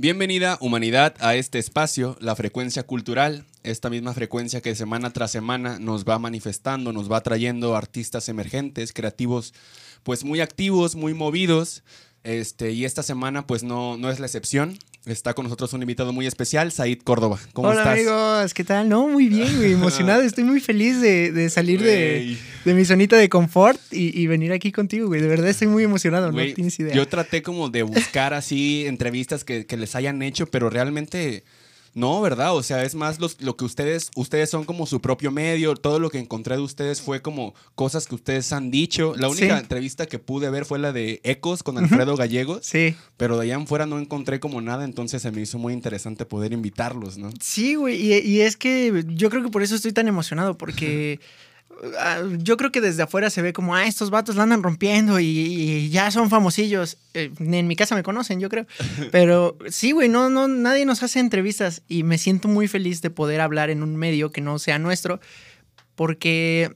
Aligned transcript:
Bienvenida 0.00 0.56
humanidad 0.62 1.14
a 1.20 1.34
este 1.34 1.58
espacio, 1.58 2.16
la 2.20 2.34
frecuencia 2.34 2.84
cultural, 2.84 3.44
esta 3.64 3.90
misma 3.90 4.14
frecuencia 4.14 4.62
que 4.62 4.74
semana 4.74 5.12
tras 5.12 5.30
semana 5.30 5.78
nos 5.78 6.06
va 6.06 6.18
manifestando, 6.18 6.94
nos 6.94 7.12
va 7.12 7.20
trayendo 7.20 7.76
artistas 7.76 8.30
emergentes, 8.30 8.94
creativos, 8.94 9.52
pues 10.02 10.24
muy 10.24 10.40
activos, 10.40 10.94
muy 10.94 11.12
movidos. 11.12 11.82
Este, 12.24 12.72
y 12.72 12.86
esta 12.86 13.02
semana 13.02 13.46
pues 13.46 13.62
no, 13.62 13.98
no 13.98 14.10
es 14.10 14.20
la 14.20 14.26
excepción. 14.26 14.78
Está 15.06 15.32
con 15.32 15.44
nosotros 15.44 15.72
un 15.72 15.80
invitado 15.80 16.12
muy 16.12 16.26
especial, 16.26 16.72
Said 16.72 16.98
Córdoba. 17.02 17.38
¿Cómo 17.54 17.68
Hola 17.68 17.80
estás? 17.80 17.94
amigos, 17.94 18.54
¿qué 18.54 18.64
tal? 18.64 18.88
No, 18.90 19.08
muy 19.08 19.28
bien, 19.28 19.56
güey, 19.56 19.72
emocionado. 19.72 20.20
Estoy 20.22 20.44
muy 20.44 20.60
feliz 20.60 21.00
de, 21.00 21.32
de 21.32 21.48
salir 21.48 21.82
de, 21.82 22.36
mi 22.66 22.84
zonita 22.84 23.16
de 23.16 23.30
confort 23.30 23.80
y, 23.90 24.20
y 24.20 24.26
venir 24.26 24.52
aquí 24.52 24.72
contigo, 24.72 25.06
güey. 25.06 25.22
De 25.22 25.28
verdad 25.28 25.48
estoy 25.48 25.68
muy 25.68 25.84
emocionado, 25.84 26.30
Güey, 26.30 26.50
no 26.50 26.54
tienes 26.54 26.78
idea. 26.80 26.94
Yo 26.94 27.08
traté 27.08 27.42
como 27.42 27.70
de 27.70 27.82
buscar 27.82 28.34
así 28.34 28.84
entrevistas 28.86 29.42
que, 29.42 29.64
que 29.64 29.78
les 29.78 29.94
hayan 29.96 30.20
hecho, 30.20 30.46
pero 30.46 30.68
realmente 30.68 31.44
no, 31.94 32.20
¿verdad? 32.20 32.54
O 32.54 32.62
sea, 32.62 32.84
es 32.84 32.94
más 32.94 33.18
los- 33.20 33.40
lo 33.40 33.56
que 33.56 33.64
ustedes, 33.64 34.10
ustedes 34.16 34.48
son 34.50 34.64
como 34.64 34.86
su 34.86 35.00
propio 35.00 35.30
medio. 35.30 35.74
Todo 35.74 35.98
lo 35.98 36.08
que 36.10 36.18
encontré 36.18 36.56
de 36.56 36.62
ustedes 36.62 37.00
fue 37.00 37.20
como 37.22 37.54
cosas 37.74 38.06
que 38.06 38.14
ustedes 38.14 38.52
han 38.52 38.70
dicho. 38.70 39.14
La 39.16 39.28
única 39.28 39.56
Sí. 39.56 39.62
entrevista 39.62 40.06
que 40.06 40.18
pude 40.18 40.50
ver 40.50 40.64
fue 40.64 40.78
la 40.78 40.92
de 40.92 41.20
Ecos 41.24 41.62
con 41.62 41.78
Alfredo 41.78 42.16
Gallegos, 42.16 42.64
Sí. 42.64 42.94
pero 43.16 43.36
de 43.36 43.44
allá 43.44 43.54
en 43.54 43.66
fuera 43.66 43.86
no 43.86 43.98
encontré 43.98 44.38
como 44.40 44.60
nada, 44.60 44.84
entonces 44.84 45.22
se 45.22 45.30
me 45.32 45.40
hizo 45.42 45.58
muy 45.58 45.72
interesante 45.72 46.24
poder 46.26 46.52
invitarlos, 46.52 47.18
¿no? 47.18 47.30
Sí, 47.40 47.74
güey, 47.74 47.96
y, 48.00 48.14
y 48.18 48.40
es 48.42 48.56
que 48.56 49.04
yo 49.08 49.30
creo 49.30 49.42
que 49.42 49.50
por 49.50 49.62
eso 49.62 49.74
estoy 49.74 49.92
tan 49.92 50.06
emocionado, 50.08 50.56
porque 50.56 51.18
yo 52.38 52.56
creo 52.56 52.72
que 52.72 52.80
desde 52.80 53.02
afuera 53.02 53.30
se 53.30 53.42
ve 53.42 53.52
como, 53.52 53.74
ah, 53.74 53.86
estos 53.86 54.10
vatos 54.10 54.36
la 54.36 54.42
andan 54.42 54.62
rompiendo 54.62 55.18
y, 55.18 55.26
y 55.26 55.90
ya 55.90 56.10
son 56.10 56.28
famosillos. 56.28 56.98
Eh, 57.14 57.30
en 57.38 57.66
mi 57.66 57.76
casa 57.76 57.94
me 57.94 58.02
conocen, 58.02 58.40
yo 58.40 58.48
creo. 58.48 58.66
Pero 59.12 59.56
sí, 59.68 59.92
güey, 59.92 60.08
no, 60.08 60.30
no, 60.30 60.48
nadie 60.48 60.84
nos 60.84 61.02
hace 61.02 61.20
entrevistas 61.20 61.82
y 61.88 62.02
me 62.02 62.18
siento 62.18 62.48
muy 62.48 62.68
feliz 62.68 63.02
de 63.02 63.10
poder 63.10 63.40
hablar 63.40 63.70
en 63.70 63.82
un 63.82 63.96
medio 63.96 64.30
que 64.30 64.40
no 64.40 64.58
sea 64.58 64.78
nuestro, 64.78 65.20
porque 65.94 66.70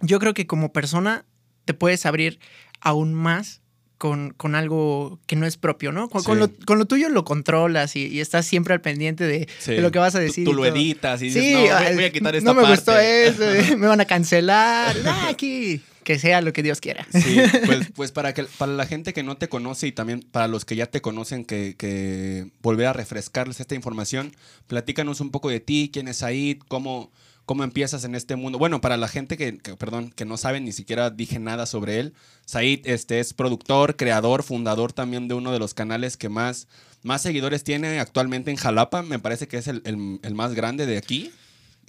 yo 0.00 0.18
creo 0.18 0.34
que 0.34 0.46
como 0.46 0.72
persona 0.72 1.24
te 1.64 1.74
puedes 1.74 2.04
abrir 2.06 2.40
aún 2.80 3.14
más 3.14 3.62
con, 4.04 4.34
con 4.36 4.54
algo 4.54 5.18
que 5.26 5.34
no 5.34 5.46
es 5.46 5.56
propio, 5.56 5.90
¿no? 5.90 6.10
Con, 6.10 6.38
lo, 6.38 6.50
con 6.66 6.78
lo 6.78 6.84
tuyo 6.84 7.08
lo 7.08 7.24
controlas 7.24 7.96
y, 7.96 8.06
y 8.06 8.20
estás 8.20 8.44
siempre 8.44 8.74
al 8.74 8.82
pendiente 8.82 9.24
de, 9.26 9.48
Sí. 9.60 9.72
de 9.72 9.80
lo 9.80 9.90
que 9.90 9.98
vas 9.98 10.14
a 10.14 10.18
Tú- 10.18 10.24
decir. 10.24 10.44
Tú, 10.44 10.50
y 10.50 10.54
lo 10.56 10.66
editas 10.66 11.22
y 11.22 11.26
dices, 11.28 11.42
Sí, 11.42 11.54
no, 11.54 11.60
voy- 11.82 11.94
voy 11.94 12.04
a 12.04 12.12
quitar 12.12 12.36
esta 12.36 12.50
no 12.50 12.54
me 12.54 12.60
parte. 12.64 12.76
gustó 12.76 12.98
eso, 12.98 13.76
me 13.78 13.86
van 13.86 14.02
a 14.02 14.04
cancelar. 14.04 14.94
Ah, 15.06 15.28
aquí, 15.30 15.80
que 16.02 16.18
sea 16.18 16.42
lo 16.42 16.52
que 16.52 16.62
Dios 16.62 16.82
quiera. 16.82 17.06
Sí, 17.14 17.38
pues, 17.64 17.88
pues 17.94 18.12
para, 18.12 18.34
que, 18.34 18.42
para 18.44 18.72
la 18.74 18.84
gente 18.84 19.14
que 19.14 19.22
no 19.22 19.38
te 19.38 19.48
conoce 19.48 19.86
y 19.86 19.92
también 19.92 20.20
para 20.20 20.48
los 20.48 20.66
que 20.66 20.76
ya 20.76 20.84
te 20.84 21.00
conocen, 21.00 21.46
que, 21.46 21.74
que 21.78 22.48
volver 22.60 22.88
a 22.88 22.92
refrescarles 22.92 23.58
esta 23.60 23.74
información, 23.74 24.36
platícanos 24.66 25.22
un 25.22 25.30
poco 25.30 25.48
de 25.48 25.60
ti, 25.60 25.88
quién 25.90 26.08
es 26.08 26.18
Said, 26.18 26.58
cómo, 26.68 27.10
cómo 27.46 27.64
empiezas 27.64 28.04
en 28.04 28.14
este 28.14 28.36
mundo. 28.36 28.58
Bueno, 28.58 28.80
para 28.80 28.96
la 28.96 29.08
gente 29.08 29.36
que, 29.36 29.52
perdón, 29.78 30.12
que 30.14 30.24
no 30.24 30.36
sabe, 30.36 30.60
ni 30.60 30.72
siquiera 30.72 31.10
dije 31.10 31.38
nada 31.38 31.66
sobre 31.66 32.00
él. 32.00 32.14
Said 32.46 32.80
este, 32.86 33.20
es 33.20 33.34
productor, 33.34 33.96
creador, 33.96 34.42
fundador 34.42 34.92
también 34.92 35.28
de 35.28 35.34
uno 35.34 35.52
de 35.52 35.58
los 35.58 35.74
canales 35.74 36.16
que 36.16 36.28
más, 36.28 36.68
más 37.02 37.22
seguidores 37.22 37.64
tiene 37.64 37.98
actualmente 38.00 38.50
en 38.50 38.56
Jalapa. 38.56 39.02
Me 39.02 39.18
parece 39.18 39.46
que 39.48 39.58
es 39.58 39.68
el, 39.68 39.82
el- 39.84 40.20
el 40.22 40.34
más 40.34 40.54
grande 40.54 40.86
de 40.86 40.96
aquí. 40.98 41.30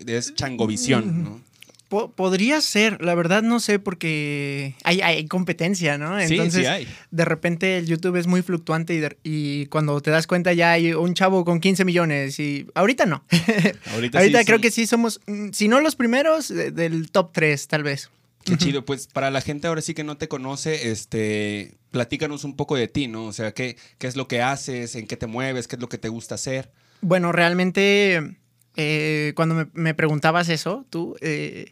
Es 0.06 0.34
Changovisión, 0.36 1.24
¿no? 1.24 1.42
Po- 1.88 2.12
podría 2.12 2.62
ser, 2.62 3.02
la 3.04 3.14
verdad 3.16 3.44
no 3.44 3.60
sé 3.60 3.78
porque 3.80 4.76
hay, 4.84 5.02
hay 5.02 5.26
competencia, 5.28 5.98
¿no? 5.98 6.20
Sí, 6.20 6.34
Entonces, 6.34 6.62
sí 6.62 6.66
hay. 6.68 6.88
de 7.12 7.26
repente 7.26 7.78
el 7.78 7.86
YouTube 7.86 8.16
es 8.18 8.26
muy 8.28 8.42
fluctuante 8.42 8.94
y, 8.96 9.00
de- 9.00 9.18
y 9.24 9.66
cuando 9.68 10.02
te 10.02 10.10
das 10.12 10.26
cuenta 10.28 10.52
ya 10.54 10.72
hay 10.72 10.94
un 10.94 11.14
chavo 11.14 11.46
con 11.46 11.60
15 11.60 11.86
millones 11.86 12.40
y 12.40 12.66
ahorita 12.74 13.06
no. 13.06 13.24
Ahorita, 13.94 14.20
ahorita 14.20 14.40
sí 14.40 14.46
creo 14.46 14.60
que 14.62 14.72
sí 14.72 14.88
somos, 14.88 15.22
mm, 15.28 15.50
si 15.52 15.68
no 15.68 15.80
los 15.80 15.96
primeros, 15.96 16.48
de- 16.48 16.72
del 16.72 17.12
top 17.12 17.32
3 17.34 17.68
tal 17.68 17.84
vez. 17.84 18.10
Qué 18.44 18.58
chido, 18.58 18.86
pues 18.86 19.08
para 19.08 19.32
la 19.32 19.42
gente 19.42 19.68
ahora 19.68 19.82
sí 19.82 19.94
que 19.96 20.04
no 20.04 20.18
te 20.18 20.28
conoce, 20.28 20.92
este, 20.92 21.74
platícanos 21.90 22.44
un 22.44 22.56
poco 22.56 22.76
de 22.76 22.88
ti, 22.88 23.08
¿no? 23.08 23.26
O 23.26 23.34
sea, 23.34 23.54
¿qué, 23.54 23.76
qué 23.98 24.06
es 24.06 24.16
lo 24.16 24.28
que 24.28 24.42
haces, 24.44 24.94
en 24.96 25.08
qué 25.08 25.18
te 25.18 25.26
mueves, 25.26 25.68
qué 25.68 25.76
es 25.78 25.82
lo 25.82 25.90
que 25.90 25.98
te 25.98 26.10
gusta 26.10 26.36
hacer. 26.36 26.72
Bueno, 27.02 27.32
realmente 27.32 28.38
eh, 28.76 29.34
cuando 29.36 29.56
me, 29.56 29.68
me 29.74 29.94
preguntabas 29.94 30.50
eso, 30.50 30.86
tú, 30.90 31.16
eh, 31.22 31.70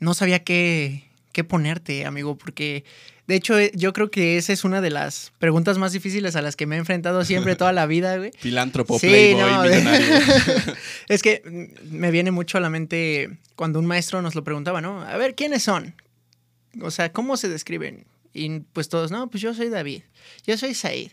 no 0.00 0.14
sabía 0.14 0.44
qué, 0.44 1.04
qué 1.32 1.44
ponerte, 1.44 2.06
amigo, 2.06 2.36
porque 2.38 2.84
de 3.26 3.34
hecho 3.34 3.58
eh, 3.58 3.72
yo 3.74 3.92
creo 3.92 4.10
que 4.10 4.36
esa 4.36 4.52
es 4.52 4.64
una 4.64 4.80
de 4.80 4.90
las 4.90 5.32
preguntas 5.38 5.78
más 5.78 5.92
difíciles 5.92 6.36
a 6.36 6.42
las 6.42 6.56
que 6.56 6.66
me 6.66 6.76
he 6.76 6.78
enfrentado 6.78 7.24
siempre 7.24 7.56
toda 7.56 7.72
la 7.72 7.86
vida, 7.86 8.16
güey. 8.16 8.30
Filántropo, 8.38 8.98
Sí, 8.98 9.08
playboy, 9.08 9.40
no, 9.40 9.62
millonario. 9.62 10.06
es 11.08 11.22
que 11.22 11.72
me 11.90 12.10
viene 12.10 12.30
mucho 12.30 12.58
a 12.58 12.60
la 12.60 12.70
mente 12.70 13.38
cuando 13.56 13.78
un 13.78 13.86
maestro 13.86 14.22
nos 14.22 14.34
lo 14.34 14.44
preguntaba, 14.44 14.80
¿no? 14.80 15.02
A 15.02 15.16
ver, 15.16 15.34
¿quiénes 15.34 15.62
son? 15.62 15.94
O 16.80 16.90
sea, 16.90 17.12
¿cómo 17.12 17.36
se 17.36 17.48
describen? 17.48 18.04
Y 18.32 18.60
pues 18.60 18.88
todos, 18.88 19.10
no, 19.10 19.28
pues 19.30 19.42
yo 19.42 19.54
soy 19.54 19.68
David, 19.68 20.02
yo 20.46 20.56
soy 20.56 20.74
Said. 20.74 21.12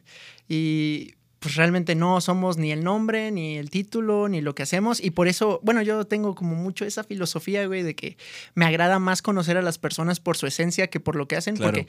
Y 0.50 1.14
pues 1.42 1.56
realmente 1.56 1.96
no 1.96 2.22
somos 2.22 2.58
ni 2.58 2.72
el 2.72 2.84
nombre, 2.84 3.32
ni 3.32 3.58
el 3.58 3.72
título, 3.72 4.30
ni 4.30 4.42
lo 4.42 4.54
que 4.54 4.62
hacemos. 4.62 5.04
Y 5.04 5.10
por 5.10 5.28
eso, 5.28 5.60
bueno, 5.64 5.82
yo 5.82 6.06
tengo 6.06 6.36
como 6.36 6.56
mucho 6.56 6.86
esa 6.86 7.04
filosofía, 7.04 7.66
güey, 7.66 7.82
de 7.82 7.96
que 7.96 8.16
me 8.54 8.66
agrada 8.66 9.00
más 9.00 9.24
conocer 9.24 9.58
a 9.58 9.64
las 9.64 9.80
personas 9.80 10.20
por 10.20 10.38
su 10.38 10.46
esencia 10.46 10.92
que 10.92 11.00
por 11.00 11.16
lo 11.16 11.28
que 11.28 11.36
hacen. 11.36 11.56
Claro. 11.56 11.72
Porque 11.72 11.88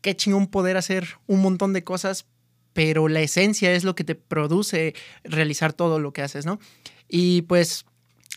qué 0.00 0.16
chingón 0.16 0.46
poder 0.46 0.78
hacer 0.78 1.06
un 1.26 1.42
montón 1.42 1.74
de 1.74 1.84
cosas, 1.84 2.24
pero 2.72 3.08
la 3.08 3.20
esencia 3.20 3.72
es 3.72 3.84
lo 3.84 3.94
que 3.94 4.04
te 4.04 4.14
produce 4.14 4.94
realizar 5.22 5.74
todo 5.74 5.98
lo 5.98 6.14
que 6.14 6.22
haces, 6.22 6.46
¿no? 6.46 6.58
Y 7.10 7.42
pues, 7.42 7.84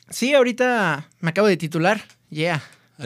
sí, 0.09 0.33
ahorita 0.33 1.09
me 1.21 1.29
acabo 1.29 1.47
de 1.47 1.55
titular, 1.55 2.03
yeah. 2.29 2.61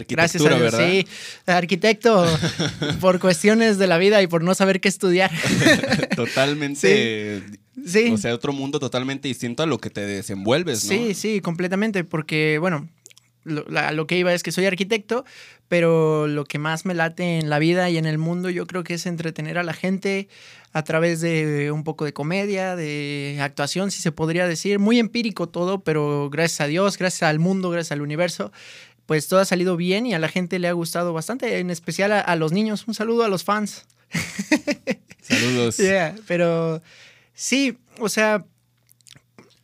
Gracias 0.07 0.43
a 0.45 0.49
Dios, 0.49 0.59
¿verdad? 0.61 0.79
sí. 0.89 1.07
Arquitecto, 1.45 2.25
por 3.01 3.19
cuestiones 3.19 3.77
de 3.77 3.87
la 3.87 3.97
vida 3.97 4.21
y 4.21 4.27
por 4.27 4.43
no 4.43 4.53
saber 4.55 4.81
qué 4.81 4.87
estudiar. 4.89 5.31
Totalmente, 6.15 7.43
Sí. 7.85 8.09
o 8.11 8.17
sea, 8.17 8.33
otro 8.33 8.51
mundo 8.53 8.79
totalmente 8.79 9.27
distinto 9.27 9.61
a 9.61 9.65
lo 9.65 9.77
que 9.79 9.89
te 9.89 10.01
desenvuelves, 10.05 10.85
¿no? 10.85 10.89
Sí, 10.89 11.13
sí, 11.13 11.39
completamente, 11.41 12.03
porque, 12.03 12.57
bueno, 12.59 12.89
lo, 13.43 13.63
la- 13.69 13.91
lo 13.91 14.07
que 14.07 14.17
iba 14.17 14.33
es 14.33 14.41
que 14.43 14.51
soy 14.51 14.65
arquitecto, 14.65 15.23
pero 15.67 16.25
lo 16.27 16.45
que 16.45 16.57
más 16.57 16.85
me 16.85 16.93
late 16.93 17.37
en 17.37 17.49
la 17.49 17.59
vida 17.59 17.89
y 17.89 17.97
en 17.97 18.05
el 18.05 18.17
mundo 18.17 18.49
yo 18.49 18.65
creo 18.65 18.83
que 18.83 18.95
es 18.95 19.05
entretener 19.05 19.57
a 19.57 19.63
la 19.63 19.73
gente 19.73 20.29
a 20.71 20.83
través 20.83 21.21
de 21.21 21.71
un 21.71 21.83
poco 21.83 22.05
de 22.05 22.13
comedia, 22.13 22.75
de 22.75 23.37
actuación, 23.41 23.91
si 23.91 24.01
se 24.01 24.11
podría 24.11 24.47
decir, 24.47 24.79
muy 24.79 24.97
empírico 24.99 25.47
todo, 25.47 25.79
pero 25.83 26.29
gracias 26.31 26.61
a 26.61 26.67
Dios, 26.67 26.97
gracias 26.97 27.23
al 27.23 27.39
mundo, 27.39 27.69
gracias 27.69 27.91
al 27.91 28.01
universo. 28.01 28.51
Pues 29.05 29.27
todo 29.27 29.39
ha 29.39 29.45
salido 29.45 29.77
bien 29.77 30.05
y 30.07 30.13
a 30.13 30.19
la 30.19 30.29
gente 30.29 30.57
le 30.59 30.67
ha 30.67 30.71
gustado 30.73 31.13
bastante, 31.13 31.59
en 31.59 31.69
especial 31.69 32.11
a, 32.11 32.19
a 32.21 32.35
los 32.35 32.51
niños. 32.51 32.85
Un 32.87 32.93
saludo 32.95 33.23
a 33.23 33.27
los 33.27 33.43
fans. 33.43 33.85
Saludos. 35.21 35.77
Yeah, 35.77 36.15
pero 36.27 36.81
sí, 37.33 37.77
o 37.99 38.09
sea, 38.09 38.45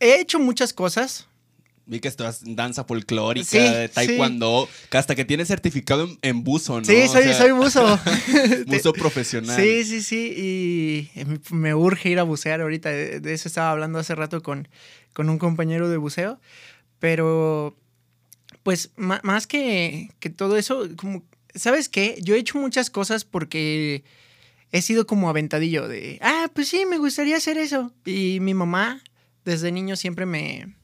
he 0.00 0.20
hecho 0.20 0.38
muchas 0.38 0.72
cosas. 0.72 1.28
Vi 1.86 1.98
que 2.00 2.08
estás 2.08 2.42
en 2.44 2.54
danza 2.56 2.84
folclórica, 2.84 3.48
Sí, 3.48 3.58
de 3.58 3.88
sí. 3.88 3.94
taekwondo, 3.94 4.68
que 4.88 4.98
hasta 4.98 5.14
que 5.16 5.24
tienes 5.24 5.48
certificado 5.48 6.04
en, 6.04 6.18
en 6.22 6.44
buzo, 6.44 6.78
¿no? 6.80 6.84
Sí, 6.84 7.02
O 7.02 7.08
soy, 7.12 7.24
sea, 7.24 7.34
soy 7.38 7.50
buzo. 7.52 7.98
buzo 8.66 8.92
profesional. 8.92 9.60
Sí, 9.60 9.84
sí, 9.84 10.02
sí. 10.02 11.10
Y 11.16 11.54
me- 11.54 11.74
urge 11.74 12.08
ir 12.10 12.18
a 12.20 12.22
bucear 12.22 12.60
ahorita. 12.60 12.88
De 12.90 13.20
de 13.20 13.32
eso 13.34 13.48
estaba 13.48 13.70
hablando 13.72 13.98
hace 13.98 14.14
rato 14.14 14.42
con, 14.42 14.68
con 15.12 15.28
un 15.28 15.38
compañero 15.38 15.88
de 15.88 15.96
buceo. 15.96 16.40
Pero, 17.00 17.76
pues, 18.62 18.90
más 18.96 19.46
que, 19.46 20.10
que 20.20 20.30
todo 20.30 20.56
eso, 20.56 20.88
como, 20.96 21.22
¿sabes 21.54 21.88
qué? 21.88 22.18
Yo 22.22 22.34
he 22.34 22.38
hecho 22.38 22.58
muchas 22.58 22.90
cosas 22.90 23.24
porque 23.24 24.04
he 24.70 24.82
sido 24.82 25.06
como 25.06 25.28
aventadillo 25.28 25.88
de, 25.88 26.18
ah, 26.22 26.50
pues 26.54 26.68
sí, 26.68 26.84
me 26.86 26.98
gustaría 26.98 27.36
hacer 27.36 27.58
eso. 27.58 27.92
Y 28.04 28.38
mi 28.40 28.54
mamá, 28.54 29.02
desde 29.44 29.72
niño, 29.72 29.96
siempre 29.96 30.26
me... 30.26 30.74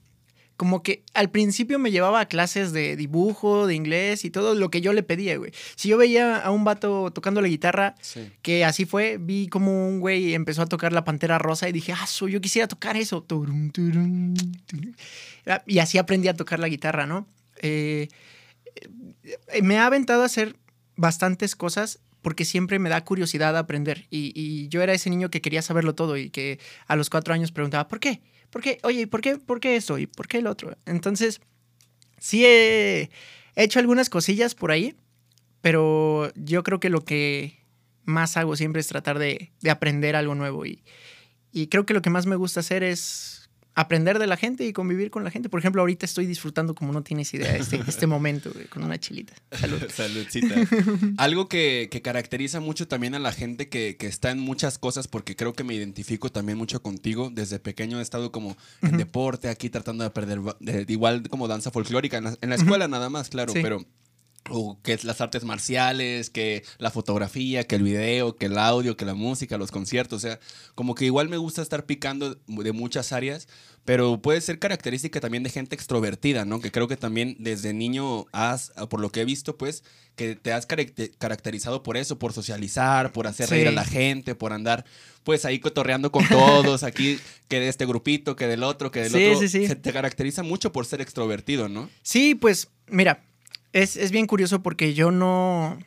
Como 0.58 0.82
que 0.82 1.04
al 1.14 1.30
principio 1.30 1.78
me 1.78 1.92
llevaba 1.92 2.18
a 2.18 2.26
clases 2.26 2.72
de 2.72 2.96
dibujo, 2.96 3.68
de 3.68 3.76
inglés 3.76 4.24
y 4.24 4.30
todo 4.30 4.56
lo 4.56 4.70
que 4.72 4.80
yo 4.80 4.92
le 4.92 5.04
pedía, 5.04 5.36
güey. 5.38 5.52
Si 5.76 5.88
yo 5.88 5.96
veía 5.96 6.36
a 6.36 6.50
un 6.50 6.64
vato 6.64 7.12
tocando 7.12 7.40
la 7.40 7.46
guitarra, 7.46 7.94
Sí. 8.00 8.28
que 8.42 8.64
así 8.64 8.84
fue, 8.84 9.18
vi 9.20 9.46
como 9.46 9.86
un 9.88 10.00
güey 10.00 10.34
empezó 10.34 10.62
a 10.62 10.66
tocar 10.66 10.92
la 10.92 11.04
Pantera 11.04 11.38
Rosa 11.38 11.68
y 11.68 11.72
dije, 11.72 11.92
ah, 11.92 12.04
yo 12.28 12.40
quisiera 12.40 12.66
tocar 12.66 12.96
eso. 12.96 13.22
Turum. 13.22 13.70
Y 15.66 15.78
así 15.78 15.96
aprendí 15.96 16.26
a 16.26 16.34
tocar 16.34 16.58
la 16.58 16.68
guitarra, 16.68 17.06
¿no? 17.06 17.28
Eh, 17.62 18.08
eh, 19.22 19.62
me 19.62 19.78
ha 19.78 19.86
aventado 19.86 20.22
a 20.22 20.26
hacer 20.26 20.56
bastantes 20.96 21.56
cosas 21.56 22.00
porque 22.22 22.44
siempre 22.44 22.78
me 22.78 22.88
da 22.88 23.04
curiosidad 23.04 23.56
aprender. 23.56 24.06
Y, 24.10 24.68
yo 24.68 24.82
era 24.82 24.92
ese 24.92 25.10
niño 25.10 25.30
que 25.30 25.40
quería 25.40 25.62
saberlo 25.62 25.94
todo 25.94 26.16
y 26.16 26.30
que 26.30 26.58
a 26.86 26.96
los 26.96 27.10
cuatro 27.10 27.32
años 27.32 27.52
preguntaba, 27.52 27.88
¿por 27.88 28.00
qué? 28.00 28.20
¿Por 28.50 28.62
qué? 28.62 28.78
Oye, 28.82 29.02
¿y 29.02 29.06
por 29.06 29.20
qué, 29.20 29.36
por 29.38 29.60
qué 29.60 29.76
esto? 29.76 29.98
¿Y 29.98 30.06
por 30.06 30.26
qué 30.28 30.38
el 30.38 30.46
otro? 30.46 30.76
Entonces, 30.86 31.40
sí 32.18 32.44
he 32.44 33.10
hecho 33.54 33.78
algunas 33.78 34.10
cosillas 34.10 34.54
por 34.54 34.72
ahí, 34.72 34.96
pero 35.60 36.32
yo 36.34 36.62
creo 36.62 36.80
que 36.80 36.90
lo 36.90 37.04
que 37.04 37.58
más 38.04 38.36
hago 38.36 38.56
siempre 38.56 38.80
es 38.80 38.88
tratar 38.88 39.18
de, 39.18 39.52
de 39.60 39.70
aprender 39.70 40.16
algo 40.16 40.34
nuevo 40.34 40.64
Y 40.64 41.66
creo 41.68 41.86
que 41.86 41.94
lo 41.94 42.02
que 42.02 42.10
más 42.10 42.26
me 42.26 42.36
gusta 42.36 42.60
hacer 42.60 42.82
es 42.82 43.37
aprender 43.78 44.18
de 44.18 44.26
la 44.26 44.36
gente 44.36 44.66
y 44.66 44.72
convivir 44.72 45.08
con 45.12 45.22
la 45.22 45.30
gente. 45.30 45.48
Por 45.48 45.60
ejemplo, 45.60 45.80
ahorita 45.82 46.04
estoy 46.04 46.26
disfrutando 46.26 46.74
como 46.74 46.92
no 46.92 47.04
tienes 47.04 47.32
idea 47.32 47.54
este, 47.56 47.80
este 47.86 48.08
momento, 48.08 48.50
güey, 48.52 48.66
con 48.66 48.82
una 48.82 48.98
chilita. 48.98 49.34
Salud. 49.52 49.80
Saludcita. 49.94 50.56
Algo 51.16 51.48
que, 51.48 51.88
que, 51.88 52.02
caracteriza 52.02 52.58
mucho 52.58 52.88
también 52.88 53.14
a 53.14 53.20
la 53.20 53.30
gente 53.30 53.68
que, 53.68 53.96
que, 53.96 54.08
está 54.08 54.32
en 54.32 54.40
muchas 54.40 54.78
cosas, 54.78 55.06
porque 55.06 55.36
creo 55.36 55.52
que 55.52 55.62
me 55.62 55.74
identifico 55.74 56.28
también 56.28 56.58
mucho 56.58 56.82
contigo. 56.82 57.30
Desde 57.32 57.60
pequeño 57.60 58.00
he 58.00 58.02
estado 58.02 58.32
como 58.32 58.56
en 58.82 58.96
deporte, 58.96 59.48
aquí 59.48 59.70
tratando 59.70 60.02
de 60.02 60.08
aprender, 60.08 60.40
de, 60.58 60.84
igual 60.88 61.28
como 61.28 61.46
danza 61.46 61.70
folclórica, 61.70 62.18
en 62.18 62.24
la, 62.24 62.38
en 62.40 62.48
la 62.48 62.56
escuela 62.56 62.88
nada 62.88 63.08
más, 63.10 63.28
claro, 63.28 63.52
sí. 63.52 63.60
pero 63.62 63.84
o 64.50 64.78
que 64.82 64.92
es 64.92 65.04
las 65.04 65.20
artes 65.20 65.44
marciales, 65.44 66.30
que 66.30 66.64
la 66.78 66.90
fotografía, 66.90 67.64
que 67.64 67.76
el 67.76 67.82
video, 67.82 68.36
que 68.36 68.46
el 68.46 68.58
audio, 68.58 68.96
que 68.96 69.04
la 69.04 69.14
música, 69.14 69.58
los 69.58 69.70
conciertos, 69.70 70.24
o 70.24 70.26
sea, 70.28 70.40
como 70.74 70.94
que 70.94 71.04
igual 71.04 71.28
me 71.28 71.36
gusta 71.36 71.62
estar 71.62 71.86
picando 71.86 72.36
de 72.46 72.72
muchas 72.72 73.12
áreas, 73.12 73.48
pero 73.84 74.20
puede 74.20 74.42
ser 74.42 74.58
característica 74.58 75.18
también 75.18 75.42
de 75.42 75.50
gente 75.50 75.74
extrovertida, 75.74 76.44
¿no? 76.44 76.60
Que 76.60 76.70
creo 76.70 76.88
que 76.88 76.98
también 76.98 77.36
desde 77.38 77.72
niño 77.72 78.26
has, 78.32 78.70
por 78.90 79.00
lo 79.00 79.10
que 79.10 79.22
he 79.22 79.24
visto, 79.24 79.56
pues, 79.56 79.82
que 80.14 80.36
te 80.36 80.52
has 80.52 80.66
caracterizado 80.66 81.82
por 81.82 81.96
eso, 81.96 82.18
por 82.18 82.34
socializar, 82.34 83.12
por 83.12 83.26
hacer 83.26 83.48
reír 83.48 83.68
a 83.68 83.72
la 83.72 83.86
gente, 83.86 84.34
por 84.34 84.52
andar, 84.52 84.84
pues, 85.24 85.46
ahí 85.46 85.58
cotorreando 85.58 86.12
con 86.12 86.28
todos, 86.28 86.82
aquí, 86.82 87.18
que 87.48 87.60
de 87.60 87.68
este 87.68 87.86
grupito, 87.86 88.36
que 88.36 88.46
del 88.46 88.62
otro, 88.62 88.90
que 88.90 89.00
del 89.00 89.12
sí, 89.12 89.24
otro. 89.24 89.40
Sí, 89.40 89.48
sí. 89.48 89.66
Se 89.66 89.76
te 89.76 89.92
caracteriza 89.92 90.42
mucho 90.42 90.70
por 90.70 90.84
ser 90.84 91.00
extrovertido, 91.00 91.70
¿no? 91.70 91.88
Sí, 92.02 92.34
pues, 92.34 92.68
mira, 92.88 93.24
es, 93.82 93.96
es, 93.96 94.10
bien 94.10 94.26
curioso 94.26 94.62
porque 94.62 94.94
yo 94.94 95.10
no. 95.10 95.78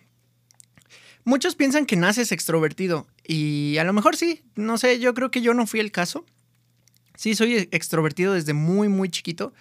Muchos 1.23 1.55
piensan 1.55 1.85
que 1.85 1.95
naces 1.95 2.31
extrovertido. 2.31 3.07
Y 3.25 3.77
a 3.77 3.83
lo 3.83 3.93
mejor 3.93 4.15
sí. 4.15 4.41
No 4.55 4.77
sé, 4.77 4.99
yo 4.99 5.13
creo 5.13 5.31
que 5.31 5.41
yo 5.41 5.53
no 5.53 5.67
fui 5.67 5.79
el 5.79 5.91
caso. 5.91 6.25
Sí, 7.15 7.35
soy 7.35 7.69
extrovertido 7.71 8.33
desde 8.33 8.53
muy, 8.53 8.88
muy 8.88 9.09
chiquito. 9.09 9.53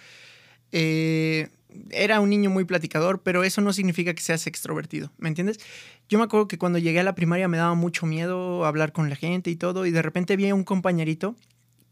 Eh, 0.71 1.49
era 1.91 2.19
un 2.19 2.29
niño 2.29 2.49
muy 2.49 2.65
platicador, 2.65 3.21
pero 3.21 3.43
eso 3.43 3.61
no 3.61 3.73
significa 3.73 4.13
que 4.13 4.21
seas 4.21 4.47
extrovertido, 4.47 5.11
¿me 5.17 5.29
entiendes? 5.29 5.59
Yo 6.09 6.17
me 6.17 6.25
acuerdo 6.25 6.47
que 6.47 6.57
cuando 6.57 6.79
llegué 6.79 6.99
a 6.99 7.03
la 7.03 7.15
primaria 7.15 7.47
me 7.47 7.57
daba 7.57 7.75
mucho 7.75 8.05
miedo 8.05 8.65
hablar 8.65 8.91
con 8.91 9.09
la 9.09 9.15
gente 9.15 9.49
y 9.49 9.55
todo, 9.55 9.85
y 9.85 9.91
de 9.91 10.01
repente 10.01 10.35
vi 10.35 10.49
a 10.49 10.55
un 10.55 10.63
compañerito 10.63 11.35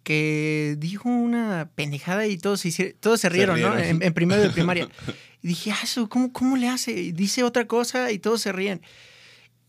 que 0.04 0.76
dijo 0.78 1.10
una 1.10 1.70
pendejada 1.76 2.28
y 2.28 2.38
todos 2.38 2.62
se, 2.62 2.94
todos 2.94 3.22
se 3.22 3.30
rieron, 3.30 3.58
se 3.58 3.64
rieron. 3.64 3.78
¿no? 3.78 3.84
En, 3.84 4.04
en, 4.04 4.14
primero 4.14 4.42
de 4.42 4.50
primaria. 4.50 4.88
Y 5.42 5.48
dije, 5.48 5.72
ah, 5.72 6.06
¿cómo, 6.10 6.34
¿cómo 6.34 6.58
le 6.58 6.68
hace? 6.68 6.92
Y 6.92 7.12
dice 7.14 7.44
otra 7.44 7.66
cosa 7.66 8.12
y 8.12 8.20
todos 8.20 8.42
se 8.42 8.52
ríen. 8.52 8.82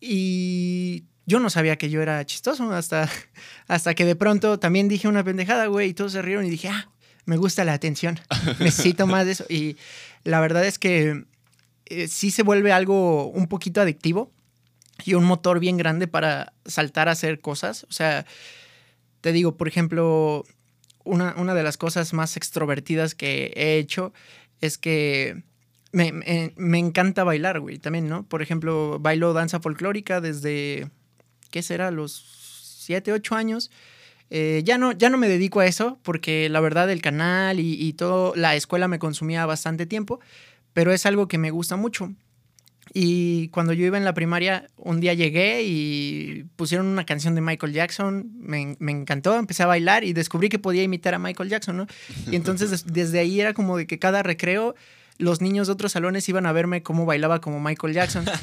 Y 0.01 1.05
yo 1.27 1.39
no 1.39 1.49
sabía 1.49 1.77
que 1.77 1.91
yo 1.91 2.03
era 2.03 2.25
chistoso 2.27 2.73
hasta, 2.73 3.09
hasta 3.69 3.95
que 3.95 4.05
de 4.05 4.17
pronto 4.17 4.59
también 4.59 4.89
dije 4.89 5.07
una 5.07 5.23
pendejada, 5.23 5.67
güey, 5.67 5.91
y 5.91 5.95
todos 5.95 6.13
se 6.13 6.23
rieron 6.23 6.45
y 6.45 6.51
dije, 6.51 6.69
ah, 6.69 6.91
me 7.25 7.37
gusta 7.37 7.65
la 7.65 7.73
atención, 7.73 8.19
necesito 8.59 9.07
más 9.07 9.27
de 9.27 9.33
eso. 9.33 9.45
Y 9.49 9.77
la 10.25 10.41
verdad 10.41 10.65
es 10.65 10.79
que 10.79 11.25
eh, 11.87 12.09
sí 12.09 12.31
se 12.31 12.43
vuelve 12.43 12.73
algo 12.73 13.27
un 13.29 13.47
poquito 13.47 13.81
adictivo 13.81 14.33
y 15.05 15.15
un 15.15 15.25
motor 15.25 15.61
bien 15.61 15.77
grande 15.77 16.09
para 16.09 16.53
saltar 16.67 17.09
a 17.09 17.13
hacer 17.13 17.41
cosas. 17.41 17.85
O 17.85 17.93
sea, 17.93 18.27
te 19.21 19.33
digo, 19.33 19.57
por 19.57 19.69
ejemplo, 19.69 20.45
una, 21.05 21.35
una 21.37 21.55
de 21.55 21.63
las 21.63 21.77
cosas 21.77 22.13
más 22.13 22.37
extrovertidas 22.37 23.15
que 23.15 23.53
he 23.57 23.79
hecho 23.79 24.13
es 24.61 24.79
que 24.79 25.43
me, 25.93 26.13
me, 26.13 26.79
encanta 26.79 27.25
bailar, 27.25 27.61
güey, 27.61 27.79
también, 27.79 28.09
¿no? 28.09 28.25
Por 28.25 28.43
ejemplo, 28.43 28.99
bailo 29.01 29.33
danza 29.33 29.61
folclórica 29.61 30.21
desde, 30.21 30.89
¿qué 31.51 31.63
será? 31.63 31.91
Los 31.91 32.25
7, 32.81 33.13
8 33.13 33.35
años. 33.35 33.71
Eh, 34.31 34.63
ya, 34.65 34.79
no, 34.79 34.93
ya 34.93 35.11
no 35.11 35.19
me 35.19 35.29
dedico 35.29 35.59
a 35.59 35.67
eso 35.67 35.99
porque 36.03 36.49
la 36.49 36.61
verdad 36.61 36.89
el 36.91 37.03
canal 37.03 37.59
y, 37.59 37.75
y 37.75 37.95
todo, 37.95 38.33
la 38.37 38.55
escuela 38.55 38.87
me 38.87 39.01
consumía 39.01 39.45
bastante 39.45 39.87
tiempo, 39.87 40.21
pero 40.73 40.93
es 40.93 41.05
algo 41.07 41.27
que 41.27 41.39
me 41.39 41.51
gusta 41.51 41.77
mucho. 41.77 42.15
Y 42.93 43.49
cuando 43.49 43.73
yo 43.73 43.87
iba 43.87 43.99
en 43.99 44.05
la 44.05 44.15
primaria, 44.15 44.67
un 44.77 45.01
día 45.01 45.15
llegué 45.15 45.63
y 45.63 46.45
pusieron 46.57 46.87
una 46.87 47.07
canción 47.07 47.35
de 47.35 47.41
Michael 47.41 47.73
Jackson, 47.73 48.33
me, 48.39 48.77
me, 48.81 48.93
encantó, 48.93 49.37
empecé 49.37 49.63
a 49.63 49.67
bailar 49.67 50.03
y 50.03 50.13
descubrí 50.13 50.49
que 50.49 50.59
podía 50.59 50.83
imitar 50.83 51.15
a 51.15 51.19
Michael 51.19 51.49
Jackson, 51.49 51.77
¿no? 51.77 51.87
Y 52.31 52.37
entonces 52.37 52.71
des, 52.71 52.87
desde 52.93 53.21
ahí 53.21 53.41
era 53.41 53.55
como 53.55 53.77
de 53.77 53.87
que 53.87 53.99
cada 53.99 54.23
recreo 54.23 54.75
los 55.19 55.41
niños 55.41 55.69
de 55.69 55.75
otros 55.75 55.93
salones 55.93 56.29
iban 56.29 56.47
a 56.47 56.53
verme 56.53 56.83
cómo 56.83 57.07
bailaba 57.07 57.41
como 57.41 57.61
Michael 57.61 57.95
Jackson. 57.95 58.25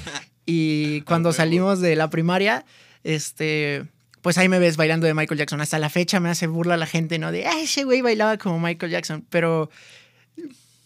Y 0.50 1.02
cuando 1.02 1.34
salimos 1.34 1.82
de 1.82 1.98
la 1.98 2.10
primaria, 2.10 2.64
este, 3.04 3.84
pues 4.22 4.38
ahí 4.38 4.48
me 4.48 4.60
ves 4.60 4.78
bailando 4.78 5.06
de 5.06 5.14
Michael 5.14 5.40
Jackson. 5.40 5.60
Hasta 5.60 5.78
la 5.78 5.90
fecha 5.90 6.22
me 6.22 6.30
hace 6.30 6.48
burla 6.48 6.78
la 6.78 6.86
gente, 6.86 7.20
¿no? 7.20 7.34
De, 7.34 7.46
ese 7.62 7.84
güey 7.84 8.02
bailaba 8.02 8.38
como 8.38 8.58
Michael 8.58 8.94
Jackson. 8.94 9.26
Pero, 9.30 9.70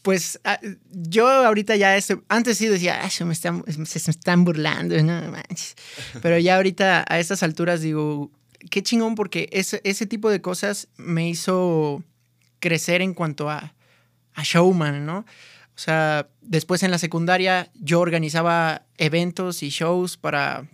pues 0.02 0.40
yo 0.92 1.28
ahorita 1.28 1.76
ya, 1.76 1.96
este, 1.96 2.20
antes 2.28 2.58
sí 2.58 2.68
decía, 2.68 3.02
ah, 3.04 3.10
se, 3.10 3.24
me 3.26 3.34
están, 3.34 3.64
se, 3.86 4.00
se 4.00 4.12
están 4.12 4.44
burlando, 4.44 5.02
no 5.04 5.32
manches. 5.32 5.76
Pero 6.22 6.38
ya 6.40 6.56
ahorita 6.56 7.06
a 7.08 7.20
estas 7.20 7.44
alturas 7.44 7.82
digo, 7.82 8.32
qué 8.70 8.82
chingón, 8.82 9.16
porque 9.16 9.50
ese, 9.52 9.82
ese 9.84 10.06
tipo 10.06 10.30
de 10.30 10.42
cosas 10.42 10.88
me 10.98 11.30
hizo 11.30 12.04
crecer 12.60 13.02
en 13.02 13.14
cuanto 13.14 13.50
a, 13.50 13.74
a 14.34 14.44
showman, 14.44 15.06
¿no? 15.06 15.20
O 15.20 15.80
sea, 15.84 16.30
después 16.42 16.84
en 16.84 16.92
la 16.92 16.98
secundaria 16.98 17.72
yo 17.76 18.00
organizaba 18.00 18.84
eventos 18.98 19.64
y 19.64 19.70
shows 19.70 20.18
para, 20.18 20.68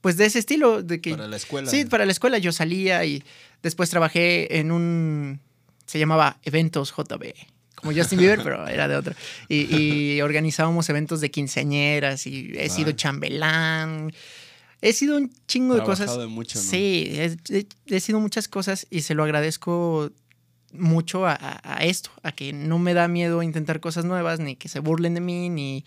pues 0.00 0.16
de 0.16 0.26
ese 0.26 0.38
estilo. 0.38 0.82
De 0.82 1.00
que, 1.00 1.12
para 1.12 1.28
la 1.28 1.36
escuela. 1.36 1.70
Sí, 1.70 1.84
para 1.84 2.06
la 2.06 2.12
escuela 2.12 2.38
yo 2.38 2.52
salía 2.52 3.04
y 3.04 3.22
después 3.62 3.90
trabajé 3.90 4.58
en 4.58 4.72
un, 4.72 5.40
se 5.86 5.98
llamaba 5.98 6.38
Eventos 6.42 6.92
JB, 6.96 7.34
como 7.80 7.92
Justin 7.92 8.18
Bieber, 8.18 8.42
pero 8.42 8.66
era 8.66 8.88
de 8.88 8.96
otro. 8.96 9.14
Y, 9.48 9.76
y, 9.76 10.20
organizábamos 10.20 10.88
eventos 10.88 11.20
de 11.20 11.30
quinceañeras 11.30 12.26
y 12.26 12.52
he 12.56 12.68
sido 12.68 12.92
chambelán. 12.92 14.12
He 14.82 14.92
sido 14.92 15.16
un 15.16 15.30
chingo 15.46 15.74
de 15.74 15.82
cosas. 15.82 16.16
De 16.18 16.26
mucho, 16.26 16.58
¿no? 16.58 16.64
Sí, 16.64 17.10
he, 17.12 17.36
he, 17.50 17.66
he 17.86 18.00
sido 18.00 18.20
muchas 18.20 18.48
cosas 18.48 18.86
y 18.90 19.02
se 19.02 19.14
lo 19.14 19.24
agradezco 19.24 20.10
mucho 20.72 21.26
a, 21.26 21.60
a, 21.62 21.84
esto, 21.84 22.10
a 22.22 22.32
que 22.32 22.52
no 22.52 22.78
me 22.78 22.94
da 22.94 23.08
miedo 23.08 23.42
intentar 23.42 23.80
cosas 23.80 24.04
nuevas, 24.04 24.40
ni 24.40 24.56
que 24.56 24.68
se 24.68 24.80
burlen 24.80 25.14
de 25.14 25.20
mí, 25.20 25.48
ni, 25.48 25.84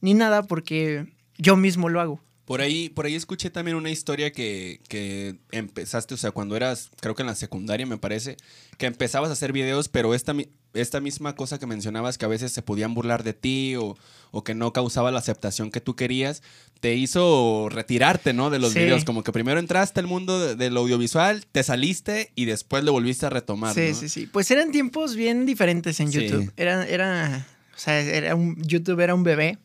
ni 0.00 0.14
nada, 0.14 0.42
porque 0.42 1.06
yo 1.38 1.56
mismo 1.56 1.88
lo 1.88 2.00
hago. 2.00 2.20
Por 2.44 2.60
ahí, 2.60 2.90
por 2.90 3.06
ahí 3.06 3.16
escuché 3.16 3.50
también 3.50 3.76
una 3.76 3.90
historia 3.90 4.30
que, 4.30 4.80
que, 4.88 5.36
empezaste, 5.50 6.14
o 6.14 6.16
sea, 6.16 6.30
cuando 6.30 6.54
eras, 6.54 6.90
creo 7.00 7.16
que 7.16 7.22
en 7.22 7.26
la 7.26 7.34
secundaria 7.34 7.86
me 7.86 7.98
parece, 7.98 8.36
que 8.78 8.86
empezabas 8.86 9.30
a 9.30 9.32
hacer 9.32 9.52
videos, 9.52 9.88
pero 9.88 10.14
esta, 10.14 10.32
esta 10.80 11.00
misma 11.00 11.34
cosa 11.34 11.58
que 11.58 11.66
mencionabas, 11.66 12.18
que 12.18 12.24
a 12.24 12.28
veces 12.28 12.52
se 12.52 12.62
podían 12.62 12.94
burlar 12.94 13.22
de 13.22 13.32
ti 13.32 13.76
o, 13.76 13.96
o 14.30 14.44
que 14.44 14.54
no 14.54 14.72
causaba 14.72 15.10
la 15.10 15.18
aceptación 15.18 15.70
que 15.70 15.80
tú 15.80 15.96
querías, 15.96 16.42
te 16.80 16.94
hizo 16.94 17.68
retirarte, 17.70 18.32
¿no? 18.32 18.50
De 18.50 18.58
los 18.58 18.72
sí. 18.72 18.80
videos. 18.80 19.04
Como 19.04 19.22
que 19.22 19.32
primero 19.32 19.58
entraste 19.58 20.00
al 20.00 20.06
mundo 20.06 20.38
de, 20.38 20.56
del 20.56 20.76
audiovisual, 20.76 21.46
te 21.50 21.62
saliste 21.62 22.32
y 22.34 22.44
después 22.44 22.84
lo 22.84 22.92
volviste 22.92 23.26
a 23.26 23.30
retomar. 23.30 23.74
Sí, 23.74 23.88
¿no? 23.88 23.94
sí, 23.94 24.08
sí. 24.08 24.26
Pues 24.26 24.50
eran 24.50 24.72
tiempos 24.72 25.16
bien 25.16 25.46
diferentes 25.46 26.00
en 26.00 26.12
YouTube. 26.12 26.44
Sí. 26.44 26.50
Era, 26.56 26.86
era, 26.86 27.46
o 27.74 27.78
sea, 27.78 28.00
era 28.00 28.34
un, 28.34 28.62
YouTube 28.62 29.00
era 29.00 29.14
un 29.14 29.22
bebé 29.22 29.58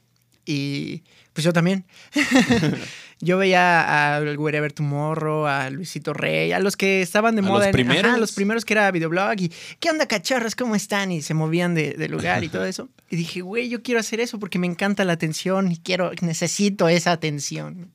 y 0.45 1.03
pues 1.33 1.43
yo 1.43 1.53
también. 1.53 1.85
yo 3.21 3.37
veía 3.37 4.17
a 4.17 4.21
Wherever 4.21 4.73
Tomorrow, 4.73 5.45
a 5.45 5.69
Luisito 5.69 6.13
Rey, 6.13 6.51
a 6.51 6.59
los 6.59 6.75
que 6.75 7.01
estaban 7.01 7.35
de 7.35 7.41
¿A 7.41 7.45
moda. 7.45 7.59
Los 7.59 7.67
en, 7.67 7.71
primeros. 7.71 8.11
Ajá, 8.11 8.17
los 8.17 8.31
primeros 8.31 8.65
que 8.65 8.73
era 8.73 8.91
videoblog 8.91 9.39
y 9.39 9.51
¿qué 9.79 9.89
onda 9.89 10.07
cachorros? 10.07 10.55
¿Cómo 10.55 10.75
están? 10.75 11.11
Y 11.11 11.21
se 11.21 11.33
movían 11.33 11.75
de, 11.75 11.93
de 11.93 12.09
lugar 12.09 12.43
y 12.43 12.49
todo 12.49 12.65
eso. 12.65 12.89
Y 13.09 13.15
dije, 13.15 13.41
güey, 13.41 13.69
yo 13.69 13.83
quiero 13.83 13.99
hacer 13.99 14.19
eso 14.19 14.39
porque 14.39 14.59
me 14.59 14.67
encanta 14.67 15.05
la 15.05 15.13
atención 15.13 15.71
y 15.71 15.77
quiero, 15.77 16.11
necesito 16.21 16.89
esa 16.89 17.11
atención. 17.11 17.91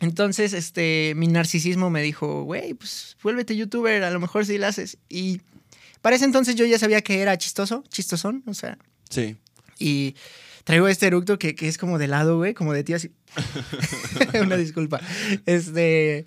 Entonces, 0.00 0.52
este, 0.52 1.14
mi 1.16 1.26
narcisismo 1.26 1.88
me 1.88 2.02
dijo, 2.02 2.42
güey, 2.42 2.74
pues 2.74 3.16
vuélvete 3.22 3.56
youtuber, 3.56 4.04
a 4.04 4.10
lo 4.10 4.20
mejor 4.20 4.44
sí 4.44 4.58
la 4.58 4.68
haces. 4.68 4.98
Y 5.08 5.40
para 6.02 6.16
ese 6.16 6.26
entonces 6.26 6.54
yo 6.54 6.66
ya 6.66 6.78
sabía 6.78 7.00
que 7.00 7.20
era 7.20 7.38
chistoso, 7.38 7.82
chistosón, 7.88 8.42
o 8.46 8.54
sea. 8.54 8.76
Sí. 9.08 9.36
Y 9.78 10.16
traigo 10.64 10.88
este 10.88 11.06
eructo 11.06 11.38
que, 11.38 11.54
que 11.54 11.68
es 11.68 11.78
como 11.78 11.98
de 11.98 12.08
lado, 12.08 12.36
güey, 12.36 12.52
como 12.52 12.74
de 12.74 12.84
tío 12.84 12.96
así. 12.96 13.10
Una 14.40 14.56
disculpa. 14.56 15.00
Este. 15.46 16.26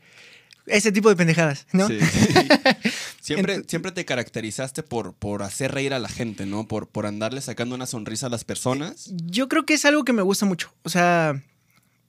Ese 0.66 0.92
tipo 0.92 1.10
de 1.10 1.16
pendejadas, 1.16 1.66
¿no? 1.74 1.88
Sí, 1.88 2.00
sí. 2.00 2.34
Siempre, 3.22 3.54
Entonces, 3.54 3.70
siempre 3.70 3.92
te 3.92 4.06
caracterizaste 4.06 4.82
por, 4.82 5.14
por 5.14 5.44
hacer 5.44 5.72
reír 5.72 5.94
a 5.94 6.00
la 6.00 6.10
gente, 6.10 6.46
¿no? 6.46 6.68
Por, 6.68 6.88
por 6.88 7.06
andarle 7.06 7.42
sacando 7.42 7.76
una 7.76 7.86
sonrisa 7.86 8.28
a 8.28 8.30
las 8.30 8.44
personas. 8.44 9.12
Yo 9.26 9.48
creo 9.50 9.66
que 9.66 9.76
es 9.76 9.86
algo 9.86 10.04
que 10.04 10.14
me 10.14 10.22
gusta 10.22 10.46
mucho. 10.46 10.74
O 10.84 10.90
sea, 10.90 11.44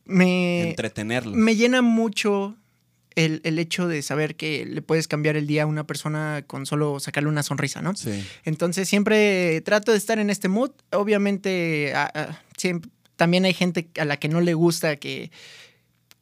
me. 0.04 0.70
Entretenerlos. 0.70 1.34
Me 1.34 1.56
llena 1.56 1.82
mucho 1.82 2.56
el, 3.16 3.40
el, 3.44 3.58
hecho 3.58 3.88
de 3.88 4.02
saber 4.02 4.36
que 4.36 4.64
le 4.64 4.82
puedes 4.82 5.08
cambiar 5.08 5.36
el 5.36 5.46
día 5.46 5.64
a 5.64 5.66
una 5.66 5.86
persona 5.86 6.44
con 6.46 6.64
solo 6.64 7.00
sacarle 7.00 7.28
una 7.28 7.42
sonrisa, 7.42 7.82
¿no? 7.82 7.94
Sí. 7.94 8.24
Entonces 8.44 8.88
siempre 8.88 9.60
trato 9.62 9.92
de 9.92 9.98
estar 9.98 10.18
en 10.18 10.30
este 10.30 10.48
mood. 10.48 10.70
Obviamente, 10.92 11.92
a, 11.94 12.10
a, 12.14 12.42
siempre, 12.56 12.90
también 13.20 13.44
hay 13.44 13.52
gente 13.52 13.90
a 13.98 14.06
la 14.06 14.16
que 14.16 14.30
no 14.30 14.40
le 14.40 14.54
gusta 14.54 14.96
que 14.96 15.30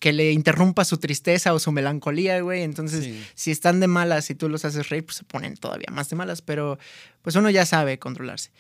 que 0.00 0.12
le 0.12 0.33
interrumpa 0.33 0.85
su 0.85 0.99
tristeza 0.99 1.55
o 1.55 1.61
su 1.61 1.71
melancolía, 1.71 2.40
güey. 2.40 2.62
Entonces, 2.62 3.09
si 3.37 3.52
están 3.52 3.78
de 3.78 3.87
malas 3.87 4.31
y 4.31 4.35
tú 4.35 4.49
los 4.49 4.64
haces 4.64 4.88
reír, 4.88 5.05
pues 5.05 5.19
se 5.19 5.25
ponen 5.25 5.57
todavía 5.57 5.87
más 5.93 6.11
de 6.11 6.17
malas, 6.17 6.43
pero 6.43 6.76
pues 7.23 7.37
uno 7.37 7.50
ya 7.50 7.64
sabe 7.67 8.00
controlarse. 8.00 8.50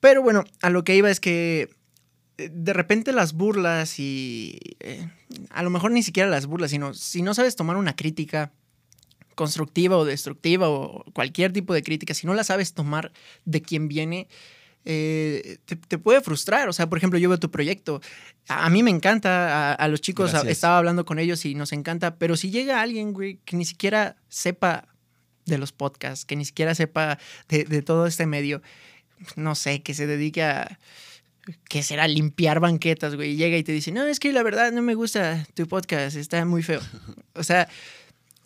Pero 0.00 0.20
bueno, 0.20 0.44
a 0.62 0.70
lo 0.70 0.82
que 0.82 0.96
iba 0.96 1.10
es 1.10 1.20
que 1.20 1.70
eh, 2.38 2.50
de 2.52 2.72
repente 2.72 3.12
las 3.12 3.34
burlas 3.34 4.00
y 4.00 4.58
eh, 4.80 5.08
a 5.50 5.62
lo 5.62 5.70
mejor 5.70 5.92
ni 5.92 6.02
siquiera 6.02 6.28
las 6.28 6.46
burlas, 6.46 6.72
sino 6.72 6.92
si 6.92 7.22
no 7.22 7.34
sabes 7.34 7.54
tomar 7.54 7.76
una 7.76 7.94
crítica 7.94 8.52
constructiva 9.36 9.96
o 9.96 10.04
destructiva 10.04 10.68
o 10.68 11.04
cualquier 11.12 11.52
tipo 11.52 11.72
de 11.72 11.84
crítica, 11.84 12.14
si 12.14 12.26
no 12.26 12.34
la 12.34 12.42
sabes 12.42 12.74
tomar 12.74 13.12
de 13.44 13.62
quien 13.62 13.86
viene, 13.86 14.26
eh, 14.84 15.58
te, 15.64 15.98
puede 15.98 16.20
frustrar. 16.20 16.68
O 16.68 16.72
sea, 16.72 16.88
por 16.88 16.98
ejemplo, 16.98 17.18
yo 17.18 17.28
veo 17.28 17.38
tu 17.38 17.50
proyecto. 17.50 18.00
A, 18.48 18.70
mí 18.70 18.82
me 18.82 18.90
encanta, 18.90 19.74
a, 19.74 19.88
los 19.88 20.00
chicos 20.00 20.32
estaba 20.46 20.78
hablando 20.78 21.04
con 21.04 21.18
ellos 21.18 21.44
y 21.44 21.54
nos 21.54 21.72
encanta, 21.72 22.16
pero 22.16 22.36
si 22.36 22.50
llega 22.50 22.80
alguien, 22.80 23.12
güey, 23.12 23.38
que 23.44 23.56
ni 23.56 23.64
siquiera 23.64 24.16
sepa 24.28 24.88
de 25.46 25.58
los 25.58 25.72
podcasts, 25.72 26.24
que 26.24 26.36
ni 26.36 26.44
siquiera 26.44 26.74
sepa 26.74 27.18
de, 27.48 27.82
todo 27.82 28.06
este 28.06 28.26
medio, 28.26 28.62
no 29.36 29.54
sé, 29.54 29.82
que 29.82 29.94
se 29.94 30.06
dedique 30.06 30.42
a 30.42 30.78
que 31.68 31.82
será 31.82 32.06
limpiar 32.06 32.60
banquetas, 32.60 33.16
güey, 33.16 33.32
y 33.32 33.36
llega 33.36 33.56
y 33.56 33.64
te 33.64 33.72
dice, 33.72 33.90
no, 33.90 34.04
es 34.06 34.20
que 34.20 34.32
la 34.32 34.42
verdad 34.42 34.72
no 34.72 34.82
me 34.82 34.94
gusta 34.94 35.46
tu 35.54 35.66
podcast, 35.66 36.16
está 36.16 36.44
muy 36.44 36.62
feo. 36.62 36.80
O 37.34 37.42
sea, 37.42 37.68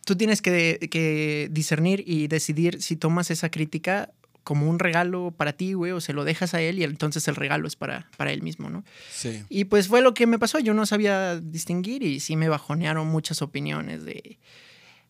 tú 0.04 0.14
tienes 0.14 0.40
que, 0.40 0.88
que 0.90 1.48
discernir 1.50 2.04
y 2.06 2.28
decidir 2.28 2.80
si 2.80 2.96
tomas 2.96 3.30
esa 3.30 3.50
crítica 3.50 4.12
como 4.44 4.68
un 4.68 4.78
regalo 4.78 5.32
para 5.36 5.54
ti, 5.54 5.72
güey, 5.72 5.92
o 5.92 6.00
se 6.00 6.12
lo 6.12 6.24
dejas 6.24 6.54
a 6.54 6.60
él 6.60 6.78
y 6.78 6.84
entonces 6.84 7.26
el 7.26 7.34
regalo 7.34 7.66
es 7.66 7.76
para, 7.76 8.08
para 8.16 8.30
él 8.32 8.42
mismo, 8.42 8.70
¿no? 8.70 8.84
Sí. 9.10 9.42
Y 9.48 9.64
pues 9.64 9.88
fue 9.88 10.02
lo 10.02 10.14
que 10.14 10.26
me 10.26 10.38
pasó, 10.38 10.58
yo 10.60 10.74
no 10.74 10.86
sabía 10.86 11.40
distinguir 11.40 12.02
y 12.02 12.20
sí 12.20 12.36
me 12.36 12.48
bajonearon 12.48 13.08
muchas 13.08 13.42
opiniones 13.42 14.04
de, 14.04 14.38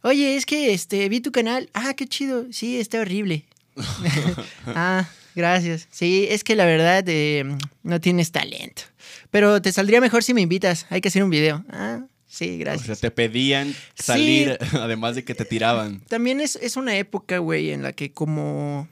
oye, 0.03 0.37
es 0.37 0.47
que 0.47 0.73
este, 0.73 1.09
vi 1.09 1.21
tu 1.21 1.33
canal, 1.33 1.69
ah, 1.75 1.95
qué 1.95 2.07
chido, 2.07 2.47
sí, 2.53 2.79
está 2.79 3.01
horrible. 3.01 3.45
ah, 4.67 5.09
gracias. 5.35 5.89
Sí, 5.91 6.27
es 6.31 6.45
que 6.45 6.55
la 6.55 6.65
verdad 6.65 7.05
eh, 7.09 7.45
no 7.83 8.01
tienes 8.01 8.31
talento, 8.31 8.83
pero 9.31 9.61
te 9.61 9.73
saldría 9.73 10.01
mejor 10.01 10.23
si 10.23 10.33
me 10.33 10.41
invitas, 10.41 10.87
hay 10.91 11.01
que 11.01 11.09
hacer 11.09 11.25
un 11.25 11.31
video. 11.31 11.65
Ah, 11.69 12.05
Sí, 12.35 12.59
gracias. 12.59 12.83
O 12.83 12.87
sea, 12.87 12.97
te 12.97 13.13
pedían 13.13 13.77
salir, 13.95 14.59
además 14.73 15.15
de 15.15 15.23
que 15.23 15.37
te 15.37 15.45
tiraban. 15.45 16.01
También 16.09 16.41
es, 16.41 16.57
es 16.57 16.77
una 16.77 16.97
época, 16.97 17.39
güey, 17.39 17.71
en 17.71 17.85
la 17.85 17.93
que 17.93 18.11
como 18.11 18.89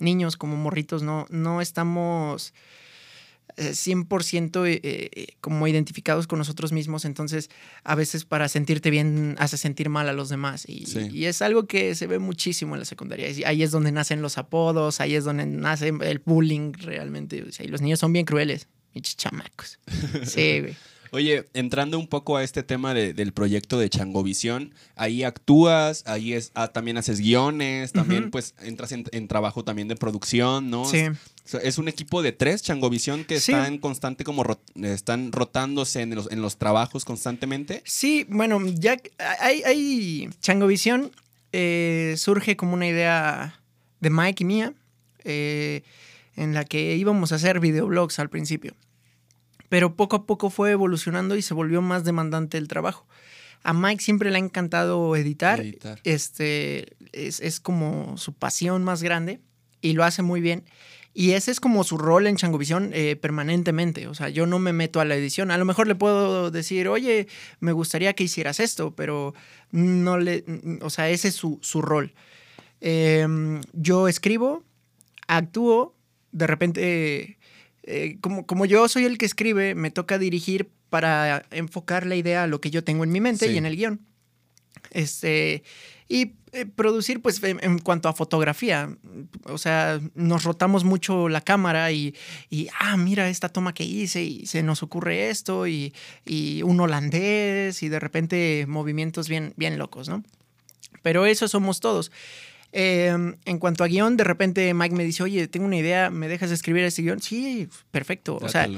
niños, 0.00 0.36
como 0.36 0.56
morritos, 0.56 1.02
no, 1.02 1.26
no 1.30 1.60
estamos 1.60 2.52
100% 3.56 4.66
eh, 4.66 4.80
eh, 4.82 5.26
como 5.40 5.66
identificados 5.66 6.26
con 6.26 6.38
nosotros 6.38 6.72
mismos, 6.72 7.04
entonces 7.04 7.50
a 7.84 7.94
veces 7.94 8.24
para 8.24 8.48
sentirte 8.48 8.90
bien 8.90 9.36
hace 9.38 9.56
sentir 9.56 9.88
mal 9.88 10.08
a 10.08 10.12
los 10.12 10.28
demás 10.28 10.64
y, 10.68 11.24
es 11.24 11.42
algo 11.42 11.66
que 11.66 11.94
se 11.94 12.06
ve 12.06 12.18
muchísimo 12.18 12.74
en 12.74 12.80
la 12.80 12.84
secundaria. 12.84 13.28
Ahí 13.46 13.62
es 13.62 13.70
donde 13.70 13.92
nacen 13.92 14.22
los 14.22 14.38
apodos, 14.38 15.00
ahí 15.00 15.14
es 15.14 15.24
donde 15.24 15.46
nace 15.46 15.88
el 15.88 16.18
bullying 16.24 16.72
realmente. 16.72 17.44
y 17.58 17.68
los 17.68 17.80
niños 17.80 17.98
son 17.98 18.12
bien 18.12 18.24
crueles, 18.24 18.68
mis 18.94 19.16
chamacos. 19.16 19.78
Sí, 20.24 20.60
güey. 20.60 20.76
Oye, 21.12 21.48
entrando 21.54 21.98
un 21.98 22.06
poco 22.06 22.36
a 22.36 22.44
este 22.44 22.62
tema 22.62 22.94
del 22.94 23.32
proyecto 23.32 23.78
de 23.78 23.90
Changovisión, 23.90 24.74
ahí 24.94 25.24
actúas, 25.24 26.04
ahí 26.06 26.34
es, 26.34 26.52
ah, 26.54 26.68
también 26.68 26.98
haces 26.98 27.20
guiones, 27.20 27.92
también 27.92 28.30
pues 28.30 28.54
entras 28.62 28.92
en, 28.92 29.28
trabajo 29.28 29.64
también 29.64 29.88
de 29.88 29.96
producción, 29.96 30.70
¿no? 30.70 30.84
Sí. 30.84 31.06
Es 31.62 31.78
un 31.78 31.88
equipo 31.88 32.22
de 32.22 32.30
tres, 32.30 32.62
Changovisión, 32.62 33.24
que 33.24 33.36
están 33.36 33.78
constante 33.78 34.22
como 34.22 34.44
están 34.82 35.32
rotándose 35.32 36.02
en 36.02 36.14
los, 36.14 36.30
en 36.30 36.42
los 36.42 36.58
trabajos 36.58 37.04
constantemente. 37.04 37.82
Sí, 37.84 38.24
bueno, 38.28 38.60
ya 38.66 38.96
hay, 39.40 39.62
hay 39.64 40.30
Changovisión 40.40 41.10
eh, 41.52 42.14
surge 42.16 42.56
como 42.56 42.74
una 42.74 42.86
idea 42.86 43.60
de 43.98 44.10
Mike 44.10 44.44
y 44.44 44.46
mía, 44.46 44.74
eh, 45.24 45.82
en 46.36 46.54
la 46.54 46.64
que 46.64 46.94
íbamos 46.94 47.32
a 47.32 47.34
hacer 47.34 47.58
videoblogs 47.58 48.20
al 48.20 48.30
principio 48.30 48.74
pero 49.70 49.94
poco 49.94 50.16
a 50.16 50.26
poco 50.26 50.50
fue 50.50 50.72
evolucionando 50.72 51.36
y 51.36 51.42
se 51.42 51.54
volvió 51.54 51.80
más 51.80 52.04
demandante 52.04 52.58
el 52.58 52.68
trabajo. 52.68 53.06
A 53.62 53.72
Mike 53.72 54.02
siempre 54.02 54.30
le 54.30 54.36
ha 54.36 54.40
encantado 54.40 55.14
editar. 55.14 55.62
Este 56.02 56.96
es, 57.12 57.60
como 57.60 58.18
su 58.18 58.34
pasión 58.34 58.82
más 58.82 59.02
grande 59.02 59.40
y 59.80 59.92
lo 59.92 60.02
hace 60.04 60.22
muy 60.22 60.40
bien. 60.40 60.64
Y 61.14 61.32
ese 61.32 61.52
es 61.52 61.60
como 61.60 61.84
su 61.84 61.98
rol 61.98 62.26
en 62.26 62.36
Changovisión 62.36 62.90
eh, 62.92 63.14
permanentemente. 63.14 64.08
O 64.08 64.14
sea, 64.14 64.28
yo 64.28 64.44
no 64.44 64.58
me 64.58 64.72
meto 64.72 65.00
a 65.00 65.04
la 65.04 65.14
edición. 65.14 65.52
A 65.52 65.58
lo 65.58 65.64
mejor 65.64 65.86
le 65.86 65.94
puedo 65.94 66.50
decir, 66.50 66.88
oye, 66.88 67.28
me 67.60 67.70
gustaría 67.70 68.14
que 68.14 68.24
hicieras 68.24 68.58
esto, 68.58 68.94
pero 68.96 69.34
no 69.70 70.18
le. 70.18 70.44
O 70.82 70.90
sea, 70.90 71.10
ese 71.10 71.28
es 71.28 71.34
su, 71.34 71.82
rol. 71.82 72.12
Em, 72.80 73.60
yo 73.72 74.08
escribo, 74.08 74.64
actúo, 75.28 75.94
de 76.32 76.46
repente 76.46 77.38
eh, 77.82 78.18
como, 78.20 78.46
como 78.46 78.66
yo 78.66 78.88
soy 78.88 79.04
el 79.04 79.18
que 79.18 79.26
escribe, 79.26 79.74
me 79.74 79.90
toca 79.90 80.18
dirigir 80.18 80.70
para 80.90 81.44
enfocar 81.50 82.06
la 82.06 82.16
idea 82.16 82.44
a 82.44 82.46
lo 82.46 82.60
que 82.60 82.70
yo 82.70 82.84
tengo 82.84 83.04
en 83.04 83.12
mi 83.12 83.20
mente 83.20 83.50
y 83.50 83.56
en 83.56 83.66
el 83.66 83.76
guion. 83.76 84.00
Este, 84.90 85.62
y 86.08 86.32
eh, 86.52 86.66
producir, 86.66 87.22
pues, 87.22 87.40
en, 87.42 87.78
cuanto 87.78 88.08
a 88.08 88.12
fotografía. 88.12 88.96
O 89.44 89.56
sea, 89.56 90.00
nos 90.14 90.42
rotamos 90.42 90.82
mucho 90.82 91.28
la 91.28 91.40
cámara 91.40 91.92
y, 91.92 92.14
ah, 92.80 92.96
mira 92.96 93.28
esta 93.28 93.48
toma 93.48 93.72
que 93.72 93.84
hice 93.84 94.24
y 94.24 94.46
se 94.46 94.62
nos 94.62 94.82
ocurre 94.82 95.30
esto 95.30 95.68
y, 95.68 95.94
y 96.26 96.62
un 96.62 96.80
holandés 96.80 97.82
y 97.82 97.88
de 97.88 98.00
repente 98.00 98.64
movimientos 98.68 99.28
bien, 99.28 99.54
bien 99.56 99.78
locos, 99.78 100.08
¿no? 100.08 100.24
Pero 101.02 101.26
eso 101.26 101.46
somos 101.46 101.80
todos. 101.80 102.10
Em, 102.72 103.36
en 103.44 103.58
cuanto 103.58 103.82
a 103.82 103.88
guion, 103.88 104.16
de 104.16 104.24
repente 104.24 104.72
Mike 104.74 104.94
me 104.94 105.04
dice, 105.04 105.22
oye, 105.22 105.48
tengo 105.48 105.66
una 105.66 105.76
idea, 105.76 106.10
¿me 106.10 106.28
dejas 106.28 106.50
escribir 106.50 106.84
ese 106.84 107.02
guion? 107.02 107.20
Sí, 107.20 107.68
perfecto. 107.90 108.38
O 108.40 108.48
sea, 108.48 108.68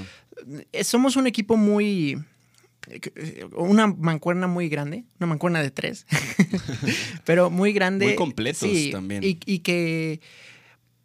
eh, 0.72 0.84
somos 0.84 1.16
un 1.16 1.26
equipo 1.26 1.56
muy... 1.56 2.18
Eh, 2.88 3.46
una 3.54 3.87
mancuerna 3.87 4.49
muy 4.49 4.68
grande, 4.68 5.04
una 5.20 5.28
mancuerna 5.28 5.62
de 5.62 5.70
tres, 5.70 6.04
pero 7.25 7.49
muy 7.49 7.72
grande. 7.72 8.06
Muy 8.06 8.16
completos 8.16 8.68
también. 8.90 9.22
Y, 9.22 9.38
y, 9.46 9.61
que, 9.61 10.20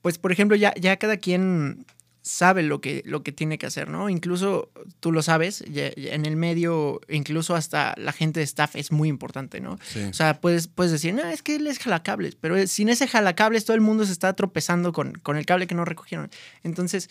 pues, 0.01 0.17
por 0.17 0.32
ejemplo, 0.32 0.58
ya, 0.58 0.74
ya 0.75 0.98
cada 0.98 1.17
quien 1.17 1.86
sabe 2.27 2.62
lo 2.62 2.81
que, 2.81 3.01
lo 3.05 3.24
que 3.24 3.31
tiene 3.31 3.57
que 3.57 3.65
hacer, 3.65 3.89
¿no? 3.89 4.10
Incluso 4.10 4.69
tú 5.00 5.12
lo 5.12 5.22
sabes, 5.22 5.63
en 5.65 6.25
el 6.25 6.36
medio, 6.36 7.00
incluso 7.07 7.55
hasta 7.55 7.93
la 7.98 8.12
gente 8.12 8.41
de 8.41 8.43
staff 8.43 8.75
es 8.75 8.91
muy 8.91 9.07
importante, 9.07 9.62
¿no? 9.62 9.74
O 10.10 10.13
sea, 10.13 10.41
puedes, 10.41 10.67
puedes 10.67 10.91
decir, 10.91 11.13
no, 11.13 11.24
es 11.24 11.41
que 11.41 11.55
él 11.55 11.67
es 11.67 11.79
jalacables, 11.79 12.36
pero 12.36 12.67
sin 12.67 12.89
ese 12.89 13.07
jalacables 13.07 13.65
todo 13.65 13.75
el 13.75 13.81
mundo 13.81 14.05
se 14.05 14.12
está 14.12 14.34
tropezando 14.34 14.91
con, 14.91 15.13
con 15.13 15.38
el 15.38 15.46
cable 15.46 15.67
que 15.67 15.75
no 15.75 15.86
recogieron. 15.86 16.29
Entonces, 16.63 17.10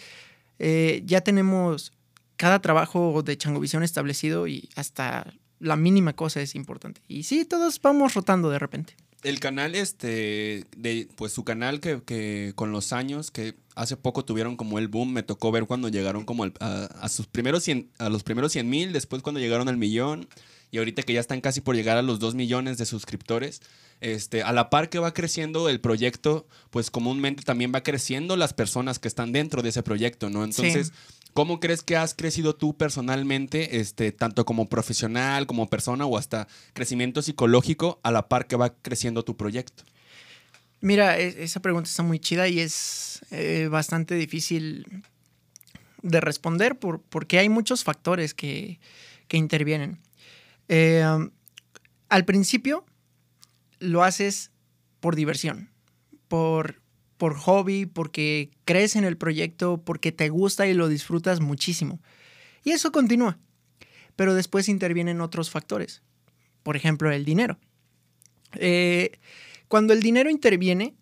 eh, 0.58 1.02
ya 1.04 1.22
tenemos 1.22 1.92
cada 2.36 2.60
trabajo 2.60 3.22
de 3.22 3.38
Changovisión 3.38 3.82
establecido 3.82 4.46
y 4.46 4.68
hasta 4.76 5.32
la 5.58 5.76
mínima 5.76 6.12
cosa 6.12 6.42
es 6.42 6.54
importante. 6.54 7.00
Y 7.08 7.22
sí, 7.22 7.46
todos 7.46 7.80
vamos 7.80 8.14
rotando 8.14 8.50
de 8.50 8.58
repente 8.58 8.94
el 9.26 9.40
canal, 9.40 9.74
este, 9.74 10.64
de, 10.76 11.08
pues 11.16 11.32
su 11.32 11.44
canal 11.44 11.80
que, 11.80 12.00
que, 12.04 12.52
con 12.54 12.70
los 12.70 12.92
años, 12.92 13.32
que 13.32 13.54
hace 13.74 13.96
poco 13.96 14.24
tuvieron 14.24 14.56
como 14.56 14.78
el 14.78 14.86
boom, 14.86 15.12
me 15.12 15.24
tocó 15.24 15.50
ver 15.50 15.66
cuando 15.66 15.88
llegaron 15.88 16.24
como 16.24 16.46
a, 16.60 17.08
sus 17.08 17.26
primeros 17.26 17.64
100, 17.64 17.90
a 17.98 18.08
los 18.08 18.22
primeros 18.22 18.52
100 18.52 18.68
mil, 18.68 18.92
después 18.92 19.22
cuando 19.22 19.40
llegaron 19.40 19.68
al 19.68 19.76
millón, 19.76 20.28
y 20.70 20.78
ahorita 20.78 21.02
que 21.02 21.12
ya 21.12 21.20
están 21.20 21.40
casi 21.40 21.60
por 21.60 21.74
llegar 21.74 21.96
a 21.96 22.02
los 22.02 22.20
2 22.20 22.36
millones 22.36 22.78
de 22.78 22.86
suscriptores, 22.86 23.62
este, 24.00 24.42
a 24.42 24.52
la 24.52 24.70
par 24.70 24.90
que 24.90 25.00
va 25.00 25.12
creciendo 25.12 25.68
el 25.68 25.80
proyecto, 25.80 26.46
pues 26.70 26.90
comúnmente 26.90 27.42
también 27.42 27.72
va 27.74 27.82
creciendo 27.82 28.36
las 28.36 28.52
personas 28.52 28.98
que 29.00 29.08
están 29.08 29.32
dentro 29.32 29.62
de 29.62 29.70
ese 29.70 29.82
proyecto, 29.82 30.30
¿no? 30.30 30.44
Entonces, 30.44 30.92
¿Cómo 31.36 31.60
crees 31.60 31.82
que 31.82 31.98
has 31.98 32.14
crecido 32.14 32.56
tú 32.56 32.78
personalmente, 32.78 33.78
este, 33.78 34.10
tanto 34.10 34.46
como 34.46 34.70
profesional, 34.70 35.46
como 35.46 35.68
persona 35.68 36.06
o 36.06 36.16
hasta 36.16 36.48
crecimiento 36.72 37.20
psicológico 37.20 38.00
a 38.02 38.10
la 38.10 38.26
par 38.30 38.46
que 38.46 38.56
va 38.56 38.72
creciendo 38.72 39.22
tu 39.22 39.36
proyecto? 39.36 39.84
Mira, 40.80 41.18
e, 41.18 41.44
esa 41.44 41.60
pregunta 41.60 41.90
está 41.90 42.02
muy 42.02 42.20
chida 42.20 42.48
y 42.48 42.60
es 42.60 43.20
eh, 43.30 43.68
bastante 43.70 44.14
difícil 44.14 45.02
de 46.00 46.22
responder 46.22 46.78
por, 46.78 47.02
porque 47.02 47.38
hay 47.38 47.50
muchos 47.50 47.84
factores 47.84 48.32
que, 48.32 48.80
intervienen. 49.30 49.98
Eh, 50.68 51.04
al 52.08 52.24
principio 52.24 52.86
lo 53.78 54.04
haces 54.04 54.52
por 55.00 55.16
diversión, 55.16 55.68
por, 56.28 56.80
por 57.16 57.34
hobby, 57.34 57.86
porque 57.86 58.50
crees 58.64 58.96
en 58.96 59.04
el 59.04 59.16
proyecto, 59.16 59.82
porque 59.84 60.12
te 60.12 60.28
gusta 60.28 60.66
y 60.66 60.74
lo 60.74 60.88
disfrutas 60.88 61.40
muchísimo. 61.40 62.00
Y 62.64 62.72
eso 62.72 62.92
continúa. 62.92 63.38
Pero 64.16 64.34
después 64.34 64.68
intervienen 64.68 65.20
otros 65.20 65.50
factores. 65.50 66.02
Por 66.62 66.76
ejemplo, 66.76 67.10
el 67.10 67.24
dinero. 67.24 67.58
Eh, 68.54 69.18
cuando 69.68 69.92
el 69.92 70.02
dinero 70.02 70.30
interviene, 70.30 70.94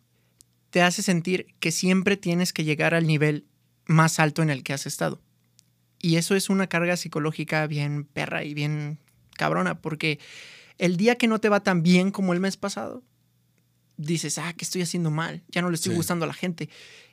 te 0.71 0.83
hace 0.83 1.03
sentir 1.03 1.47
que 1.61 1.71
siempre 1.71 2.17
tienes 2.17 2.53
que 2.53 2.65
llegar 2.65 2.95
al 2.95 3.07
nivel 3.07 3.47
más 3.87 4.19
alto 4.19 4.43
en 4.43 4.51
el 4.51 4.63
que 4.63 4.73
has 4.73 4.87
estado. 4.87 5.21
Y 6.01 6.17
eso 6.17 6.35
es 6.35 6.51
una 6.51 6.67
carga 6.67 6.97
psicológica 6.97 7.67
bien 7.67 8.05
perra 8.05 8.45
y 8.45 8.55
bien 8.55 8.99
cabrona, 9.37 9.81
porque 9.81 10.19
el 10.79 10.97
día 10.97 11.17
que 11.17 11.29
no 11.29 11.41
te 11.41 11.49
va 11.49 11.63
tan 11.63 11.83
bien 11.83 12.11
como 12.11 12.33
el 12.33 12.41
mes 12.41 12.57
pasado, 12.57 13.03
dices, 13.97 14.39
ah, 14.39 14.53
¿qué 14.57 14.65
estoy 14.65 14.83
haciendo 14.83 15.11
mal? 15.11 15.43
Ya 15.49 15.63
no 15.63 15.71
le 15.71 15.77
estoy 15.77 15.93
Sí. 15.93 15.97
gustando 15.97 16.25
a 16.25 16.29
la 16.29 16.35
gente. 16.35 16.69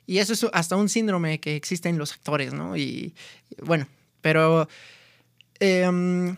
Y 0.06 0.18
eso 0.18 0.32
es 0.32 0.44
hasta 0.52 0.76
un 0.76 0.88
síndrome 0.88 1.38
que 1.40 1.54
existe 1.56 1.88
en 1.88 1.98
los 1.98 2.12
actores, 2.12 2.52
¿no? 2.52 2.76
Y 2.76 3.14
bueno, 3.62 3.86
pero 4.20 4.68
em, 5.60 6.36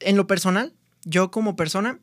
en 0.00 0.16
lo 0.16 0.26
personal, 0.26 0.72
yo 1.04 1.30
como 1.30 1.56
persona 1.56 1.98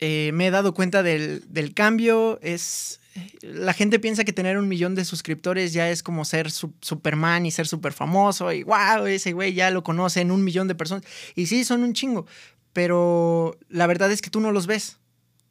eh, 0.00 0.30
me 0.34 0.46
he 0.46 0.50
dado 0.50 0.74
cuenta 0.74 1.02
del, 1.02 1.44
del 1.48 1.74
cambio. 1.74 2.38
Es. 2.42 3.00
La 3.42 3.72
gente 3.74 4.00
piensa 4.00 4.24
que 4.24 4.32
tener 4.32 4.58
un 4.58 4.66
millón 4.66 4.96
de 4.96 5.04
suscriptores 5.04 5.72
ya 5.72 5.88
es 5.88 6.02
como 6.02 6.24
ser 6.24 6.50
su- 6.50 6.74
Superman 6.80 7.46
y 7.46 7.52
ser 7.52 7.68
súper 7.68 7.92
famoso. 7.92 8.50
Y 8.52 8.64
wow, 8.64 9.06
ese 9.06 9.32
güey 9.32 9.54
ya 9.54 9.70
lo 9.70 9.84
conocen 9.84 10.32
un 10.32 10.42
millón 10.42 10.66
de 10.66 10.74
personas. 10.74 11.04
Y 11.36 11.46
sí, 11.46 11.64
son 11.64 11.84
un 11.84 11.92
chingo. 11.94 12.26
Pero 12.72 13.56
la 13.68 13.86
verdad 13.86 14.10
es 14.10 14.20
que 14.20 14.30
tú 14.30 14.40
no 14.40 14.50
los 14.50 14.66
ves. 14.66 14.98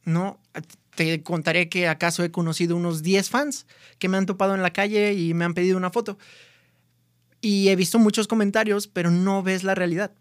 No. 0.04 0.38
Te 0.96 1.22
contaré 1.22 1.68
que 1.68 1.88
acaso 1.88 2.22
he 2.24 2.30
conocido 2.30 2.76
unos 2.76 3.02
10 3.02 3.30
fans 3.30 3.66
que 3.98 4.08
me 4.08 4.16
han 4.16 4.26
topado 4.26 4.54
en 4.54 4.62
la 4.62 4.72
calle 4.72 5.14
y 5.14 5.34
me 5.34 5.44
han 5.44 5.54
pedido 5.54 5.76
una 5.76 5.90
foto. 5.90 6.18
Y 7.40 7.68
he 7.68 7.76
visto 7.76 7.98
muchos 7.98 8.26
comentarios, 8.28 8.86
pero 8.86 9.10
no 9.10 9.42
ves 9.42 9.64
la 9.64 9.74
realidad 9.74 10.12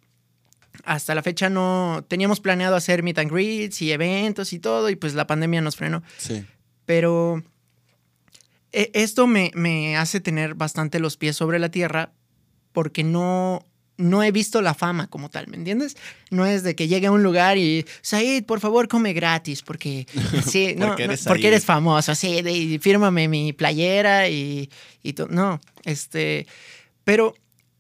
hasta 0.84 1.16
la 1.16 1.22
fecha 1.24 1.50
no 1.50 2.04
teníamos 2.08 2.40
planeado 2.40 2.76
hacer 2.76 3.04
meet 3.04 3.20
and 3.20 3.32
greets 3.32 3.82
y 3.82 3.92
eventos 3.92 4.54
y 4.54 4.60
todo, 4.60 4.90
y 4.90 4.96
pues 4.96 5.14
la 5.14 5.28
pandemia 5.28 5.62
nos 5.62 5.76
frenó. 5.76 6.04
Sí. 6.18 6.46
Pero 6.86 7.44
e- 8.72 8.92
esto 8.94 9.28
me, 9.28 9.52
me 9.54 9.98
hace 9.98 10.20
tener 10.20 10.56
bastante 10.56 11.00
los 11.00 11.18
pies 11.18 11.36
sobre 11.36 11.60
la 11.60 11.70
tierra 11.70 12.12
porque 12.72 13.04
no, 13.04 13.66
no 13.98 14.24
he 14.24 14.32
visto 14.32 14.62
la 14.62 14.74
fama 14.74 15.08
como 15.08 15.30
tal, 15.30 15.48
¿me 15.48 15.56
entiendes? 15.58 15.96
No 16.32 16.46
es 16.46 16.64
de 16.64 16.76
que 16.76 16.88
llegue 16.88 17.08
a 17.08 17.12
un 17.12 17.22
lugar 17.24 17.58
y, 17.58 17.86
Said, 18.02 18.44
por 18.46 18.60
favor, 18.60 18.88
come 18.88 19.14
gratis, 19.14 19.62
porque, 19.62 20.08
sí, 20.48 20.74
no, 20.78 20.88
Porque 20.88 21.06
no, 21.08 21.14
eres 21.14 21.26
porque 21.26 21.44
Said. 21.44 21.52
eres 21.54 21.66
famoso, 21.66 22.16
sí, 22.16 22.42
de- 22.42 22.52
y 22.52 22.80
fírmame 22.80 23.28
mi 23.28 23.54
playera 23.54 24.30
y, 24.30 24.70
y 25.04 25.14
to- 25.14 25.28
no, 25.28 25.62
este, 25.86 26.48
pero 27.04 27.36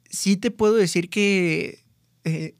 sí 0.09 0.37
te 0.37 0.51
puedo 0.51 0.75
decir 0.75 1.09
que 1.09 1.79
eh, 2.25 2.53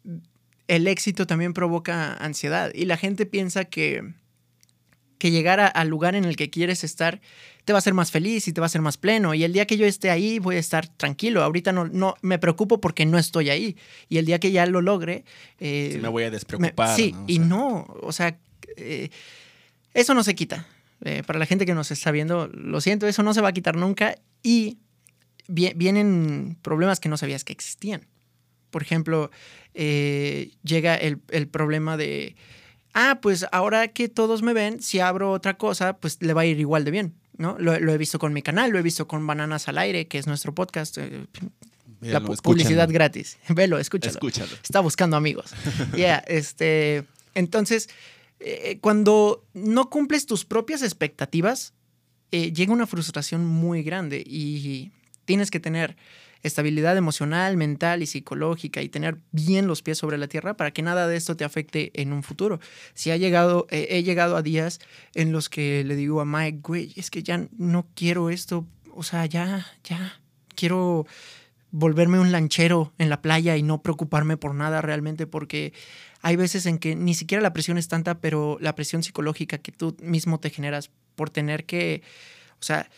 el 0.68 0.88
éxito 0.88 1.28
también 1.28 1.54
provoca 1.54 2.14
ansiedad 2.16 2.72
y 2.74 2.86
la 2.86 2.98
gente 2.98 3.26
piensa 3.28 3.66
que, 3.66 4.14
que 5.24 5.32
llegar 5.32 5.62
a- 5.62 5.68
al 5.68 5.88
lugar 5.88 6.16
en 6.16 6.26
el 6.26 6.36
que 6.36 6.50
quieres 6.50 6.84
estar 6.84 7.22
te 7.64 7.72
va 7.72 7.78
a 7.78 7.80
hacer 7.80 7.94
más 7.94 8.12
feliz 8.12 8.46
y 8.50 8.52
te 8.52 8.60
va 8.60 8.66
a 8.66 8.68
hacer 8.68 8.82
más 8.82 8.98
pleno. 8.98 9.34
Y 9.34 9.46
el 9.46 9.54
día 9.54 9.66
que 9.66 9.78
yo 9.78 9.86
esté 9.86 10.10
ahí 10.10 10.38
voy 10.38 10.58
a 10.58 10.60
estar 10.60 10.86
tranquilo. 10.90 11.42
Ahorita 11.42 11.72
no, 11.72 11.86
no 11.88 12.16
me 12.22 12.38
preocupo 12.40 12.82
porque 12.82 13.06
no 13.06 13.18
estoy 13.18 13.50
ahí. 13.50 13.78
Y 14.10 14.18
el 14.18 14.26
día 14.26 14.38
que 14.40 14.52
ya 14.52 14.66
lo 14.66 14.82
logre... 14.82 15.24
eh, 15.62 15.92
Sí, 15.94 16.00
me 16.00 16.10
voy 16.10 16.24
a 16.24 16.26
me- 16.28 16.32
despreocupar. 16.32 16.94
sí, 16.96 17.14
¿no? 17.14 17.22
O 17.22 17.26
y 17.28 17.40
no, 17.40 17.86
o 18.02 18.12
sea, 18.12 18.38
eh, 18.76 19.10
eso 19.94 20.14
no 20.14 20.24
se 20.26 20.36
quita. 20.36 20.68
Eh, 21.06 21.24
para 21.26 21.40
la 21.40 21.46
gente 21.46 21.66
que 21.66 21.74
nos 21.74 21.90
está 21.92 22.12
viendo, 22.12 22.48
lo 22.48 22.82
siento, 22.82 23.08
eso 23.08 23.24
no 23.24 23.34
se 23.34 23.40
va 23.40 23.48
a 23.50 23.54
quitar 23.54 23.78
nunca. 23.78 24.16
Y 24.44 24.78
vi- 25.48 25.72
vienen 25.74 26.58
problemas 26.62 27.00
que 27.00 27.08
no 27.08 27.16
sabías 27.16 27.46
que 27.46 27.54
existían. 27.54 28.08
Por 28.72 28.82
ejemplo, 28.82 29.32
llega 29.74 30.96
el, 30.96 31.20
el 31.30 31.48
problema 31.48 31.96
de, 31.96 32.36
ah, 32.94 33.20
pues 33.22 33.46
ahora 33.52 33.88
que 33.90 34.10
todos 34.10 34.42
me 34.42 34.54
ven, 34.54 34.82
si 34.82 35.00
abro 35.00 35.32
otra 35.32 35.56
cosa, 35.58 35.98
pues 35.98 36.18
le 36.22 36.34
va 36.34 36.42
a 36.42 36.46
ir 36.46 36.60
igual 36.60 36.84
de 36.86 36.92
bien. 36.92 37.14
¿no? 37.38 37.56
Lo, 37.60 37.80
lo 37.80 37.92
he 37.94 37.98
visto 37.98 38.20
con 38.20 38.32
mi 38.34 38.42
canal, 38.44 38.72
lo 38.72 38.78
he 38.80 38.84
visto 38.84 39.08
con 39.08 39.26
Bananas 39.26 39.68
al 39.68 39.78
Aire, 39.80 40.08
que 40.08 40.18
es 40.20 40.28
nuestro 40.28 40.54
podcast. 40.54 40.98
eh, 41.00 41.26
la 42.02 42.22
pu- 42.22 42.40
publicidad 42.42 42.90
gratis. 42.92 43.38
Velo, 43.50 43.80
escúchalo 43.80 44.12
Escúchalo. 44.12 44.52
está 44.64 44.80
buscando 44.82 45.18
amigos. 45.18 45.52
Ya, 45.98 46.18
este. 46.28 47.06
Entonces, 47.34 47.90
eh, 48.40 48.78
cuando 48.82 49.44
no 49.54 49.90
cumples 49.90 50.26
tus 50.26 50.46
propias 50.46 50.84
expectativas, 50.84 51.74
eh, 52.32 52.52
llega 52.52 52.74
una 52.74 52.86
frustración 52.88 53.46
muy 53.46 53.84
grande 53.84 54.24
y 54.26 54.92
tienes 55.26 55.50
que 55.50 55.60
tener 55.60 55.96
estabilidad 56.44 56.98
emocional, 56.98 57.58
mental 57.58 58.04
y 58.04 58.06
psicológica 58.06 58.82
y 58.82 58.90
tener 58.90 59.18
bien 59.32 59.66
los 59.66 59.82
pies 59.82 59.98
sobre 59.98 60.18
la 60.18 60.28
tierra 60.28 60.56
para 60.56 60.72
que 60.72 60.82
nada 60.82 61.08
de 61.08 61.16
esto 61.16 61.36
te 61.36 61.46
afecte 61.46 61.92
en 62.00 62.14
un 62.14 62.22
futuro. 62.22 62.60
Si 62.94 63.12
ha 63.12 63.18
llegado, 63.18 63.66
eh, 63.70 63.88
he 63.90 64.04
llegado 64.04 64.36
a 64.36 64.42
días 64.42 64.80
en 65.16 65.32
los 65.32 65.50
que 65.50 65.84
le 65.86 65.96
digo 65.96 66.22
a 66.22 66.26
Mike, 66.26 66.60
güey, 66.62 66.94
es 66.96 67.10
que 67.10 67.24
ya 67.24 67.48
no 67.58 67.88
quiero 67.96 68.30
esto, 68.30 68.68
o 68.94 69.04
sea, 69.04 69.26
ya, 69.26 69.66
ya, 69.84 70.20
quiero 70.56 71.08
volverme 71.72 72.20
un 72.20 72.32
lanchero 72.32 72.94
en 73.00 73.10
la 73.10 73.22
playa 73.22 73.58
y 73.58 73.64
no 73.64 73.82
preocuparme 73.82 74.38
por 74.38 74.54
nada 74.54 74.82
realmente 74.82 75.26
porque 75.26 75.74
hay 76.22 76.36
veces 76.36 76.68
en 76.68 76.78
que 76.78 76.96
ni 76.96 77.16
siquiera 77.16 77.42
la 77.42 77.54
presión 77.54 77.78
es 77.78 77.88
tanta, 77.88 78.20
pero 78.20 78.58
la 78.62 78.76
presión 78.76 79.02
psicológica 79.02 79.58
que 79.58 79.72
tú 79.72 79.98
mismo 80.02 80.40
te 80.40 80.52
generas 80.52 80.92
por 81.16 81.30
tener 81.30 81.66
que, 81.66 82.04
o 82.60 82.64
sea, 82.64 82.90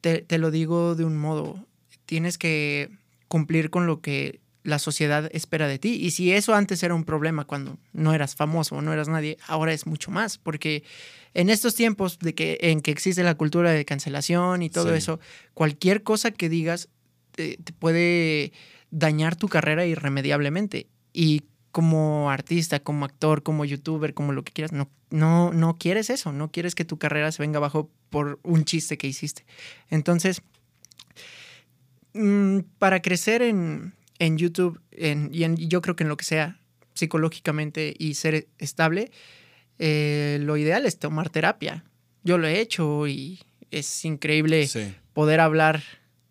te, 0.00 0.22
te 0.22 0.38
lo 0.38 0.50
digo 0.50 0.94
de 0.94 1.04
un 1.04 1.18
modo, 1.18 1.66
tienes 2.12 2.36
que 2.36 2.90
cumplir 3.26 3.70
con 3.70 3.86
lo 3.86 4.02
que 4.02 4.40
la 4.64 4.78
sociedad 4.78 5.30
espera 5.32 5.66
de 5.66 5.78
ti. 5.78 5.94
Y 5.94 6.10
si 6.10 6.30
eso 6.30 6.54
antes 6.54 6.82
era 6.82 6.94
un 6.94 7.04
problema 7.04 7.46
cuando 7.46 7.78
no 7.94 8.12
eras 8.12 8.34
famoso 8.36 8.76
o 8.76 8.82
no 8.82 8.92
eras 8.92 9.08
nadie, 9.08 9.38
ahora 9.46 9.72
es 9.72 9.86
mucho 9.86 10.10
más, 10.10 10.36
porque 10.36 10.82
en 11.32 11.48
estos 11.48 11.74
tiempos 11.74 12.18
de 12.18 12.34
que, 12.34 12.58
en 12.60 12.82
que 12.82 12.90
existe 12.90 13.22
la 13.22 13.34
cultura 13.34 13.70
de 13.72 13.86
cancelación 13.86 14.60
y 14.60 14.68
todo 14.68 14.90
Sí. 14.90 14.98
eso, 14.98 15.20
cualquier 15.54 16.02
cosa 16.02 16.32
que 16.32 16.50
digas 16.50 16.90
eh, 17.38 17.56
te 17.64 17.72
puede 17.72 18.52
dañar 18.90 19.34
tu 19.36 19.48
carrera 19.48 19.86
irremediablemente. 19.86 20.86
Y 21.14 21.44
como 21.70 22.30
artista, 22.30 22.78
como 22.80 23.06
actor, 23.06 23.42
como 23.42 23.64
youtuber, 23.64 24.12
como 24.12 24.32
lo 24.32 24.44
que 24.44 24.52
quieras, 24.52 24.72
no, 24.72 24.90
no, 25.08 25.50
no 25.54 25.78
quieres 25.78 26.10
eso, 26.10 26.30
no 26.30 26.50
quieres 26.50 26.74
que 26.74 26.84
tu 26.84 26.98
carrera 26.98 27.32
se 27.32 27.42
venga 27.42 27.56
abajo 27.56 27.88
por 28.10 28.38
un 28.42 28.66
chiste 28.66 28.98
que 28.98 29.06
hiciste. 29.06 29.46
Entonces, 29.88 30.42
mm, 32.14 32.58
para 32.78 33.00
crecer 33.02 33.42
en, 33.42 33.94
en 34.18 34.38
YouTube, 34.38 34.80
en- 34.90 35.30
y 35.32 35.44
en- 35.44 35.56
yo 35.56 35.80
creo 35.82 35.96
que 35.96 36.04
en 36.04 36.08
lo 36.08 36.16
que 36.16 36.24
sea 36.24 36.58
psicológicamente 36.94 37.94
y 37.98 38.14
ser 38.14 38.48
estable, 38.58 39.10
eh, 39.78 40.38
lo 40.42 40.56
ideal 40.56 40.86
es 40.86 40.98
tomar 40.98 41.30
terapia. 41.30 41.84
Yo 42.22 42.38
lo 42.38 42.46
he 42.46 42.60
hecho 42.60 43.06
y 43.08 43.40
es 43.70 44.04
increíble 44.04 44.66
Sí. 44.68 44.94
poder 45.12 45.40
hablar 45.40 45.82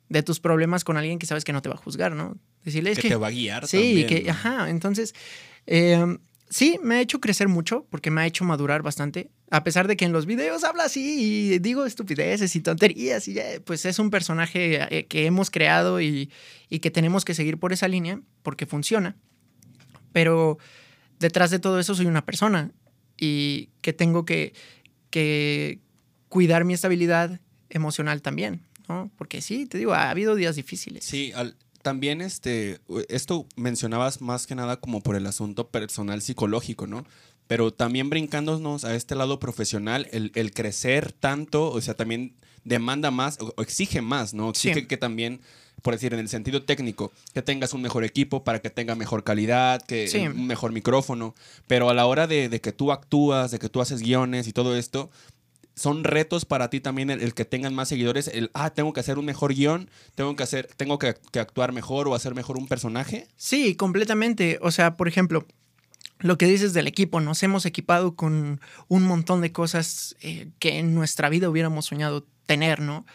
de 0.09 0.23
tus 0.23 0.39
problemas 0.39 0.83
con 0.83 0.97
alguien 0.97 1.19
que 1.19 1.25
sabes 1.25 1.43
que 1.43 1.53
no 1.53 1.61
te 1.61 1.69
va 1.69 1.75
a 1.75 1.77
juzgar, 1.77 2.13
¿no? 2.15 2.37
Decirle, 2.63 2.91
es 2.91 2.97
que, 2.97 3.03
que, 3.03 3.09
te 3.09 3.15
va 3.15 3.27
a 3.27 3.31
guiar 3.31 3.67
Sí, 3.67 3.77
también, 3.77 4.07
que, 4.07 4.23
¿no? 4.23 4.31
ajá, 4.31 4.69
entonces, 4.69 5.15
eh, 5.65 6.17
sí, 6.51 6.79
me 6.83 6.95
ha 6.95 7.01
hecho 7.01 7.19
crecer 7.19 7.47
mucho 7.47 7.87
porque 7.89 8.11
me 8.11 8.21
ha 8.21 8.27
hecho 8.27 8.43
madurar 8.43 8.83
bastante, 8.83 9.31
a 9.49 9.63
pesar 9.63 9.87
de 9.87 9.97
que 9.97 10.05
en 10.05 10.11
los 10.11 10.25
videos 10.27 10.63
habla 10.63 10.83
así 10.83 11.53
y 11.53 11.59
digo 11.59 11.85
estupideces 11.85 12.55
y 12.55 12.59
tonterías 12.59 13.27
y 13.27 13.35
pues 13.65 13.85
es 13.85 13.97
un 13.97 14.11
personaje 14.11 14.95
eh, 14.95 15.07
que 15.07 15.25
hemos 15.25 15.49
creado 15.49 15.99
y, 16.01 16.29
que 16.69 16.91
tenemos 16.91 17.25
que 17.25 17.33
seguir 17.33 17.57
por 17.57 17.73
esa 17.73 17.87
línea 17.87 18.21
porque 18.43 18.65
funciona, 18.65 19.15
pero 20.11 20.57
detrás 21.19 21.49
de 21.51 21.59
todo 21.59 21.79
eso 21.79 21.95
soy 21.95 22.05
una 22.05 22.25
persona 22.25 22.71
y 23.17 23.69
que 23.81 23.93
tengo 23.93 24.25
que, 24.25 24.53
que 25.09 25.79
cuidar 26.29 26.65
mi 26.65 26.73
estabilidad 26.73 27.39
emocional 27.69 28.21
también, 28.21 28.61
¿no? 28.89 29.11
Porque 29.17 29.41
sí, 29.41 29.65
te 29.65 29.77
digo, 29.77 29.93
ha 29.93 30.09
habido 30.09 30.35
días 30.35 30.55
difíciles. 30.55 31.05
Sí, 31.05 31.31
al- 31.33 31.55
también 31.81 32.21
este, 32.21 32.79
esto 33.09 33.45
mencionabas 33.55 34.21
más 34.21 34.47
que 34.47 34.55
nada 34.55 34.77
como 34.79 35.01
por 35.01 35.15
el 35.15 35.25
asunto 35.27 35.69
personal 35.69 36.21
psicológico, 36.21 36.87
¿no? 36.87 37.05
Pero 37.47 37.73
también 37.73 38.09
brincándonos 38.09 38.85
a 38.85 38.95
este 38.95 39.15
lado 39.15 39.39
profesional, 39.39 40.07
el, 40.11 40.31
el 40.35 40.51
crecer 40.53 41.11
tanto, 41.11 41.69
o 41.69 41.81
sea, 41.81 41.95
también 41.95 42.35
demanda 42.63 43.11
más 43.11 43.39
o, 43.41 43.53
o 43.57 43.61
exige 43.61 44.01
más, 44.01 44.33
¿no? 44.33 44.49
Exige 44.51 44.81
Sí. 44.81 44.85
que 44.87 44.95
también, 44.95 45.41
por 45.81 45.93
decir, 45.95 46.13
en 46.13 46.19
el 46.19 46.29
sentido 46.29 46.63
técnico, 46.63 47.11
que 47.33 47.41
tengas 47.41 47.73
un 47.73 47.81
mejor 47.81 48.03
equipo 48.05 48.43
para 48.43 48.59
que 48.61 48.69
tenga 48.69 48.95
mejor 48.95 49.23
calidad, 49.23 49.81
que 49.81 50.07
Sí. 50.07 50.19
un 50.27 50.47
mejor 50.47 50.71
micrófono. 50.71 51.33
Pero 51.67 51.89
a 51.89 51.93
la 51.93 52.05
hora 52.05 52.27
de, 52.27 52.47
de 52.49 52.61
que 52.61 52.71
tú 52.71 52.91
actúas, 52.91 53.51
de 53.51 53.59
que 53.59 53.67
tú 53.67 53.81
haces 53.81 54.01
guiones 54.01 54.47
y 54.47 54.53
todo 54.53 54.77
esto, 54.77 55.09
son 55.81 56.03
retos 56.03 56.45
para 56.45 56.69
ti 56.69 56.79
también 56.79 57.09
el, 57.09 57.33
que 57.33 57.43
tengan 57.43 57.73
más 57.73 57.89
seguidores, 57.89 58.27
el, 58.27 58.51
ah, 58.53 58.69
tengo 58.69 58.93
que 58.93 58.99
hacer 58.99 59.17
un 59.17 59.25
mejor 59.25 59.55
guion, 59.55 59.89
tengo 60.13 60.35
que 60.35 60.43
hacer, 60.43 60.69
tengo 60.77 60.99
que, 60.99 61.15
actuar 61.39 61.71
mejor 61.71 62.07
o 62.07 62.13
hacer 62.13 62.35
mejor 62.35 62.57
un 62.57 62.67
personaje. 62.67 63.27
Sí, 63.35 63.75
completamente. 63.75 64.59
O 64.61 64.69
sea, 64.69 64.95
por 64.95 65.07
ejemplo, 65.07 65.47
lo 66.19 66.37
que 66.37 66.45
dices 66.45 66.73
del 66.73 66.85
equipo, 66.85 67.19
nos 67.19 67.41
hemos 67.41 67.65
equipado 67.65 68.15
con 68.15 68.61
un 68.89 69.03
montón 69.03 69.41
de 69.41 69.51
cosas 69.51 70.15
eh, 70.21 70.49
que 70.59 70.77
en 70.77 70.93
nuestra 70.93 71.29
vida 71.29 71.49
hubiéramos 71.49 71.85
soñado 71.87 72.27
tener, 72.45 72.79
¿no? 72.79 73.05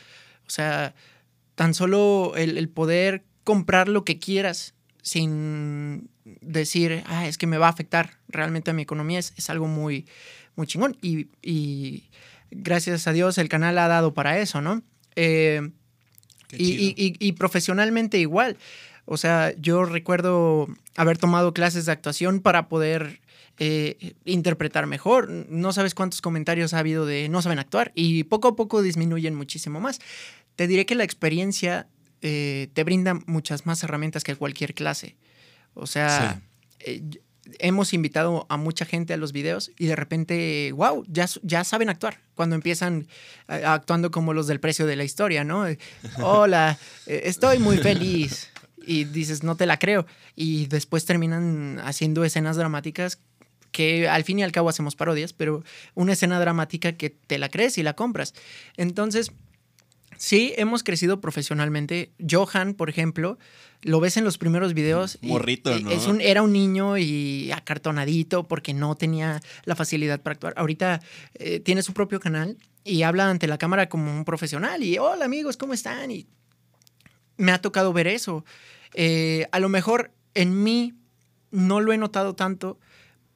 O 0.46 0.50
sea, 0.50 0.94
tan 1.54 1.72
solo 1.72 2.32
el, 2.36 2.68
poder 2.68 3.24
comprar 3.44 3.88
lo 3.88 4.04
que 4.04 4.18
quieras 4.18 4.74
sin 5.02 6.10
decir, 6.40 7.04
ah, 7.06 7.28
es 7.28 7.38
que 7.38 7.46
me 7.46 7.58
va 7.58 7.68
a 7.68 7.70
afectar 7.70 8.18
realmente 8.26 8.72
a 8.72 8.74
mi 8.74 8.82
economía, 8.82 9.20
es, 9.20 9.34
es 9.36 9.50
algo 9.50 9.68
muy, 9.68 10.08
muy 10.56 10.66
chingón. 10.66 10.96
Y 11.00 11.28
gracias 12.62 13.06
a 13.06 13.12
Dios 13.12 13.38
el 13.38 13.48
canal 13.48 13.78
ha 13.78 13.88
dado 13.88 14.14
para 14.14 14.38
eso, 14.38 14.60
¿no? 14.60 14.82
Eh, 15.14 15.70
y, 16.52 16.72
y- 16.72 16.94
y- 16.96 17.16
y 17.28 17.32
profesionalmente 17.32 18.18
igual. 18.18 18.56
O 19.04 19.16
sea, 19.16 19.54
yo 19.58 19.84
recuerdo 19.84 20.66
haber 20.96 21.18
tomado 21.18 21.54
clases 21.54 21.86
de 21.86 21.92
actuación 21.92 22.40
para 22.40 22.68
poder 22.68 23.20
eh, 23.58 24.14
interpretar 24.24 24.86
mejor. 24.86 25.30
No 25.30 25.72
sabes 25.72 25.94
cuántos 25.94 26.20
comentarios 26.20 26.74
ha 26.74 26.78
habido 26.80 27.06
de 27.06 27.28
no 27.28 27.40
saben 27.40 27.58
actuar 27.58 27.92
y 27.94 28.24
poco 28.24 28.48
a 28.48 28.56
poco 28.56 28.82
disminuyen 28.82 29.34
muchísimo 29.34 29.80
más. 29.80 30.00
Te 30.56 30.66
diré 30.66 30.84
que 30.86 30.94
la 30.94 31.04
experiencia 31.04 31.86
eh, 32.22 32.68
te 32.74 32.84
brinda 32.84 33.14
muchas 33.26 33.64
más 33.66 33.82
herramientas 33.82 34.24
que 34.24 34.34
cualquier 34.36 34.74
clase. 34.74 35.16
O 35.74 35.86
sea, 35.86 36.42
eh, 36.80 37.02
hemos 37.58 37.92
invitado 37.92 38.46
a 38.48 38.56
mucha 38.56 38.84
gente 38.84 39.14
a 39.14 39.16
los 39.16 39.32
videos 39.32 39.70
y 39.78 39.86
de 39.86 39.96
repente, 39.96 40.72
wow, 40.72 41.04
ya, 41.08 41.64
saben 41.64 41.88
actuar. 41.88 42.18
Cuando 42.34 42.54
empiezan 42.54 43.06
actuando 43.46 44.10
como 44.10 44.32
los 44.34 44.46
del 44.46 44.60
precio 44.60 44.86
de 44.86 44.96
la 44.96 45.04
historia, 45.04 45.44
¿no? 45.44 45.64
Hola, 46.22 46.78
estoy 47.06 47.58
muy 47.58 47.78
feliz 47.78 48.50
y 48.86 49.04
dices, 49.04 49.42
no 49.42 49.56
te 49.56 49.66
la 49.66 49.78
creo. 49.78 50.06
Y 50.34 50.66
después 50.66 51.04
terminan 51.04 51.80
haciendo 51.84 52.24
escenas 52.24 52.56
dramáticas 52.56 53.18
que 53.72 54.08
al 54.08 54.24
fin 54.24 54.38
y 54.38 54.42
al 54.42 54.52
cabo 54.52 54.68
hacemos 54.70 54.96
parodias, 54.96 55.32
pero 55.32 55.62
una 55.94 56.14
escena 56.14 56.40
dramática 56.40 56.92
que 56.92 57.10
te 57.10 57.38
la 57.38 57.50
crees 57.50 57.76
y 57.78 57.82
la 57.82 57.94
compras. 57.94 58.32
Entonces, 58.76 59.32
sí, 60.16 60.52
hemos 60.56 60.82
crecido 60.82 61.20
profesionalmente. 61.20 62.10
Johan, 62.28 62.74
por 62.74 62.90
ejemplo, 62.90 63.38
lo 63.82 64.00
ves 64.00 64.16
en 64.16 64.24
los 64.24 64.38
primeros 64.38 64.74
videos. 64.74 65.18
Morrito, 65.22 65.78
¿no? 65.80 65.90
Es 65.90 66.06
un, 66.06 66.20
era 66.20 66.42
un 66.42 66.52
niño 66.52 66.98
y 66.98 67.50
acartonadito 67.52 68.48
porque 68.48 68.74
no 68.74 68.94
tenía 68.96 69.40
la 69.64 69.76
facilidad 69.76 70.20
para 70.20 70.34
actuar. 70.34 70.54
Ahorita 70.56 71.00
eh, 71.34 71.60
tiene 71.60 71.82
su 71.82 71.92
propio 71.92 72.20
canal 72.20 72.56
y 72.84 73.02
habla 73.02 73.30
ante 73.30 73.46
la 73.46 73.58
cámara 73.58 73.88
como 73.88 74.12
un 74.12 74.24
profesional 74.24 74.82
y, 74.82 74.98
hola 74.98 75.24
amigos, 75.24 75.56
¿cómo 75.56 75.72
están? 75.72 76.10
Y 76.10 76.26
me 77.36 77.52
ha 77.52 77.60
tocado 77.60 77.92
ver 77.92 78.06
eso. 78.06 78.44
Eh, 78.94 79.46
a 79.52 79.60
lo 79.60 79.68
mejor 79.68 80.12
en 80.34 80.62
mí 80.62 80.94
no 81.50 81.80
lo 81.80 81.92
he 81.92 81.98
notado 81.98 82.34
tanto 82.34 82.78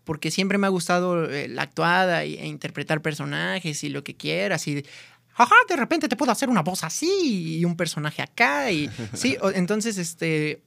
porque 0.04 0.30
siempre 0.30 0.58
me 0.58 0.66
ha 0.66 0.70
gustado 0.70 1.30
eh, 1.30 1.46
la 1.48 1.62
actuada 1.62 2.24
e 2.24 2.46
interpretar 2.46 3.02
personajes 3.02 3.84
y 3.84 3.90
lo 3.90 4.02
que 4.02 4.16
quieras 4.16 4.66
y 4.66 4.84
ajá, 5.34 5.54
de 5.68 5.76
repente 5.76 6.08
te 6.08 6.16
puedo 6.16 6.32
hacer 6.32 6.48
una 6.48 6.62
voz 6.62 6.84
así 6.84 7.58
y 7.58 7.64
un 7.64 7.76
personaje 7.76 8.22
acá 8.22 8.70
y 8.70 8.90
sí, 9.14 9.36
entonces 9.54 9.98
este 9.98 10.62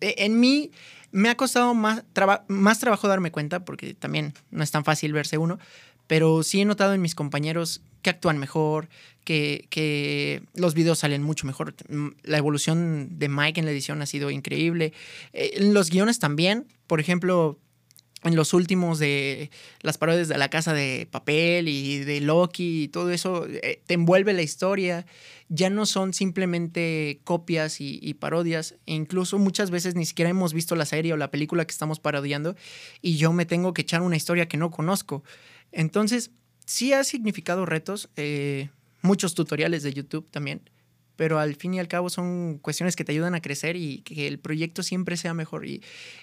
e, 0.00 0.14
en 0.18 0.38
mí 0.40 0.70
me 1.12 1.28
ha 1.28 1.36
costado 1.36 1.74
más, 1.74 2.04
más 2.48 2.78
trabajo 2.78 3.08
darme 3.08 3.30
cuenta 3.30 3.64
porque 3.64 3.94
también 3.94 4.34
no 4.50 4.62
es 4.62 4.70
tan 4.70 4.84
fácil 4.84 5.12
verse 5.12 5.38
uno, 5.38 5.58
pero 6.06 6.42
sí 6.42 6.60
he 6.60 6.64
notado 6.64 6.94
en 6.94 7.02
mis 7.02 7.14
compañeros 7.14 7.82
que 8.02 8.10
actúan 8.10 8.38
mejor, 8.38 8.88
que, 9.24 10.42
los 10.54 10.74
videos 10.74 11.00
salen 11.00 11.22
mucho 11.22 11.46
mejor. 11.46 11.74
Mm, 11.88 12.08
la 12.22 12.38
evolución 12.38 13.18
de 13.18 13.28
Mike 13.28 13.60
en 13.60 13.66
la 13.66 13.72
edición 13.72 14.00
ha 14.02 14.06
sido 14.06 14.30
increíble. 14.30 14.92
Eh, 15.32 15.54
en 15.56 15.74
los 15.74 15.90
guiones 15.90 16.18
también, 16.20 16.66
por 16.86 17.00
ejemplo, 17.00 17.58
en 18.22 18.34
los 18.34 18.54
últimos 18.54 18.98
de 18.98 19.50
las 19.82 19.98
parodias 19.98 20.28
de 20.28 20.38
la 20.38 20.48
casa 20.48 20.72
de 20.72 21.06
papel 21.10 21.68
y 21.68 21.98
de 21.98 22.20
Loki 22.20 22.84
y 22.84 22.88
todo 22.88 23.10
eso, 23.10 23.46
eh, 23.48 23.82
te 23.86 23.94
envuelve 23.94 24.32
la 24.32 24.42
historia. 24.42 25.06
Ya 25.48 25.70
no 25.70 25.86
son 25.86 26.12
simplemente 26.12 27.20
copias 27.24 27.80
y, 27.80 28.14
parodias. 28.14 28.74
E 28.86 28.94
incluso 28.94 29.38
muchas 29.38 29.70
veces 29.70 29.94
ni 29.94 30.04
siquiera 30.04 30.30
hemos 30.30 30.54
visto 30.54 30.74
la 30.74 30.86
serie 30.86 31.12
o 31.12 31.16
la 31.16 31.30
película 31.30 31.64
que 31.64 31.70
estamos 31.70 32.00
parodiando 32.00 32.56
y 33.00 33.16
yo 33.16 33.32
me 33.32 33.46
tengo 33.46 33.72
que 33.72 33.82
echar 33.82 34.02
una 34.02 34.16
historia 34.16 34.48
que 34.48 34.56
no 34.56 34.70
conozco. 34.70 35.22
Entonces, 35.70 36.32
sí 36.64 36.92
ha 36.92 37.04
significado 37.04 37.64
retos, 37.64 38.08
eh, 38.16 38.70
muchos 39.02 39.34
tutoriales 39.34 39.84
de 39.84 39.92
YouTube 39.92 40.28
también, 40.30 40.62
pero 41.16 41.38
al 41.38 41.56
fin 41.56 41.74
y 41.74 41.80
al 41.80 41.88
cabo 41.88 42.10
son 42.10 42.58
cuestiones 42.58 42.94
que 42.94 43.04
te 43.04 43.12
ayudan 43.12 43.34
a 43.34 43.40
crecer 43.40 43.76
y 43.76 44.02
que 44.02 44.26
el 44.26 44.38
proyecto 44.38 44.82
siempre 44.82 45.16
sea 45.16 45.34
mejor. 45.34 45.66
Y, 45.66 45.82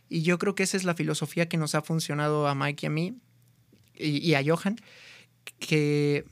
yo 0.10 0.38
creo 0.38 0.56
que 0.56 0.64
esa 0.64 0.78
es 0.78 0.84
la 0.84 0.94
filosofía 0.94 1.50
que 1.50 1.58
nos 1.58 1.76
ha 1.76 1.82
funcionado 1.82 2.48
a 2.48 2.56
Mike 2.56 2.86
y 2.86 2.88
a 2.88 2.90
mí 2.90 3.18
y, 3.96 4.34
a 4.36 4.44
Johan, 4.46 4.78
que 5.60 6.26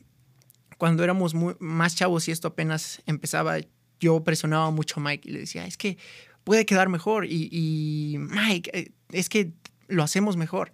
cuando 0.78 1.04
éramos 1.04 1.36
más 1.60 1.96
chavos 1.96 2.28
y 2.28 2.32
esto 2.32 2.50
apenas 2.50 3.02
empezaba, 3.06 3.58
yo 4.00 4.24
presionaba 4.24 4.72
mucho 4.72 5.00
a 5.00 5.04
Mike 5.04 5.30
y 5.30 5.34
le 5.34 5.40
decía, 5.40 5.66
es 5.66 5.78
que 5.78 5.98
puede 6.44 6.66
quedar 6.66 6.90
mejor 6.90 7.26
y, 7.26 7.50
y 7.52 8.18
Mike, 8.18 8.72
eh, 8.74 8.92
es 9.12 9.30
que 9.30 9.52
lo 9.88 10.04
hacemos 10.04 10.38
mejor. 10.38 10.72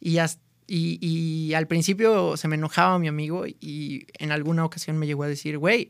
Y 0.00 0.18
y, 0.66 1.52
al 1.54 1.66
principio 1.66 2.36
se 2.36 2.48
me 2.48 2.56
enojaba 2.56 2.98
mi 2.98 3.08
amigo 3.08 3.46
y 3.46 4.06
en 4.18 4.32
alguna 4.32 4.64
ocasión 4.64 4.98
me 4.98 5.06
llegó 5.06 5.24
a 5.24 5.28
decir, 5.28 5.58
güey, 5.58 5.88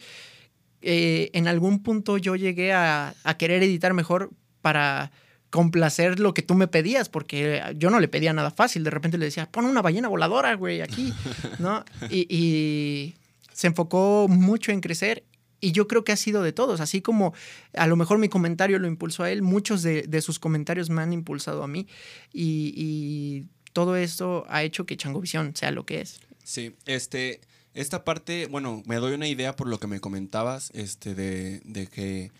eh, 0.86 1.30
en 1.32 1.48
algún 1.48 1.82
punto 1.82 2.18
yo 2.18 2.36
llegué 2.36 2.74
a, 2.74 3.14
querer 3.38 3.62
editar 3.62 3.94
mejor 3.94 4.30
para 4.60 5.10
complacer 5.48 6.20
lo 6.20 6.34
que 6.34 6.42
tú 6.42 6.54
me 6.54 6.68
pedías, 6.68 7.08
porque 7.08 7.62
yo 7.76 7.88
no 7.88 8.00
le 8.00 8.08
pedía 8.08 8.32
nada 8.32 8.50
fácil. 8.50 8.84
De 8.84 8.90
repente 8.90 9.16
le 9.16 9.24
decía, 9.24 9.50
pon 9.50 9.64
una 9.64 9.80
ballena 9.82 10.08
voladora, 10.08 10.54
güey, 10.54 10.82
aquí, 10.82 11.12
¿no? 11.58 11.84
Y, 12.10 13.14
se 13.52 13.68
enfocó 13.68 14.26
mucho 14.28 14.72
en 14.72 14.80
crecer 14.80 15.22
y 15.60 15.70
yo 15.70 15.86
creo 15.86 16.02
que 16.02 16.10
ha 16.10 16.16
sido 16.16 16.42
de 16.42 16.52
todos, 16.52 16.80
así 16.80 17.00
como 17.00 17.34
a 17.72 17.86
lo 17.86 17.94
mejor 17.94 18.18
mi 18.18 18.28
comentario 18.28 18.80
lo 18.80 18.88
impulsó 18.88 19.22
a 19.22 19.30
él, 19.30 19.42
muchos 19.42 19.84
de, 19.84 20.20
sus 20.22 20.40
comentarios 20.40 20.90
me 20.90 21.02
han 21.02 21.12
impulsado 21.12 21.62
a 21.62 21.68
mí 21.68 21.86
y 22.32 23.44
todo 23.72 23.96
esto 23.96 24.44
ha 24.48 24.62
hecho 24.62 24.86
que 24.86 24.96
Changovisión 24.96 25.54
sea 25.54 25.70
lo 25.70 25.86
que 25.86 26.00
es. 26.00 26.20
Sí, 26.42 26.74
este, 26.86 27.40
esta 27.74 28.04
parte, 28.04 28.46
bueno, 28.46 28.82
me 28.86 28.96
doy 28.96 29.14
una 29.14 29.26
idea 29.26 29.56
por 29.56 29.68
lo 29.68 29.78
que 29.78 29.86
me 29.86 30.00
comentabas, 30.00 30.70
este, 30.74 31.14
de, 31.14 31.60
de 31.64 31.86
que 31.86 32.30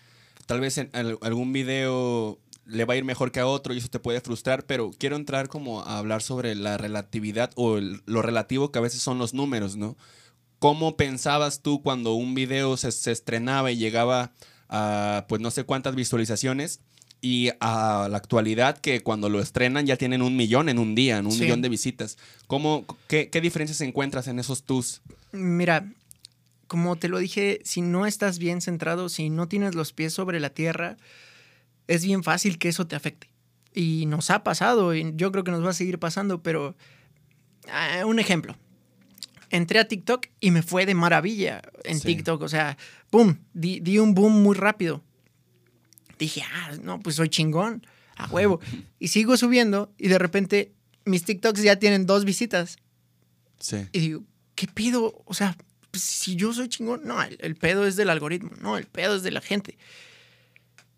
tal 0.45 0.61
vez 0.61 0.77
en 0.77 0.89
algún 0.93 1.53
video 1.53 2.39
le 2.65 2.85
va 2.85 2.95
a 2.95 2.97
ir 2.97 3.03
mejor 3.03 3.31
que 3.31 3.39
a 3.39 3.47
otro 3.47 3.73
y 3.73 3.77
eso 3.77 3.89
te 3.89 3.99
puede 3.99 4.21
frustrar, 4.21 4.65
pero 4.65 4.91
quiero 4.97 5.15
entrar 5.15 5.49
como 5.49 5.81
a 5.81 5.97
hablar 5.97 6.21
sobre 6.21 6.55
la 6.55 6.77
relatividad 6.77 7.51
o 7.55 7.79
lo 7.79 8.21
relativo 8.21 8.71
que 8.71 8.79
a 8.79 8.81
veces 8.81 9.01
son 9.01 9.19
los 9.19 9.33
números, 9.33 9.75
¿no? 9.75 9.97
¿Cómo 10.59 10.97
pensabas 10.97 11.61
tú 11.61 11.83
cuando 11.83 12.13
un 12.13 12.33
video 12.33 12.77
se, 12.77 12.91
se 12.91 13.11
estrenaba 13.11 13.71
y 13.71 13.77
llegaba 13.77 14.31
a, 14.69 15.25
pues 15.27 15.41
no 15.41 15.51
sé 15.51 15.63
cuántas 15.63 15.95
visualizaciones? 15.95 16.79
Y 17.25 17.49
a 17.59 18.07
la 18.07 18.17
actualidad 18.17 18.77
que 18.77 19.01
cuando 19.01 19.29
lo 19.29 19.39
estrenan 19.39 19.87
ya 19.87 19.97
tienen 19.97 20.21
un 20.21 20.35
millón 20.35 20.69
en 20.69 20.77
un 20.77 20.93
día, 20.93 21.17
en 21.17 21.25
un 21.25 21.39
millón 21.39 21.63
de 21.63 21.69
visitas. 21.69 22.19
¿Cómo, 22.45 22.85
qué, 23.07 23.31
qué, 23.31 23.41
diferencias 23.41 23.81
encuentras 23.81 24.27
en 24.27 24.37
esos 24.37 24.61
tus? 24.61 25.01
Mira, 25.31 25.91
como 26.67 26.97
te 26.97 27.09
lo 27.09 27.17
dije, 27.17 27.61
si 27.63 27.81
no 27.81 28.05
estás 28.05 28.37
bien 28.37 28.61
centrado, 28.61 29.09
si 29.09 29.31
no 29.31 29.47
tienes 29.47 29.73
los 29.73 29.91
pies 29.91 30.13
sobre 30.13 30.39
la 30.39 30.51
tierra, 30.51 30.97
es 31.87 32.05
bien 32.05 32.21
fácil 32.21 32.59
que 32.59 32.69
eso 32.69 32.85
te 32.85 32.95
afecte. 32.95 33.27
Y 33.73 34.05
nos 34.05 34.29
ha 34.29 34.43
pasado, 34.43 34.93
y 34.93 35.11
yo 35.15 35.31
creo 35.31 35.43
que 35.43 35.49
nos 35.49 35.65
va 35.65 35.71
a 35.71 35.73
seguir 35.73 35.97
pasando, 35.97 36.43
pero 36.43 36.75
ah, 37.71 38.05
un 38.05 38.19
ejemplo. 38.19 38.55
Entré 39.49 39.79
a 39.79 39.87
TikTok 39.87 40.27
y 40.41 40.51
me 40.51 40.61
fue 40.61 40.85
de 40.85 40.93
maravilla 40.93 41.63
en 41.85 41.99
TikTok, 41.99 42.43
o 42.43 42.49
sea, 42.49 42.77
¡pum! 43.09 43.37
di 43.53 43.97
un 43.97 44.13
boom 44.13 44.43
muy 44.43 44.55
rápido 44.55 45.01
dije, 46.17 46.43
ah, 46.43 46.71
no, 46.81 46.99
pues 46.99 47.15
soy 47.15 47.29
chingón, 47.29 47.85
a 48.15 48.27
huevo. 48.27 48.59
Y 48.99 49.09
sigo 49.09 49.37
subiendo 49.37 49.93
y 49.97 50.07
de 50.07 50.19
repente 50.19 50.73
mis 51.05 51.23
TikToks 51.23 51.61
ya 51.61 51.77
tienen 51.77 52.05
dos 52.05 52.25
visitas. 52.25 52.77
Sí. 53.59 53.87
Y 53.91 53.99
digo, 53.99 54.23
¿qué 54.55 54.67
pido? 54.67 55.21
O 55.25 55.33
sea, 55.33 55.55
pues, 55.91 56.03
si 56.03 56.35
yo 56.35 56.53
soy 56.53 56.67
chingón, 56.67 57.03
no, 57.05 57.21
el, 57.21 57.55
pedo 57.55 57.85
es 57.87 57.95
del 57.95 58.09
algoritmo, 58.09 58.51
no, 58.59 58.77
el 58.77 58.85
pedo 58.85 59.15
es 59.15 59.23
de 59.23 59.31
la 59.31 59.41
gente. 59.41 59.77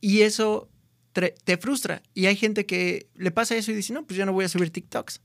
Y 0.02 0.22
eso 0.22 0.70
te, 1.14 1.58
frustra. 1.58 2.02
Y 2.14 2.28
hay 2.28 2.36
gente 2.36 2.66
que 2.66 3.08
le 3.16 3.32
pasa 3.32 3.56
eso 3.56 3.72
y 3.72 3.76
dice, 3.76 3.94
no, 3.94 4.06
pues 4.06 4.18
ya 4.18 4.26
no 4.26 4.34
voy 4.34 4.46
a 4.46 4.50
subir 4.50 4.72
TikToks. 4.72 5.22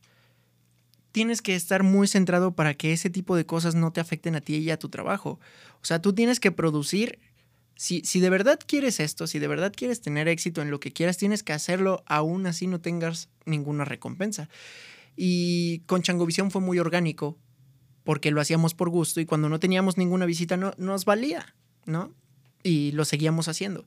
Tienes 1.13 1.43
que 1.43 1.55
estar 1.55 1.83
muy 1.83 2.07
centrado 2.09 2.55
para 2.55 2.75
que 2.75 2.93
ese 2.93 3.11
tipo 3.11 3.37
de 3.37 3.47
cosas 3.47 3.75
no 3.75 3.93
te 3.93 4.01
afecten 4.01 4.35
a 4.35 4.41
ti 4.41 4.57
y 4.57 4.71
a 4.71 4.79
tu 4.79 4.89
trabajo. 4.89 5.41
O 5.81 5.85
sea, 5.85 6.01
tú 6.01 6.15
tienes 6.15 6.41
que 6.41 6.53
producir 6.53 7.19
si, 7.83 8.21
de 8.21 8.31
verdad 8.31 8.61
quieres 8.65 9.01
esto, 9.01 9.27
si 9.27 9.41
de 9.41 9.49
verdad 9.49 9.73
quieres 9.77 10.01
tener 10.01 10.29
éxito 10.29 10.63
en 10.63 10.71
lo 10.71 10.79
que 10.79 10.93
quieras, 10.93 11.17
tienes 11.17 11.43
que 11.43 11.53
hacerlo 11.53 12.05
aún 12.07 12.47
así 12.47 12.69
no 12.69 12.81
tengas 12.81 13.29
ninguna 13.45 13.85
recompensa. 13.85 14.49
Y 15.17 15.81
con 15.87 16.01
Changovisión 16.01 16.53
fue 16.53 16.61
muy 16.61 16.79
orgánico 16.79 17.41
porque 18.05 18.31
lo 18.31 18.41
hacíamos 18.41 18.75
por 18.75 18.89
gusto 18.89 19.21
y 19.21 19.27
cuando 19.27 19.49
no 19.49 19.59
teníamos 19.59 19.99
ninguna 19.99 20.27
visita 20.27 20.57
no, 20.57 20.75
nos 20.79 21.05
valía, 21.05 21.57
¿no? 21.85 22.15
Y 22.63 22.93
lo 22.93 23.05
seguíamos 23.05 23.49
haciendo. 23.49 23.85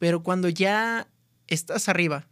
Pero 0.00 0.24
cuando 0.24 0.48
ya 0.48 1.06
estás 1.46 1.88
arriba, 1.88 2.26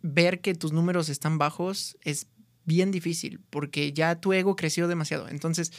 ver 0.00 0.40
que 0.40 0.54
tus 0.54 0.72
números 0.72 1.10
están 1.10 1.36
bajos 1.36 1.98
es 2.00 2.28
bien 2.64 2.92
difícil 2.92 3.40
porque 3.50 3.92
ya 3.92 4.18
tu 4.22 4.32
ego 4.32 4.56
creció 4.56 4.88
demasiado. 4.88 5.28
Entonces, 5.28 5.70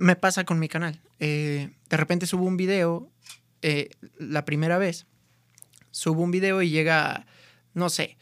me 0.00 0.16
pasa 0.16 0.44
con 0.44 0.58
mi 0.58 0.68
canal. 0.68 0.98
Eh, 1.18 1.70
de 1.90 1.96
repente 1.96 2.26
subo 2.26 2.44
un 2.44 2.56
video, 2.56 3.12
eh, 3.60 3.90
la 4.18 4.46
primera 4.46 4.78
vez, 4.78 5.06
subo 5.90 6.22
un 6.22 6.30
video 6.30 6.62
y 6.62 6.70
llega, 6.70 7.26
no 7.74 7.90
sé, 7.90 8.16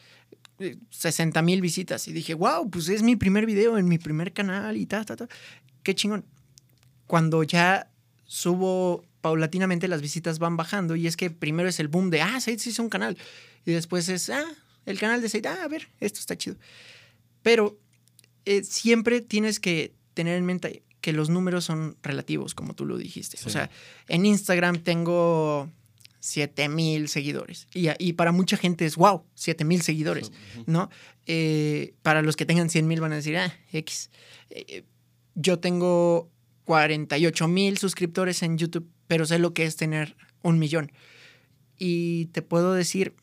60 0.89 1.41
mil 1.41 1.61
visitas. 1.61 2.05
Y 2.09 2.13
dije, 2.13 2.33
wow, 2.33 2.69
pues 2.69 2.89
es 2.89 3.01
mi 3.01 3.15
primer 3.15 3.45
video 3.45 3.77
en 3.77 3.87
mi 3.87 3.97
primer 3.97 4.33
canal 4.33 4.75
y 4.75 4.85
ta, 4.85 5.05
ta, 5.05 5.15
ta. 5.15 5.29
Qué 5.81 5.95
chingón. 5.95 6.25
Cuando 7.07 7.43
ya 7.43 7.89
subo 8.25 9.05
paulatinamente, 9.21 9.87
las 9.87 10.01
visitas 10.01 10.37
van 10.37 10.57
bajando 10.57 10.97
y 10.97 11.07
es 11.07 11.15
que 11.15 11.29
primero 11.31 11.69
es 11.69 11.79
el 11.79 11.87
boom 11.87 12.09
de, 12.09 12.21
ah, 12.21 12.41
sí, 12.41 12.59
sí 12.59 12.71
es 12.71 12.79
un 12.79 12.89
canal. 12.89 13.17
Y 13.65 13.71
después 13.71 14.09
es, 14.09 14.29
ah, 14.29 14.43
el 14.85 14.99
canal 14.99 15.21
de 15.21 15.29
Said, 15.29 15.45
ah, 15.45 15.63
a 15.63 15.67
ver, 15.69 15.87
esto 16.01 16.19
está 16.19 16.37
chido. 16.37 16.57
Pero 17.41 17.79
eh, 18.43 18.65
siempre 18.65 19.21
tienes 19.21 19.61
que 19.61 19.93
tener 20.13 20.37
en 20.37 20.45
mente 20.45 20.83
que 21.01 21.13
los 21.13 21.29
números 21.29 21.65
son 21.65 21.97
relativos, 22.03 22.53
como 22.53 22.73
tú 22.73 22.85
lo 22.85 22.97
dijiste. 22.97 23.37
O 23.45 23.49
sea, 23.49 23.69
en 24.07 24.25
Instagram 24.25 24.83
tengo 24.83 25.69
7000 26.19 26.75
mil 26.75 27.07
seguidores. 27.07 27.67
Y, 27.73 28.13
para 28.13 28.31
mucha 28.31 28.57
gente 28.57 28.85
es, 28.85 28.95
wow, 28.95 29.23
7000 29.35 29.67
mil 29.67 29.81
seguidores, 29.81 30.31
¿no? 30.65 30.89
Eh, 31.25 31.93
para 32.01 32.21
los 32.21 32.35
que 32.35 32.45
tengan 32.45 32.69
100 32.69 32.87
mil 32.87 33.01
van 33.01 33.13
a 33.13 33.15
decir, 33.15 33.37
ah, 33.37 33.53
X. 33.71 34.09
Eh, 34.49 34.83
yo 35.35 35.59
tengo 35.59 36.29
48 36.65 37.47
mil 37.47 37.77
suscriptores 37.77 38.43
en 38.43 38.57
YouTube, 38.57 38.89
pero 39.07 39.25
sé 39.25 39.39
lo 39.39 39.53
que 39.53 39.63
es 39.63 39.75
tener 39.75 40.15
un 40.41 40.59
millón. 40.59 40.91
Y 41.77 42.25
te 42.27 42.41
puedo 42.41 42.73
decir 42.73 43.15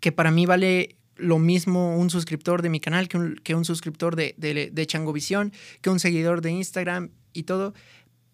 que 0.00 0.12
para 0.12 0.30
mí 0.30 0.44
vale 0.44 0.96
lo 1.16 1.38
mismo 1.38 1.96
un 1.96 2.10
suscriptor 2.10 2.62
de 2.62 2.68
mi 2.68 2.80
canal 2.80 3.08
que 3.08 3.16
un, 3.16 3.36
que 3.36 3.54
un 3.54 3.64
suscriptor 3.64 4.16
de, 4.16 4.34
de, 4.36 4.70
de 4.72 4.86
Changovisión, 4.86 5.52
que 5.80 5.90
un 5.90 6.00
seguidor 6.00 6.42
de 6.42 6.50
Instagram 6.50 7.10
y 7.32 7.44
todo, 7.44 7.74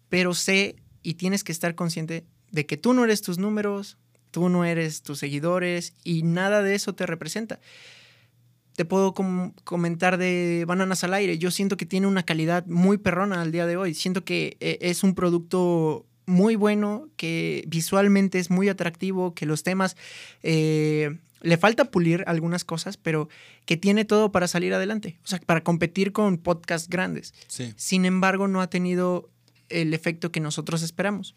pero 0.09 0.33
sé 0.33 0.75
y 1.01 1.15
tienes 1.15 1.43
que 1.43 1.51
estar 1.51 1.75
consciente 1.75 2.25
de 2.51 2.65
que 2.65 2.77
tú 2.77 2.93
no 2.93 3.03
eres 3.03 3.21
tus 3.21 3.37
números, 3.37 3.97
tú 4.31 4.49
no 4.49 4.65
eres 4.65 5.01
tus 5.01 5.19
seguidores 5.19 5.93
y 6.03 6.23
nada 6.23 6.61
de 6.61 6.75
eso 6.75 6.93
te 6.93 7.05
representa. 7.05 7.59
Te 8.75 8.85
puedo 8.85 9.13
comentar 9.13 10.17
de 10.17 10.65
Bananas 10.67 11.03
al 11.03 11.13
Aire. 11.13 11.37
Yo 11.37 11.51
siento 11.51 11.77
que 11.77 11.85
tiene 11.85 12.07
una 12.07 12.23
calidad 12.23 12.65
muy 12.65 12.97
perrona 12.97 13.41
al 13.41 13.51
día 13.51 13.67
de 13.67 13.77
hoy. 13.77 13.93
Siento 13.93 14.23
que 14.25 14.57
eh, 14.59 14.79
es 14.81 15.03
un 15.03 15.13
producto 15.13 16.07
muy 16.25 16.55
bueno, 16.55 17.09
que 17.15 17.63
visualmente 17.67 18.39
es 18.39 18.49
muy 18.49 18.69
atractivo, 18.69 19.35
que 19.35 19.45
los 19.45 19.61
temas 19.61 19.95
eh, 20.41 21.19
le 21.43 21.57
falta 21.57 21.85
pulir 21.85 22.23
algunas 22.25 22.65
cosas, 22.65 22.97
pero 22.97 23.29
que 23.65 23.77
tiene 23.77 24.03
todo 24.03 24.31
para 24.31 24.47
salir 24.47 24.73
adelante, 24.73 25.19
o 25.23 25.27
sea, 25.27 25.39
para 25.39 25.61
competir 25.61 26.11
con 26.11 26.37
podcasts 26.39 26.89
grandes. 26.89 27.35
Sin 27.75 28.05
embargo, 28.05 28.47
no 28.47 28.61
ha 28.61 28.69
tenido 28.69 29.29
el 29.69 29.93
efecto 29.93 30.31
que 30.31 30.39
nosotros 30.39 30.81
esperamos 30.81 31.35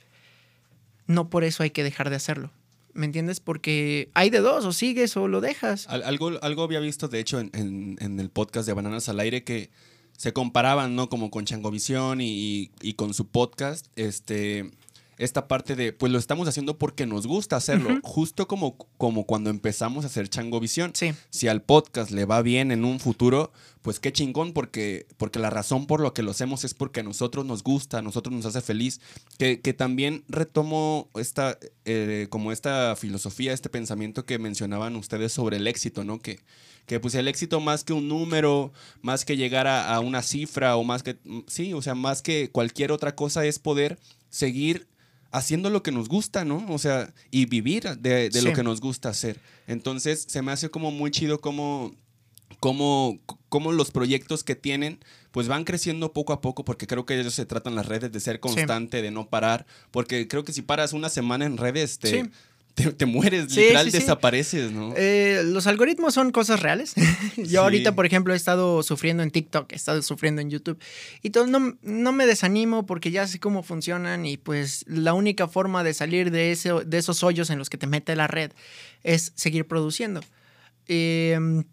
no 1.06 1.30
por 1.30 1.44
eso 1.44 1.62
hay 1.62 1.70
que 1.70 1.84
dejar 1.84 2.10
de 2.10 2.16
hacerlo. 2.16 2.50
¿Me 2.92 3.06
entiendes? 3.06 3.40
Porque 3.40 4.10
hay 4.14 4.30
de 4.30 4.40
dos, 4.40 4.64
o 4.64 4.72
sigues 4.72 5.16
o 5.16 5.28
lo 5.28 5.40
dejas. 5.40 5.86
algo, 5.88 6.32
algo 6.40 6.62
había 6.62 6.80
visto, 6.80 7.08
de 7.08 7.20
hecho, 7.20 7.38
en, 7.38 7.96
el 8.00 8.30
podcast 8.30 8.66
de 8.66 8.72
Bananas 8.72 9.08
al 9.08 9.20
Aire 9.20 9.44
que 9.44 9.70
se 10.16 10.32
comparaban, 10.32 10.96
¿no? 10.96 11.10
Como 11.10 11.30
con 11.30 11.44
Changovisión 11.44 12.22
y, 12.22 12.70
y, 12.80 12.94
con 12.94 13.12
su 13.12 13.28
podcast, 13.28 13.86
este, 13.96 14.70
esta 15.18 15.48
parte 15.48 15.76
de, 15.76 15.92
pues 15.92 16.12
lo 16.12 16.18
estamos 16.18 16.46
haciendo 16.46 16.78
porque 16.78 17.06
nos 17.06 17.26
gusta 17.26 17.56
hacerlo, 17.56 17.98
justo 18.02 18.46
como, 18.46 18.76
como 18.98 19.24
cuando 19.24 19.50
empezamos 19.50 20.04
a 20.04 20.08
hacer 20.08 20.28
Changovisión. 20.28 20.92
Sí. 20.94 21.14
Si 21.30 21.48
al 21.48 21.62
podcast 21.62 22.10
le 22.10 22.26
va 22.26 22.42
bien 22.42 22.70
en 22.70 22.84
un 22.84 23.00
futuro, 23.00 23.50
pues 23.80 23.98
qué 23.98 24.12
chingón, 24.12 24.52
porque, 24.52 25.06
porque 25.16 25.38
la 25.38 25.48
razón 25.48 25.86
por 25.86 26.00
lo 26.00 26.12
que 26.12 26.22
lo 26.22 26.32
hacemos 26.32 26.64
es 26.64 26.74
porque 26.74 27.00
a 27.00 27.02
nosotros 27.02 27.46
nos 27.46 27.62
gusta, 27.62 27.98
a 27.98 28.02
nosotros 28.02 28.34
nos 28.34 28.44
hace 28.44 28.60
feliz. 28.60 29.00
Que, 29.38 29.60
que 29.60 29.72
también 29.72 30.24
retomo 30.28 31.08
esta, 31.14 31.58
eh, 31.84 32.26
como 32.28 32.52
esta 32.52 32.94
filosofía, 32.96 33.52
este 33.52 33.70
pensamiento 33.70 34.26
que 34.26 34.38
mencionaban 34.38 34.96
ustedes 34.96 35.32
sobre 35.32 35.56
el 35.56 35.66
éxito, 35.66 36.04
¿no? 36.04 36.18
Que, 36.20 36.40
que 36.84 37.00
pues 37.00 37.14
el 37.14 37.26
éxito 37.26 37.60
más 37.60 37.84
que 37.84 37.94
un 37.94 38.08
número, 38.08 38.72
más 39.00 39.24
que 39.24 39.36
llegar 39.36 39.66
a, 39.66 39.94
a 39.94 40.00
una 40.00 40.22
cifra 40.22 40.76
o 40.76 40.84
más 40.84 41.02
que, 41.02 41.16
sí, 41.46 41.72
o 41.72 41.80
sea, 41.80 41.94
más 41.94 42.20
que 42.20 42.50
cualquier 42.50 42.92
otra 42.92 43.14
cosa 43.14 43.46
es 43.46 43.58
poder 43.58 43.98
seguir 44.28 44.86
haciendo 45.36 45.68
lo 45.68 45.82
que 45.82 45.92
nos 45.92 46.08
gusta, 46.08 46.44
¿no? 46.44 46.64
O 46.68 46.78
sea, 46.78 47.12
y 47.30 47.44
vivir 47.44 47.84
de, 47.98 48.30
lo 48.42 48.54
que 48.54 48.62
nos 48.62 48.80
gusta 48.80 49.10
hacer. 49.10 49.38
Entonces, 49.66 50.24
se 50.28 50.40
me 50.40 50.50
hace 50.50 50.70
como 50.70 50.90
muy 50.90 51.10
chido 51.10 51.42
como, 51.42 51.94
como, 52.58 53.18
como 53.50 53.72
los 53.72 53.90
proyectos 53.90 54.44
que 54.44 54.54
tienen, 54.54 54.98
pues 55.32 55.46
van 55.46 55.64
creciendo 55.64 56.14
poco 56.14 56.32
a 56.32 56.40
poco, 56.40 56.64
porque 56.64 56.86
creo 56.86 57.04
que 57.04 57.20
ellos 57.20 57.34
se 57.34 57.44
tratan 57.44 57.74
las 57.74 57.84
redes 57.84 58.10
de 58.12 58.20
ser 58.20 58.40
constante, 58.40 59.02
de 59.02 59.10
no 59.10 59.28
parar, 59.28 59.66
porque 59.90 60.26
creo 60.26 60.42
que 60.42 60.54
si 60.54 60.62
paras 60.62 60.94
una 60.94 61.10
semana 61.10 61.44
en 61.44 61.58
redes, 61.58 61.98
te, 61.98 62.30
te, 62.76 63.06
mueres, 63.06 63.56
literal, 63.56 63.90
desapareces, 63.90 64.70
¿no? 64.70 64.92
Eh, 64.96 65.42
los 65.46 65.66
algoritmos 65.66 66.12
son 66.12 66.30
cosas 66.30 66.60
reales. 66.60 66.94
Yo 67.36 67.62
ahorita, 67.62 67.94
por 67.94 68.04
ejemplo, 68.04 68.34
he 68.34 68.36
estado 68.36 68.82
sufriendo 68.82 69.22
en 69.22 69.30
TikTok, 69.30 69.72
he 69.72 69.76
estado 69.76 70.02
sufriendo 70.02 70.42
en 70.42 70.50
YouTube. 70.50 70.78
Y 71.22 71.30
todo, 71.30 71.46
no, 71.46 71.78
no, 71.80 72.12
me 72.12 72.26
desanimo 72.26 72.84
porque 72.84 73.10
ya 73.10 73.26
sé 73.26 73.40
cómo 73.40 73.62
funcionan 73.62 74.26
y 74.26 74.36
pues 74.36 74.84
la 74.88 75.14
única 75.14 75.48
forma 75.48 75.84
de 75.84 75.94
salir 75.94 76.30
de, 76.30 76.52
ese, 76.52 76.72
de 76.84 76.98
esos 76.98 77.22
hoyos 77.22 77.48
en 77.48 77.58
los 77.58 77.70
que 77.70 77.78
te 77.78 77.86
mete 77.86 78.14
la 78.14 78.26
red 78.26 78.52
es 79.02 79.32
seguir 79.36 79.66
produciendo. 79.66 80.20
Em, 80.86 81.64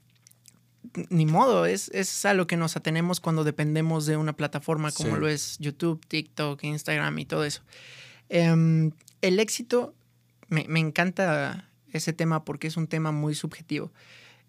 ni 1.09 1.25
modo, 1.25 1.65
es, 1.65 1.89
es 1.89 2.23
a 2.23 2.33
lo 2.33 2.47
que 2.47 2.55
nos 2.55 2.77
atenemos 2.77 3.19
cuando 3.19 3.43
dependemos 3.43 4.05
de 4.05 4.15
una 4.15 4.33
plataforma 4.33 4.91
como 4.93 5.17
lo 5.17 5.27
es 5.27 5.57
YouTube, 5.59 6.05
TikTok, 6.07 6.63
Instagram 6.63 7.19
y 7.19 7.25
todo 7.25 7.43
eso. 7.43 7.61
Em, 8.29 8.91
el 9.21 9.39
éxito 9.39 9.93
me, 10.53 10.79
encanta 10.79 11.69
ese 11.91 12.13
tema 12.13 12.45
porque 12.45 12.67
es 12.67 12.77
un 12.77 12.87
tema 12.87 13.11
muy 13.11 13.35
subjetivo. 13.35 13.91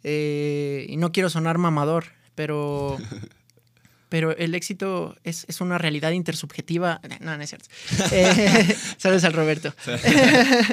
Eh, 0.02 0.86
y 0.88 0.96
no 0.96 1.12
quiero 1.12 1.30
sonar 1.30 1.58
mamador, 1.58 2.04
pero, 2.34 2.98
pero 4.08 4.36
el 4.36 4.54
éxito 4.54 5.16
es, 5.24 5.46
una 5.60 5.78
realidad 5.78 6.12
intersubjetiva. 6.12 7.00
No, 7.20 7.36
no 7.36 7.42
es 7.42 7.48
cierto. 7.48 7.68
Eh, 8.12 8.76
saludos 8.98 9.24
al 9.24 9.32
Roberto. 9.32 9.74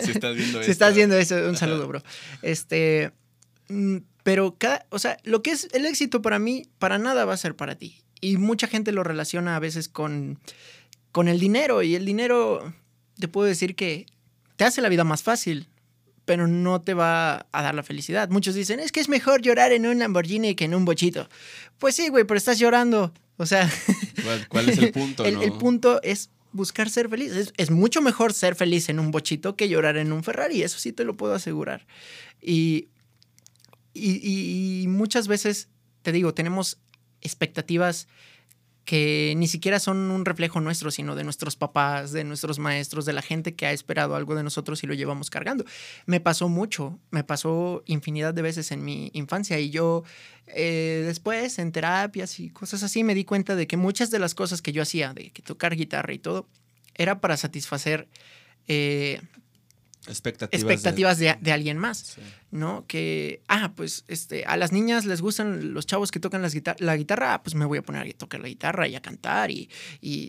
si 0.03 0.11
estás 0.11 0.35
viendo 0.35 0.63
Si 0.63 0.71
estás 0.71 0.95
viendo 0.95 1.17
eso, 1.17 1.35
un 1.47 1.57
saludo, 1.57 1.87
bro. 1.87 2.03
Este, 2.41 3.11
mm, 3.69 3.97
pero 4.23 4.55
cada, 4.57 4.85
o 4.89 4.99
sea, 4.99 5.17
lo 5.23 5.41
que 5.41 5.51
es 5.51 5.69
el 5.73 5.85
éxito 5.85 6.21
para 6.21 6.39
mí, 6.39 6.67
para 6.77 6.99
nada 6.99 7.25
va 7.25 7.33
a 7.33 7.37
ser 7.37 7.55
para 7.55 7.75
ti. 7.75 8.03
Y 8.19 8.37
mucha 8.37 8.67
gente 8.67 8.91
lo 8.91 9.03
relaciona 9.03 9.55
a 9.55 9.59
veces 9.59 9.87
con, 9.87 10.39
con 11.11 11.27
el 11.27 11.39
dinero. 11.39 11.81
Y 11.81 11.95
el 11.95 12.05
dinero, 12.05 12.73
te 13.19 13.27
puedo 13.27 13.47
decir 13.47 13.75
que 13.75 14.05
te 14.55 14.63
hace 14.63 14.81
la 14.81 14.89
vida 14.89 15.03
más 15.03 15.23
fácil, 15.23 15.69
pero 16.25 16.47
no 16.47 16.81
te 16.81 16.93
va 16.93 17.47
a 17.51 17.61
dar 17.61 17.75
la 17.75 17.83
felicidad. 17.83 18.29
Muchos 18.29 18.55
dicen, 18.55 18.79
es 18.79 18.91
que 18.91 18.99
es 18.99 19.09
mejor 19.09 19.41
llorar 19.41 19.71
en 19.71 19.85
un 19.85 19.99
Lamborghini 19.99 20.55
que 20.55 20.65
en 20.65 20.75
un 20.75 20.85
bochito. 20.85 21.27
Pues 21.77 21.95
sí, 21.95 22.09
güey, 22.09 22.23
pero 22.23 22.37
estás 22.37 22.59
llorando. 22.59 23.13
O 23.37 23.45
sea... 23.45 23.69
¿Cuál, 24.49 24.69
es 24.69 24.77
el 24.77 24.91
punto? 24.93 25.25
el, 25.25 25.53
punto 25.53 26.01
es 26.03 26.29
buscar 26.51 26.89
ser 26.89 27.09
feliz. 27.09 27.51
Es, 27.57 27.71
mucho 27.71 28.01
mejor 28.01 28.33
ser 28.33 28.55
feliz 28.55 28.89
en 28.89 28.99
un 28.99 29.11
bochito 29.11 29.55
que 29.55 29.67
llorar 29.67 29.97
en 29.97 30.11
un 30.11 30.23
Ferrari, 30.23 30.63
eso 30.63 30.79
sí 30.79 30.93
te 30.93 31.03
lo 31.03 31.17
puedo 31.17 31.33
asegurar. 31.33 31.87
y, 32.41 32.87
y 33.93 34.85
muchas 34.87 35.27
veces, 35.27 35.67
te 36.01 36.11
digo, 36.11 36.33
tenemos 36.33 36.77
expectativas 37.21 38.07
que 38.85 39.33
ni 39.37 39.47
siquiera 39.47 39.79
son 39.79 39.97
un 40.11 40.25
reflejo 40.25 40.59
nuestro, 40.59 40.91
sino 40.91 41.15
de 41.15 41.23
nuestros 41.23 41.55
papás, 41.55 42.11
de 42.11 42.23
nuestros 42.23 42.59
maestros, 42.59 43.05
de 43.05 43.13
la 43.13 43.21
gente 43.21 43.55
que 43.55 43.65
ha 43.67 43.71
esperado 43.71 44.15
algo 44.15 44.35
de 44.35 44.43
nosotros 44.43 44.83
y 44.83 44.87
lo 44.87 44.93
llevamos 44.93 45.29
cargando. 45.29 45.65
Me 46.05 46.19
pasó 46.19 46.49
mucho, 46.49 46.99
me 47.11 47.23
pasó 47.23 47.83
infinidad 47.85 48.33
de 48.33 48.41
veces 48.41 48.71
en 48.71 48.83
mi 48.83 49.11
infancia 49.13 49.59
y 49.59 49.69
yo 49.69 50.03
eh, 50.47 51.03
después 51.05 51.59
en 51.59 51.71
terapias 51.71 52.39
y 52.39 52.49
cosas 52.49 52.83
así 52.83 53.03
me 53.03 53.15
di 53.15 53.23
cuenta 53.23 53.55
de 53.55 53.67
que 53.67 53.77
muchas 53.77 54.09
de 54.11 54.19
las 54.19 54.35
cosas 54.35 54.61
que 54.61 54.71
yo 54.71 54.81
hacía, 54.81 55.13
de 55.13 55.31
que 55.31 55.41
tocar 55.41 55.75
guitarra 55.75 56.13
y 56.13 56.19
todo, 56.19 56.47
era 56.95 57.21
para 57.21 57.37
satisfacer 57.37 58.07
eh, 58.67 59.21
expectativas, 60.11 61.17
de, 61.17 61.51
alguien 61.51 61.77
más, 61.77 62.17
¿no? 62.51 62.85
Que, 62.87 63.41
ah, 63.47 63.73
pues 63.75 64.03
este, 64.07 64.45
a 64.45 64.57
las 64.57 64.71
niñas 64.71 65.05
les 65.05 65.21
gustan 65.21 65.73
los 65.73 65.85
chavos 65.85 66.11
que 66.11 66.19
tocan 66.19 66.41
las 66.41 66.55
la 66.79 66.97
guitarra, 66.97 67.33
ah, 67.33 67.43
pues 67.43 67.55
me 67.55 67.65
voy 67.65 67.79
a 67.79 67.81
poner 67.81 68.07
a 68.07 68.17
tocar 68.17 68.41
la 68.41 68.47
guitarra 68.47 68.87
y 68.87 68.95
a 68.95 69.01
cantar 69.01 69.51
y, 69.51 69.69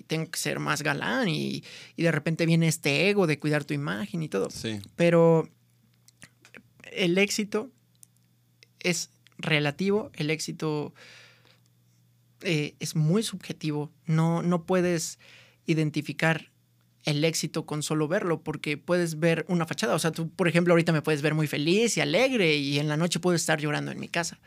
tengo 0.07 0.31
que 0.31 0.39
ser 0.39 0.59
más 0.59 0.83
galán 0.83 1.29
y, 1.29 1.65
de 1.97 2.13
repente 2.13 2.47
viene 2.47 2.69
este 2.69 3.09
ego 3.09 3.27
de 3.27 3.39
cuidar 3.39 3.65
tu 3.65 3.75
imagen 3.75 4.23
y 4.23 4.29
todo. 4.29 4.49
Pero 4.97 5.49
el 6.93 7.19
éxito 7.19 7.71
es 8.81 9.11
relativo, 9.39 10.11
el 10.15 10.31
éxito 10.31 10.95
eh, 12.43 12.75
es 12.81 12.97
muy 12.97 13.23
subjetivo, 13.23 13.93
no, 14.07 14.43
no 14.43 14.65
puedes 14.67 15.19
identificar 15.67 16.52
el 17.05 17.25
éxito 17.25 17.67
con 17.67 17.83
solo 17.83 18.09
verlo, 18.09 18.43
porque 18.43 18.77
puedes 18.77 19.19
ver 19.19 19.45
una 19.49 19.67
fachada. 19.67 19.95
O 19.95 19.99
sea, 19.99 20.13
tú, 20.13 20.31
por 20.31 20.49
ejemplo, 20.49 20.73
ahorita 20.73 20.93
me 20.93 21.03
puedes 21.03 21.23
ver 21.23 21.35
muy 21.35 21.47
feliz 21.47 21.97
y 21.97 22.01
alegre 22.01 22.57
y 22.57 22.79
en 22.79 22.89
la 22.89 22.97
noche 22.97 23.21
puedo 23.21 23.35
estar 23.35 23.61
llorando 23.61 23.91
en 23.91 24.01
mi 24.01 24.09
casa. 24.09 24.39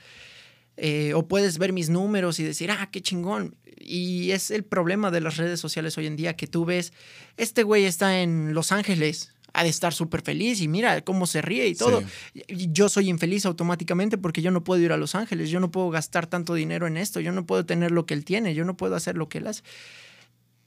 Eh, 0.77 1.13
o 1.13 1.27
puedes 1.27 1.57
ver 1.57 1.73
mis 1.73 1.89
números 1.89 2.39
y 2.39 2.43
decir, 2.43 2.71
ah, 2.71 2.89
qué 2.91 3.01
chingón. 3.01 3.55
Y 3.77 4.31
es 4.31 4.51
el 4.51 4.63
problema 4.63 5.11
de 5.11 5.21
las 5.21 5.37
redes 5.37 5.59
sociales 5.59 5.97
hoy 5.97 6.07
en 6.07 6.15
día, 6.15 6.35
que 6.35 6.47
tú 6.47 6.65
ves, 6.65 6.93
este 7.37 7.63
güey 7.63 7.85
está 7.85 8.21
en 8.21 8.53
Los 8.53 8.71
Ángeles, 8.71 9.33
ha 9.53 9.63
de 9.63 9.69
estar 9.69 9.93
súper 9.93 10.21
feliz 10.21 10.61
y 10.61 10.67
mira 10.67 11.01
cómo 11.01 11.27
se 11.27 11.41
ríe 11.41 11.67
y 11.67 11.75
todo. 11.75 12.03
Yo 12.47 12.89
soy 12.89 13.09
infeliz 13.09 13.45
automáticamente 13.45 14.17
porque 14.17 14.41
yo 14.41 14.51
no 14.51 14.63
puedo 14.63 14.81
ir 14.81 14.91
a 14.91 14.97
Los 14.97 15.15
Ángeles, 15.15 15.49
yo 15.49 15.59
no 15.59 15.71
puedo 15.71 15.89
gastar 15.89 16.27
tanto 16.27 16.53
dinero 16.53 16.87
en 16.87 16.97
esto, 16.97 17.21
yo 17.21 17.31
no 17.31 17.45
puedo 17.45 17.65
tener 17.65 17.91
lo 17.91 18.05
que 18.05 18.13
él 18.13 18.25
tiene, 18.25 18.53
yo 18.53 18.65
no 18.65 18.75
puedo 18.75 18.95
hacer 18.95 19.15
lo 19.15 19.29
que 19.29 19.37
él 19.37 19.47
hace. 19.47 19.63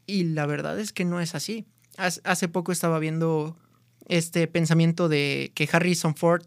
Y 0.07 0.24
la 0.24 0.46
verdad 0.46 0.81
es 0.81 0.92
que 0.92 1.05
no 1.05 1.20
es 1.20 1.35
así 1.35 1.66
hace 1.99 2.49
poco 2.49 2.73
estaba 2.73 2.99
viendo 2.99 3.57
este 4.09 4.47
pensamiento 4.47 5.09
de 5.09 5.51
que 5.55 5.69
Harrison 5.71 6.15
Ford 6.15 6.45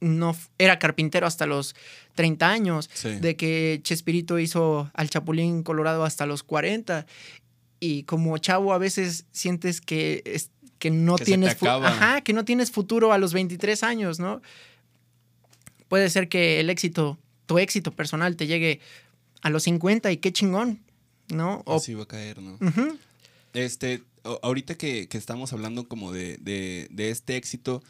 no 0.00 0.34
era 0.58 0.78
carpintero 0.78 1.26
hasta 1.26 1.46
los 1.46 1.74
30 2.14 2.48
años, 2.48 2.88
Sí. 2.92 3.10
de 3.20 3.36
que 3.36 3.80
Chespirito 3.82 4.38
hizo 4.38 4.90
al 4.94 5.10
Chapulín 5.10 5.62
Colorado 5.62 6.04
hasta 6.04 6.24
los 6.26 6.42
40 6.42 7.06
y 7.80 8.04
como 8.04 8.36
chavo 8.38 8.72
a 8.72 8.78
veces 8.78 9.26
sientes 9.32 9.80
que 9.80 10.22
es- 10.24 10.50
que 10.78 10.90
no 10.90 11.16
Que 11.16 11.26
tienes 11.26 11.62
ajá, 11.62 12.22
que 12.22 12.32
no 12.32 12.46
tienes 12.46 12.70
futuro 12.70 13.12
a 13.12 13.18
los 13.18 13.34
23 13.34 13.82
años, 13.82 14.18
¿no? 14.18 14.40
Puede 15.88 16.08
ser 16.08 16.28
que 16.30 16.60
el 16.60 16.70
éxito, 16.70 17.18
tu 17.46 17.58
éxito 17.58 17.92
personal 17.92 18.36
te 18.36 18.46
llegue 18.46 18.80
a 19.42 19.50
los 19.50 19.64
50 19.64 20.10
y 20.12 20.16
qué 20.16 20.32
chingón, 20.32 20.80
¿no? 21.28 21.62
O- 21.66 21.76
Así 21.76 21.92
va 21.94 22.04
a 22.04 22.06
caer, 22.06 22.40
¿no? 22.40 22.58
Este, 23.52 24.02
ahorita 24.42 24.74
que, 24.76 25.08
que 25.08 25.18
estamos 25.18 25.52
hablando 25.52 25.88
como 25.88 26.12
de, 26.12 26.36
de- 26.38 26.88
de 26.90 27.10
este 27.10 27.36
éxito, 27.36 27.82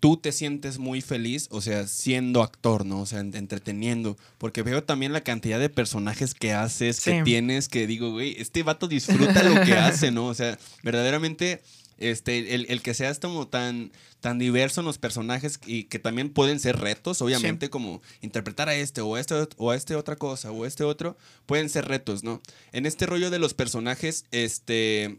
tú 0.00 0.16
te 0.18 0.32
sientes 0.32 0.78
muy 0.78 1.00
feliz, 1.00 1.48
o 1.50 1.60
sea, 1.62 1.86
siendo 1.86 2.42
actor, 2.42 2.84
¿no? 2.84 3.00
O 3.00 3.06
sea, 3.06 3.20
en- 3.20 3.34
entreteniendo. 3.34 4.16
Porque 4.38 4.62
veo 4.62 4.84
también 4.84 5.12
la 5.12 5.22
cantidad 5.22 5.58
de 5.58 5.70
personajes 5.70 6.34
que 6.34 6.52
haces, 6.52 7.00
que 7.00 7.10
tienes, 7.24 7.68
que 7.68 7.86
digo, 7.86 8.10
güey, 8.12 8.34
este 8.38 8.62
vato 8.62 8.86
disfruta 8.88 9.42
lo 9.42 9.62
que 9.64 9.72
hace, 9.74 10.10
¿no? 10.10 10.26
O 10.26 10.34
sea, 10.34 10.58
verdaderamente, 10.82 11.62
este, 11.96 12.54
el, 12.54 12.66
el 12.68 12.82
que 12.82 12.92
seas 12.92 13.18
como 13.20 13.46
tan, 13.48 13.92
tan 14.20 14.38
diverso 14.38 14.80
en 14.80 14.86
los 14.86 14.98
personajes 14.98 15.58
y 15.64 15.84
que 15.84 15.98
también 15.98 16.28
pueden 16.28 16.58
ser 16.60 16.76
retos, 16.80 17.22
obviamente, 17.22 17.70
como 17.70 18.02
interpretar 18.20 18.68
a 18.68 18.74
este 18.74 19.00
o 19.00 19.14
a 19.14 19.20
este 19.20 19.34
o 19.56 19.70
a 19.70 19.76
este 19.76 19.94
otra 19.94 20.16
cosa 20.16 20.50
o 20.50 20.64
a 20.64 20.68
este 20.68 20.82
otro, 20.84 21.16
pueden 21.46 21.68
ser 21.70 21.86
retos, 21.86 22.24
¿no? 22.24 22.42
En 22.72 22.84
este 22.84 23.06
rollo 23.06 23.30
de 23.30 23.38
los 23.38 23.54
personajes, 23.54 24.24
este, 24.32 25.18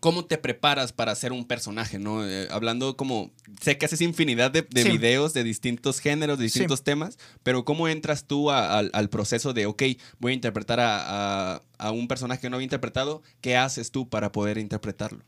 ¿cómo 0.00 0.24
te 0.24 0.38
preparas 0.38 0.92
para 0.92 1.12
hacer 1.12 1.32
un 1.32 1.44
personaje, 1.46 1.98
no? 1.98 2.26
Eh, 2.26 2.48
hablando 2.50 2.96
como, 2.96 3.30
sé 3.60 3.78
que 3.78 3.86
haces 3.86 4.00
infinidad 4.00 4.50
de, 4.50 4.62
de 4.62 4.82
Sí. 4.82 4.90
videos 4.90 5.32
de 5.34 5.44
distintos 5.44 6.00
géneros, 6.00 6.38
de 6.38 6.44
distintos 6.44 6.84
temas, 6.84 7.18
pero 7.42 7.64
¿cómo 7.64 7.88
entras 7.88 8.24
tú 8.26 8.50
a- 8.50 8.78
al, 8.78 8.90
al 8.92 9.08
proceso 9.08 9.52
de, 9.52 9.66
ok, 9.66 9.82
voy 10.18 10.32
a 10.32 10.34
interpretar 10.34 10.78
a, 10.80 11.62
un 11.92 12.08
personaje 12.08 12.40
que 12.42 12.50
no 12.50 12.56
había 12.56 12.64
interpretado? 12.64 13.22
¿Qué 13.40 13.56
haces 13.56 13.90
tú 13.90 14.08
para 14.08 14.32
poder 14.32 14.58
interpretarlo? 14.58 15.22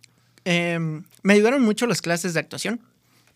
Em, 0.45 1.05
me 1.23 1.35
ayudaron 1.35 1.63
mucho 1.63 1.87
las 1.87 2.01
clases 2.03 2.35
de 2.35 2.41
actuación 2.41 2.81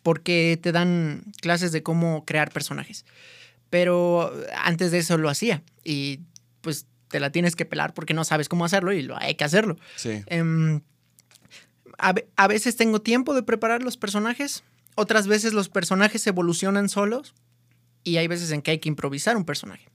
porque 0.02 0.58
te 0.62 0.72
dan 0.72 1.24
clases 1.40 1.72
de 1.72 1.82
cómo 1.82 2.24
crear 2.24 2.50
personajes. 2.50 3.04
Pero 3.68 4.32
antes 4.64 4.90
de 4.90 4.98
eso 4.98 5.16
lo 5.18 5.28
hacía 5.28 5.62
y 5.84 6.20
pues 6.60 6.86
te 7.08 7.20
la 7.20 7.30
tienes 7.30 7.56
que 7.56 7.64
pelar 7.64 7.92
porque 7.94 8.14
no 8.14 8.24
sabes 8.24 8.48
cómo 8.48 8.64
hacerlo 8.64 8.92
y 8.92 9.02
lo 9.02 9.16
hay 9.18 9.34
que 9.34 9.44
hacerlo. 9.44 9.76
Sí. 9.96 10.22
Em, 10.26 10.80
a, 12.00 12.12
ve- 12.12 12.28
a 12.36 12.48
veces 12.48 12.76
tengo 12.76 13.00
tiempo 13.00 13.34
de 13.34 13.42
preparar 13.42 13.82
los 13.82 13.96
personajes, 13.96 14.62
otras 14.94 15.26
veces 15.26 15.52
los 15.52 15.68
personajes 15.68 16.26
evolucionan 16.26 16.88
solos 16.88 17.34
y 18.04 18.16
hay 18.16 18.26
veces 18.28 18.50
en 18.50 18.62
que 18.62 18.72
hay 18.72 18.78
que 18.78 18.88
improvisar 18.88 19.36
un 19.36 19.44
personaje. 19.44 19.86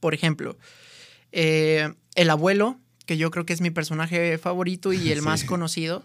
Por 0.00 0.14
ejemplo, 0.14 0.56
eh, 1.32 1.92
el 2.14 2.30
abuelo, 2.30 2.78
que 3.06 3.16
yo 3.16 3.30
creo 3.30 3.46
que 3.46 3.52
es 3.52 3.60
mi 3.60 3.70
personaje 3.70 4.38
favorito 4.38 4.92
y 4.92 5.10
el 5.12 5.18
Sí. 5.20 5.24
más 5.24 5.44
conocido, 5.44 6.04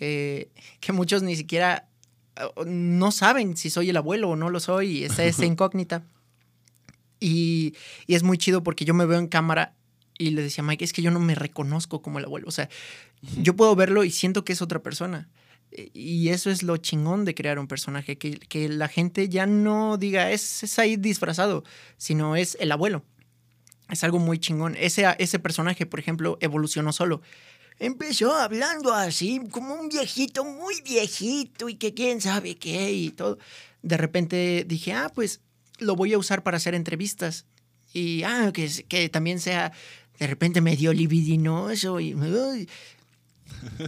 eh, 0.00 0.48
que 0.80 0.92
muchos 0.92 1.22
ni 1.22 1.36
siquiera 1.36 1.86
eh, 2.36 2.64
no 2.66 3.12
saben 3.12 3.56
si 3.56 3.70
soy 3.70 3.90
el 3.90 3.96
abuelo 3.96 4.30
o 4.30 4.36
no 4.36 4.50
lo 4.50 4.60
soy 4.60 4.98
y 4.98 5.04
está 5.04 5.24
esa 5.24 5.44
incógnita. 5.46 6.02
Y, 7.20 7.74
y 8.06 8.14
es 8.14 8.22
muy 8.22 8.38
chido 8.38 8.62
porque 8.62 8.84
yo 8.86 8.94
me 8.94 9.04
veo 9.04 9.18
en 9.18 9.26
cámara 9.28 9.74
y 10.20 10.30
le 10.30 10.42
decía 10.42 10.62
Mike, 10.62 10.84
es 10.84 10.92
que 10.92 11.02
yo 11.02 11.10
no 11.10 11.18
me 11.20 11.34
reconozco 11.34 12.02
como 12.02 12.18
el 12.18 12.26
abuelo. 12.26 12.46
O 12.46 12.50
sea, 12.50 12.68
yo 13.40 13.56
puedo 13.56 13.74
verlo 13.74 14.04
y 14.04 14.10
siento 14.10 14.44
que 14.44 14.52
es 14.52 14.60
otra 14.62 14.82
persona. 14.82 15.28
E- 15.72 15.90
Y 15.94 16.28
eso 16.28 16.50
es 16.50 16.62
lo 16.62 16.76
chingón 16.76 17.24
de 17.24 17.34
crear 17.34 17.58
un 17.58 17.66
personaje, 17.66 18.18
que, 18.18 18.32
que 18.38 18.68
la 18.68 18.88
gente 18.88 19.28
ya 19.28 19.46
no 19.46 19.96
diga, 19.96 20.30
es, 20.30 20.62
es 20.62 20.78
ahí 20.78 20.96
disfrazado, 20.96 21.64
sino 21.96 22.36
es 22.36 22.56
el 22.60 22.70
abuelo. 22.72 23.02
Es 23.88 24.04
algo 24.04 24.18
muy 24.18 24.38
chingón. 24.38 24.76
Ese, 24.78 25.04
ese 25.18 25.38
personaje, 25.38 25.86
por 25.86 25.98
ejemplo, 26.00 26.36
evolucionó 26.40 26.92
solo. 26.92 27.22
Empezó 27.78 28.34
hablando 28.36 28.92
así, 28.92 29.40
como 29.50 29.74
un 29.74 29.88
viejito, 29.88 30.44
muy 30.44 30.82
viejito, 30.82 31.68
y 31.70 31.76
que 31.76 31.94
quién 31.94 32.20
sabe 32.20 32.56
qué, 32.56 32.92
y 32.92 33.10
todo. 33.10 33.38
De 33.82 33.96
repente 33.96 34.64
dije, 34.68 34.92
ah, 34.92 35.10
pues 35.14 35.40
lo 35.78 35.96
voy 35.96 36.12
a 36.12 36.18
usar 36.18 36.42
para 36.42 36.58
hacer 36.58 36.74
entrevistas. 36.74 37.46
Y, 37.92 38.22
ah, 38.22 38.52
que, 38.52 38.68
que 38.86 39.08
también 39.08 39.40
sea 39.40 39.72
de 40.20 40.26
repente 40.26 40.60
medio 40.60 40.92
libidinoso. 40.92 41.98
Y, 41.98 42.14
uy. 42.14 42.68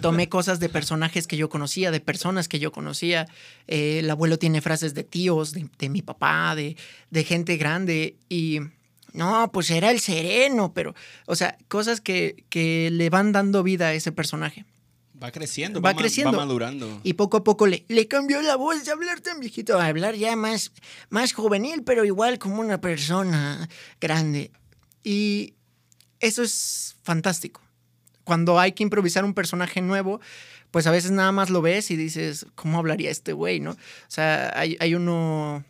Tomé 0.02 0.28
cosas 0.28 0.58
de 0.58 0.68
personajes 0.68 1.26
que 1.26 1.36
yo 1.36 1.48
conocía, 1.48 1.90
de 1.90 2.00
personas 2.00 2.48
que 2.48 2.58
yo 2.58 2.72
conocía. 2.72 3.28
Eh, 3.68 4.00
el 4.00 4.10
abuelo 4.10 4.38
tiene 4.38 4.60
frases 4.60 4.92
de 4.94 5.04
tíos, 5.04 5.52
de, 5.52 5.68
de 5.78 5.88
mi 5.88 6.02
papá, 6.02 6.54
de, 6.56 6.76
de 7.10 7.24
gente 7.24 7.56
grande. 7.56 8.16
Y 8.28 8.60
no, 9.12 9.50
pues 9.52 9.70
era 9.70 9.90
el 9.90 10.00
sereno, 10.00 10.72
pero, 10.74 10.94
o 11.26 11.36
sea, 11.36 11.56
cosas 11.68 12.00
que, 12.00 12.44
que 12.48 12.90
le 12.90 13.08
van 13.08 13.32
dando 13.32 13.62
vida 13.62 13.88
a 13.88 13.94
ese 13.94 14.10
personaje. 14.10 14.64
Va 15.22 15.30
creciendo, 15.30 15.80
Va 15.80 15.94
creciendo. 15.94 16.32
Va 16.32 16.38
madurando. 16.38 17.00
Y 17.04 17.12
poco 17.12 17.36
a 17.36 17.44
poco 17.44 17.66
le, 17.66 17.84
le 17.88 18.08
cambió 18.08 18.42
la 18.42 18.56
voz 18.56 18.84
de 18.84 18.90
hablar 18.90 19.20
tan 19.20 19.38
viejito 19.38 19.78
a 19.78 19.86
hablar 19.86 20.16
ya 20.16 20.34
más, 20.34 20.72
más 21.10 21.32
juvenil, 21.32 21.84
pero 21.84 22.04
igual 22.04 22.38
como 22.38 22.60
una 22.60 22.80
persona 22.80 23.68
grande. 24.00 24.50
Y 25.04 25.54
eso 26.22 26.42
es 26.42 26.96
fantástico. 27.02 27.60
Cuando 28.24 28.58
hay 28.58 28.72
que 28.72 28.84
improvisar 28.84 29.24
un 29.24 29.34
personaje 29.34 29.82
nuevo, 29.82 30.20
pues 30.70 30.86
a 30.86 30.90
veces 30.90 31.10
nada 31.10 31.32
más 31.32 31.50
lo 31.50 31.60
ves 31.60 31.90
y 31.90 31.96
dices, 31.96 32.46
¿cómo 32.54 32.78
hablaría 32.78 33.10
este 33.10 33.34
güey, 33.34 33.60
no? 33.60 33.72
O 33.72 33.76
sea, 34.08 34.52
hay, 34.56 34.76
hay 34.80 34.94
uno 34.94 35.64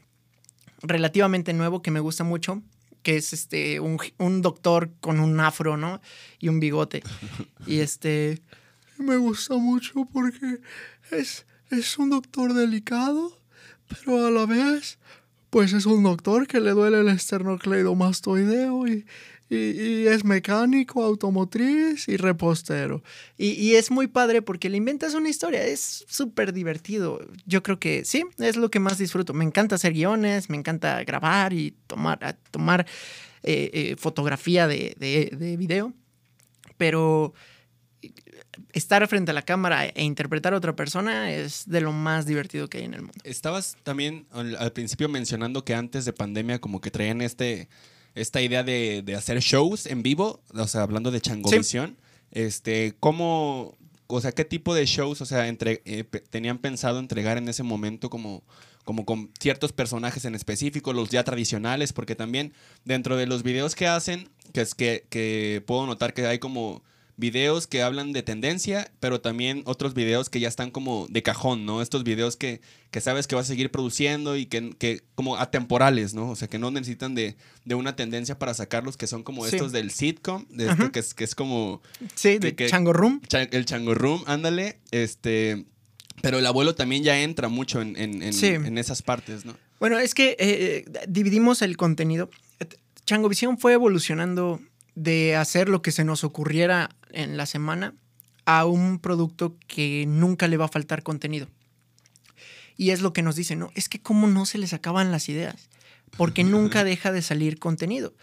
relativamente 0.83 1.55
nuevo 1.55 1.83
que 1.83 1.91
me 1.91 2.01
gusta 2.01 2.23
mucho, 2.23 2.63
que 3.03 3.17
es 3.17 3.33
este 3.33 3.81
un, 3.81 3.99
un 4.19 4.43
doctor 4.43 4.91
con 5.01 5.19
un 5.19 5.41
afro, 5.41 5.77
¿no? 5.77 6.01
Y 6.39 6.49
un 6.49 6.61
bigote. 6.61 7.03
Y 7.67 7.79
este 7.79 8.43
me 8.99 9.17
gusta 9.17 9.57
mucho 9.57 10.07
porque 10.13 10.61
es, 11.11 11.47
es 11.71 11.99
un 11.99 12.11
doctor 12.11 12.55
delicado, 12.55 13.39
pero 13.89 14.27
a 14.27 14.31
la 14.31 14.47
vez, 14.47 14.99
pues 15.51 15.73
es 15.73 15.87
un 15.87 16.03
doctor 16.03 16.47
que 16.47 16.61
le 16.61 16.73
duele 16.73 17.01
el 17.01 17.09
esternocleidomastoideo 17.09 18.87
y, 18.87 19.07
y, 19.53 19.81
y 19.81 20.07
es 20.07 20.25
mecánico, 20.25 21.05
automotriz 21.05 22.09
y 22.09 22.17
repostero. 22.17 23.03
Y, 23.37 23.51
y 23.51 23.75
es 23.75 23.91
muy 23.91 24.07
padre 24.07 24.41
porque 24.43 24.71
le 24.71 24.79
inventas 24.79 25.15
una 25.15 25.29
historia, 25.29 25.65
es 25.65 26.05
súper 26.09 26.53
divertido. 26.53 27.21
Yo 27.45 27.63
creo 27.63 27.79
que 27.79 28.05
sí, 28.05 28.25
es 28.39 28.57
lo 28.57 28.71
que 28.71 28.81
más 28.81 28.99
disfruto. 28.99 29.35
Me 29.35 29.45
encanta 29.45 29.75
hacer 29.75 29.93
guiones, 29.93 30.49
me 30.49 30.57
encanta 30.57 31.05
grabar 31.05 31.53
y 31.53 31.77
tomar, 31.87 32.39
tomar 32.51 32.87
eh, 33.43 33.71
eh, 33.73 33.97
fotografía 33.99 34.67
de, 34.67 34.95
de, 34.99 35.37
de 35.37 35.57
video, 35.57 35.93
pero 36.77 37.35
estar 38.73 39.07
frente 39.07 39.31
a 39.31 39.35
la 39.35 39.43
cámara 39.43 39.87
e 39.87 40.03
interpretar 40.03 40.55
a 40.55 40.57
otra 40.57 40.75
persona 40.75 41.33
es 41.33 41.65
de 41.67 41.81
lo 41.81 41.93
más 41.93 42.27
divertido 42.27 42.69
que 42.69 42.79
hay 42.79 42.85
en 42.85 42.95
el 42.95 43.03
mundo. 43.03 43.19
Estabas 43.25 43.77
también 43.83 44.27
al, 44.31 44.57
al 44.57 44.73
principio 44.73 45.09
mencionando 45.09 45.65
que 45.65 45.75
antes 45.75 46.05
de 46.05 46.13
pandemia 46.13 46.61
como 46.61 46.81
que 46.81 46.91
traían 46.91 47.21
este, 47.21 47.69
esta 48.15 48.41
idea 48.41 48.63
de, 48.63 49.03
de 49.05 49.15
hacer 49.15 49.41
shows 49.41 49.87
en 49.87 50.03
vivo, 50.03 50.43
o 50.55 50.67
sea, 50.67 50.83
hablando 50.83 51.11
de 51.11 51.21
Changovisión. 51.21 51.97
Este, 52.31 52.95
¿cómo, 52.99 53.77
o 54.07 54.21
sea, 54.21 54.33
qué 54.33 54.45
tipo 54.45 54.75
de 54.75 54.87
shows, 54.87 55.21
o 55.21 55.27
sea, 55.27 55.49
entre, 55.49 55.83
eh, 55.85 56.05
tenían 56.31 56.59
pensado 56.59 56.99
entregar 56.99 57.39
en 57.39 57.49
ese 57.49 57.63
momento 57.63 58.11
como, 58.11 58.43
como 58.85 59.05
con 59.05 59.31
ciertos 59.39 59.73
personajes 59.73 60.25
en 60.25 60.35
específico, 60.35 60.93
los 60.93 61.11
ya 61.11 61.25
tradicionales? 61.25 61.93
Porque 61.93 62.15
también 62.15 62.53
dentro 62.85 63.17
de 63.17 63.27
los 63.27 63.43
videos 63.43 63.75
que 63.75 63.87
hacen, 63.87 64.29
que 64.53 64.63
es 64.63 64.75
que, 64.75 65.07
que 65.09 65.63
puedo 65.67 65.87
notar 65.87 66.15
que 66.15 66.27
hay 66.27 66.39
como 66.39 66.83
videos 67.17 67.67
que 67.67 67.83
hablan 67.83 68.13
de 68.13 68.23
tendencia, 68.23 68.91
pero 69.01 69.21
también 69.21 69.63
otros 69.67 69.95
videos 69.95 70.31
que 70.31 70.41
ya 70.41 70.49
están 70.49 70.71
como 70.71 71.07
de 71.11 71.23
cajón, 71.23 71.67
¿no? 71.67 71.83
Estos 71.83 72.05
videos 72.05 72.37
que, 72.37 72.61
que 72.91 73.01
sabes 73.01 73.27
que 73.27 73.35
vas 73.35 73.45
a 73.47 73.49
seguir 73.49 73.71
produciendo 73.71 74.37
y 74.37 74.47
que, 74.47 74.71
que 74.79 75.03
como 75.15 75.37
atemporales, 75.37 76.15
¿no? 76.15 76.31
O 76.31 76.37
sea, 76.37 76.49
que 76.49 76.59
no 76.59 76.71
necesitan 76.71 77.15
de, 77.15 77.37
de 77.65 77.75
una 77.75 77.95
tendencia 77.97 78.39
para 78.39 78.55
sacarlos, 78.55 78.97
que 78.97 79.07
son 79.07 79.23
como 79.23 79.47
Sí. 79.47 79.57
estos 79.57 79.73
del 79.73 79.91
sitcom, 79.91 80.47
de 80.49 80.71
este 80.71 80.91
que, 80.91 80.99
es, 81.01 81.15
que 81.15 81.25
es 81.25 81.35
como 81.35 81.83
Sí, 82.15 82.39
de 82.39 82.55
que- 82.55 82.67
Chango 82.69 82.93
Room. 82.93 83.21
cha- 83.29 83.43
el 83.43 83.65
chango 83.67 83.95
room, 83.95 84.25
ándale, 84.27 84.79
este... 84.91 85.67
Pero 86.23 86.39
el 86.39 86.47
abuelo 86.47 86.75
también 86.75 87.03
ya 87.05 87.21
entra 87.23 87.49
mucho 87.49 87.81
en, 87.83 87.97
en- 87.97 88.23
en- 88.23 88.33
Sí. 88.33 88.47
en 88.49 88.79
esas 88.79 89.03
partes, 89.03 89.45
¿no? 89.45 89.57
Bueno, 89.81 89.99
es 89.99 90.15
que 90.15 90.37
eh, 90.39 90.85
dividimos 91.09 91.63
el 91.63 91.77
contenido. 91.77 92.31
Changovisión 93.05 93.59
fue 93.59 93.73
evolucionando 93.73 94.61
de 94.95 95.35
hacer 95.37 95.69
lo 95.69 95.83
que 95.83 95.91
se 95.91 96.05
nos 96.05 96.23
ocurriera 96.23 96.91
en 97.13 97.37
la 97.37 97.47
semana 97.47 97.95
a 98.45 98.65
un 98.65 98.99
producto 98.99 99.57
que 99.67 100.05
nunca 100.07 100.49
le 100.49 100.57
va 100.57 100.67
a 100.67 100.69
faltar 100.69 101.03
contenido. 101.03 101.49
Y 102.77 102.91
es 102.91 103.01
lo 103.01 103.13
que 103.13 103.23
nos 103.23 103.37
dicen, 103.37 103.59
¿no? 103.59 103.71
Es 103.75 103.89
que 103.89 104.01
cómo 104.01 104.27
no 104.27 104.47
se 104.47 104.59
les 104.59 104.73
acaban 104.73 105.13
las 105.13 105.29
ideas, 105.29 105.69
porque 106.17 106.45
nunca 106.45 106.85
deja 106.85 107.13
de 107.13 107.23
salir 107.23 107.59
contenido. 107.59 108.15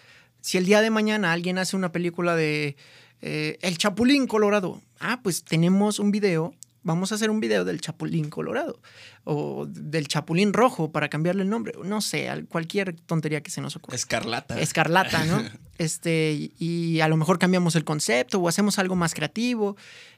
Si 0.42 0.58
el 0.58 0.66
día 0.66 0.82
de 0.82 0.90
mañana 0.90 1.32
alguien 1.32 1.58
hace 1.58 1.76
una 1.76 1.92
película 1.92 2.36
de 2.36 2.76
eh, 3.22 3.58
El 3.62 3.78
Chapulín 3.78 4.28
Colorado, 4.28 4.82
ah, 5.00 5.20
pues 5.24 5.44
tenemos 5.44 6.00
un 6.00 6.12
video 6.12 6.54
vamos 6.84 7.12
a 7.12 7.16
hacer 7.16 7.30
un 7.30 7.40
video 7.40 7.66
del 7.66 7.82
Chapulín 7.82 8.30
Colorado 8.30 8.80
o 9.24 9.66
del 9.68 10.08
Chapulín 10.08 10.54
Rojo 10.54 10.92
para 10.92 11.10
cambiarle 11.10 11.44
el 11.44 11.50
nombre. 11.50 11.74
No 11.84 12.02
sé, 12.02 12.30
cualquier 12.50 12.96
tontería 12.96 13.42
que 13.42 13.52
se 13.52 13.62
nos 13.62 13.76
ocurra. 13.76 13.96
Escarlata. 13.96 14.60
Escarlata, 14.60 15.24
¿no? 15.26 15.44
este, 15.78 16.52
y 16.58 17.00
a 17.02 17.08
lo 17.08 17.18
mejor 17.18 17.40
cambiamos 17.40 17.76
el 17.76 17.84
concepto 17.84 18.40
o 18.40 18.48
hacemos 18.48 18.80
algo 18.80 18.96
más 18.96 19.14
creativo. 19.14 19.76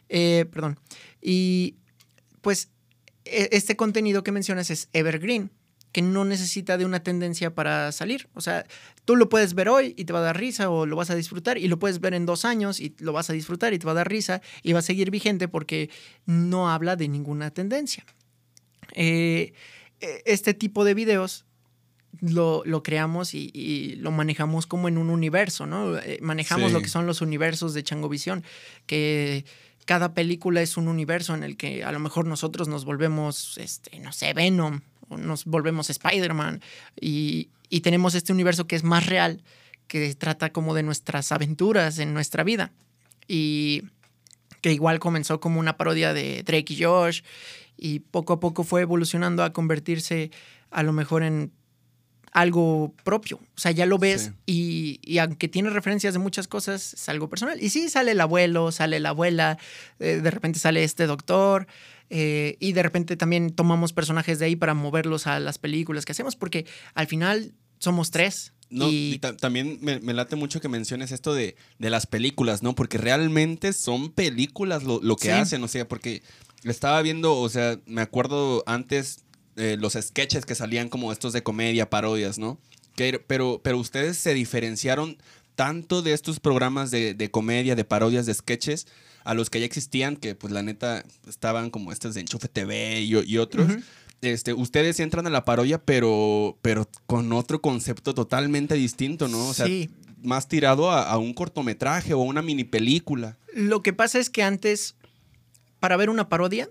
Eh, 0.10 0.46
perdón. 0.52 0.80
Y 1.22 1.76
pues 2.42 2.70
e, 3.26 3.50
este 3.52 3.76
contenido 3.76 4.24
que 4.24 4.32
mencionas 4.32 4.70
es 4.70 4.90
evergreen 4.94 5.52
que 5.92 6.02
no 6.02 6.26
necesita 6.26 6.78
de 6.78 6.86
una 6.86 7.02
tendencia 7.02 7.54
para 7.54 7.92
salir. 7.92 8.30
O 8.34 8.42
sea, 8.42 8.66
tú 9.06 9.16
lo 9.16 9.30
puedes 9.30 9.54
ver 9.54 9.70
hoy 9.70 9.94
y 9.98 10.06
te 10.06 10.14
va 10.14 10.20
a 10.20 10.24
dar 10.24 10.40
risa 10.40 10.70
o 10.70 10.86
lo 10.86 10.96
vas 10.96 11.10
a 11.10 11.16
disfrutar 11.16 11.58
y 11.58 11.68
lo 11.68 11.80
puedes 11.80 12.00
ver 12.00 12.14
en 12.14 12.26
dos 12.26 12.46
años 12.46 12.80
y 12.80 12.96
lo 13.00 13.14
vas 13.14 13.30
a 13.30 13.34
disfrutar 13.34 13.74
y 13.74 13.80
te 13.80 13.86
va 13.86 13.92
a 13.92 13.96
dar 13.96 14.10
risa 14.10 14.42
y 14.64 14.74
va 14.74 14.80
a 14.80 14.84
seguir 14.84 15.12
vigente 15.12 15.48
porque 15.48 15.90
no 16.26 16.70
habla 16.70 16.96
de 16.96 17.08
ninguna 17.08 17.52
tendencia. 17.52 18.06
Eh, 18.94 19.54
e, 20.00 20.24
este 20.26 20.54
tipo 20.54 20.86
de 20.86 20.94
videos 20.94 21.46
lo, 22.20 22.64
creamos 22.84 23.34
y, 23.34 23.96
lo 23.98 24.12
manejamos 24.12 24.68
como 24.68 24.88
en 24.88 24.98
un 24.98 25.10
universo, 25.10 25.66
¿no? 25.66 25.98
Eh, 25.98 26.20
manejamos 26.22 26.72
lo 26.72 26.82
que 26.82 26.90
son 26.90 27.06
los 27.06 27.22
universos 27.22 27.74
de 27.74 27.84
Changovisión, 27.84 28.44
que 28.86 29.46
cada 29.86 30.14
película 30.14 30.62
es 30.62 30.78
un 30.78 30.88
universo 30.88 31.34
en 31.34 31.44
el 31.44 31.58
que 31.58 31.84
a 31.84 31.92
lo 31.92 32.00
mejor 32.00 32.28
nosotros 32.28 32.68
nos 32.68 32.86
volvemos, 32.86 33.58
este, 33.58 33.98
no 34.00 34.12
sé, 34.12 34.34
Venom 34.34 34.82
nos 35.18 35.46
volvemos 35.46 35.90
Spider-Man 35.90 36.62
y, 37.00 37.50
tenemos 37.84 38.16
este 38.16 38.34
universo 38.34 38.68
que 38.68 38.76
es 38.76 38.84
más 38.84 39.06
real, 39.06 39.44
que 39.88 40.14
trata 40.16 40.52
como 40.52 40.74
de 40.74 40.84
nuestras 40.84 41.32
aventuras 41.32 42.00
en 42.00 42.14
nuestra 42.14 42.44
vida. 42.44 42.72
Y 43.28 43.84
que 44.62 44.74
igual 44.74 45.00
comenzó 45.00 45.40
como 45.40 45.60
una 45.60 45.78
parodia 45.78 46.14
de 46.14 46.44
Drake 46.44 46.74
y 46.74 46.84
Josh 46.84 47.22
y 47.78 48.00
poco 48.00 48.34
a 48.34 48.40
poco 48.40 48.64
fue 48.64 48.82
evolucionando 48.82 49.44
a 49.44 49.54
convertirse 49.54 50.32
a 50.70 50.84
lo 50.84 50.94
mejor 50.94 51.24
en 51.24 51.52
algo 52.32 52.94
propio. 53.04 53.38
O 53.56 53.60
sea, 53.60 53.72
ya 53.72 53.86
lo 53.86 53.98
ves 53.98 54.32
y, 54.46 55.00
y, 55.04 55.18
aunque 55.18 55.48
tiene 55.48 55.70
referencias 55.70 56.14
de 56.14 56.20
muchas 56.20 56.48
cosas, 56.48 56.94
es 56.94 57.10
algo 57.10 57.30
personal. 57.30 57.62
Y 57.62 57.70
sí, 57.70 57.90
sale 57.90 58.12
el 58.12 58.22
abuelo, 58.22 58.72
sale 58.72 59.00
la 59.00 59.10
abuela, 59.10 59.58
eh, 60.00 60.22
de 60.22 60.32
repente 60.32 60.60
sale 60.60 60.84
este 60.84 61.08
doctor, 61.08 61.68
eh, 62.14 62.58
y 62.60 62.74
de 62.74 62.84
repente 62.84 63.16
también 63.16 63.52
tomamos 63.52 63.94
personajes 63.94 64.38
de 64.38 64.46
ahí 64.46 64.58
para 64.58 64.74
moverlos 64.74 65.28
a 65.28 65.40
las 65.40 65.58
películas 65.58 66.04
que 66.04 66.12
hacemos, 66.12 66.36
porque 66.36 66.66
al 66.94 67.08
final 67.08 67.54
somos 67.80 68.12
tres. 68.12 68.52
No, 68.70 68.90
y, 68.90 69.20
también 69.40 69.80
me, 69.82 70.00
late 70.14 70.36
mucho 70.36 70.60
que 70.60 70.68
menciones 70.68 71.14
esto 71.14 71.34
de, 71.34 71.56
las 71.80 72.08
películas, 72.08 72.64
¿no? 72.64 72.76
Porque 72.76 72.98
realmente 72.98 73.72
son 73.72 74.12
películas 74.12 74.84
lo, 74.84 75.16
que 75.16 75.32
hacen, 75.32 75.64
o 75.64 75.70
sea, 75.70 75.88
porque 75.88 76.22
estaba 76.66 77.02
viendo, 77.02 77.38
o 77.38 77.48
sea, 77.48 77.80
me 77.86 78.02
acuerdo 78.02 78.64
antes 78.66 79.24
eh, 79.56 79.78
los 79.80 79.94
sketches 79.94 80.46
que 80.46 80.56
salían 80.56 80.90
como 80.90 81.14
estos 81.14 81.32
de 81.32 81.44
comedia, 81.44 81.90
parodias, 81.90 82.38
¿no? 82.38 82.60
Que, 82.98 83.20
pero, 83.26 83.62
pero 83.64 83.78
ustedes 83.78 84.18
se 84.18 84.34
diferenciaron 84.34 85.18
tanto 85.56 86.02
de 86.02 86.12
estos 86.12 86.42
programas 86.42 86.92
de, 86.92 87.14
de 87.14 87.32
comedia, 87.32 87.76
de 87.76 87.86
parodias, 87.86 88.26
de 88.26 88.34
sketches, 88.34 88.88
a 89.24 89.34
los 89.34 89.50
que 89.50 89.60
ya 89.60 89.66
existían, 89.66 90.16
que 90.16 90.36
pues 90.36 90.52
la 90.54 90.64
neta 90.64 91.04
estaban 91.28 91.70
como 91.70 91.92
estos 91.92 92.14
de 92.14 92.22
Enchufe 92.22 92.48
TV 92.48 93.02
y, 93.02 93.38
otros. 93.38 93.72
Este, 94.22 94.54
ustedes 94.54 95.00
entran 95.00 95.26
a 95.28 95.30
la 95.30 95.46
parodia, 95.46 95.84
pero, 95.84 96.58
pero 96.62 96.88
con 97.08 97.32
otro 97.34 97.62
concepto 97.62 98.14
totalmente 98.14 98.76
distinto, 98.76 99.28
¿no? 99.28 99.48
O 99.48 99.54
sea, 99.54 99.68
más 100.24 100.48
tirado 100.48 100.92
a, 100.92 101.18
un 101.18 101.34
cortometraje 101.34 102.14
o 102.14 102.20
una 102.20 102.42
mini 102.42 102.64
película. 102.64 103.38
Lo 103.54 103.82
que 103.82 103.94
pasa 103.94 104.20
es 104.20 104.30
que 104.30 104.44
antes, 104.44 104.96
para 105.80 105.98
ver 105.98 106.10
una 106.10 106.30
parodia, 106.30 106.70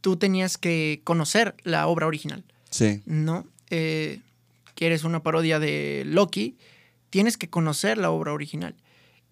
tú 0.00 0.16
tenías 0.16 0.58
que 0.58 1.00
conocer 1.04 1.54
la 1.64 1.86
obra 1.86 2.06
original. 2.06 2.44
Sí. 2.70 3.02
¿No? 3.06 3.46
Eh, 3.70 4.20
quieres 4.74 5.04
una 5.04 5.22
parodia 5.22 5.58
de 5.58 6.04
Loki, 6.06 6.56
tienes 7.10 7.36
que 7.36 7.48
conocer 7.48 7.98
la 7.98 8.10
obra 8.10 8.32
original. 8.32 8.76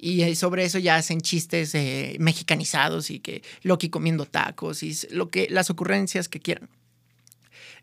Y 0.06 0.34
sobre 0.34 0.64
eso 0.64 0.78
ya 0.78 0.96
hacen 0.96 1.22
chistes 1.22 1.74
eh, 1.74 2.18
mexicanizados 2.20 3.10
y 3.10 3.20
que 3.20 3.42
Loki 3.62 3.88
comiendo 3.88 4.26
tacos 4.26 4.82
y 4.82 4.94
lo 5.08 5.30
que, 5.30 5.46
las 5.48 5.70
ocurrencias 5.70 6.28
que 6.28 6.40
quieran. 6.40 6.68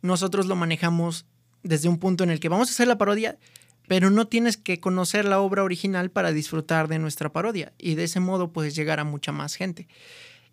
Nosotros 0.03 0.45
lo 0.45 0.55
manejamos 0.55 1.25
desde 1.63 1.89
un 1.89 1.97
punto 1.97 2.23
en 2.23 2.29
el 2.29 2.39
que 2.39 2.47
vamos 2.47 2.69
a 2.69 2.73
hacer 2.73 2.87
la 2.87 2.99
parodia, 2.99 3.39
pero 3.87 4.11
no 4.11 4.27
tienes 4.27 4.55
que 4.55 4.79
conocer 4.79 5.25
la 5.25 5.39
obra 5.39 5.63
original 5.63 6.11
para 6.11 6.31
disfrutar 6.31 6.87
de 6.87 6.99
nuestra 6.99 7.33
parodia. 7.33 7.73
Y 7.79 7.95
de 7.95 8.03
ese 8.03 8.19
modo 8.19 8.53
puedes 8.53 8.75
llegar 8.75 8.99
a 8.99 9.03
mucha 9.03 9.31
más 9.31 9.55
gente. 9.55 9.87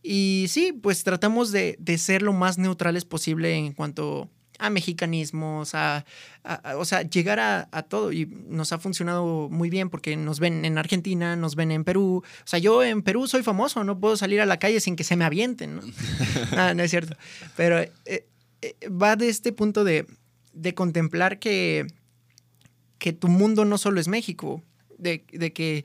Y 0.02 0.46
sí, 0.48 0.72
pues 0.72 1.04
tratamos 1.04 1.52
de, 1.52 1.76
de 1.78 1.98
ser 1.98 2.22
lo 2.22 2.32
más 2.32 2.56
neutrales 2.56 3.04
posible 3.04 3.54
en 3.54 3.74
cuanto 3.74 4.30
a 4.58 4.70
mexicanismos, 4.70 5.74
a, 5.74 6.04
o 6.76 6.84
sea, 6.84 7.02
llegar 7.02 7.38
a, 7.40 7.82
todo 7.84 8.12
y 8.12 8.26
nos 8.26 8.72
ha 8.72 8.78
funcionado 8.78 9.48
muy 9.50 9.70
bien 9.70 9.88
porque 9.88 10.16
nos 10.16 10.40
ven 10.40 10.64
en 10.64 10.78
Argentina, 10.78 11.36
nos 11.36 11.54
ven 11.54 11.70
en 11.70 11.84
Perú. 11.84 12.22
O 12.24 12.46
sea, 12.46 12.58
yo 12.58 12.82
en 12.82 13.02
Perú 13.02 13.28
soy 13.28 13.42
famoso, 13.42 13.84
no 13.84 14.00
puedo 14.00 14.16
salir 14.16 14.40
a 14.40 14.46
la 14.46 14.58
calle 14.58 14.80
sin 14.80 14.96
que 14.96 15.04
se 15.04 15.16
me 15.16 15.24
avienten, 15.24 15.76
¿no? 15.76 15.82
ah, 16.56 16.74
no 16.74 16.82
es 16.82 16.90
cierto. 16.90 17.16
Pero 17.56 17.78
eh, 17.78 17.92
eh, 18.62 18.74
va 18.88 19.16
de 19.16 19.28
este 19.28 19.52
punto 19.52 19.84
de, 19.84 20.06
contemplar 20.74 21.38
que, 21.38 21.86
que 22.98 23.12
tu 23.12 23.28
mundo 23.28 23.64
no 23.64 23.78
solo 23.78 24.00
es 24.00 24.08
México, 24.08 24.62
de, 24.98 25.20
que 25.20 25.84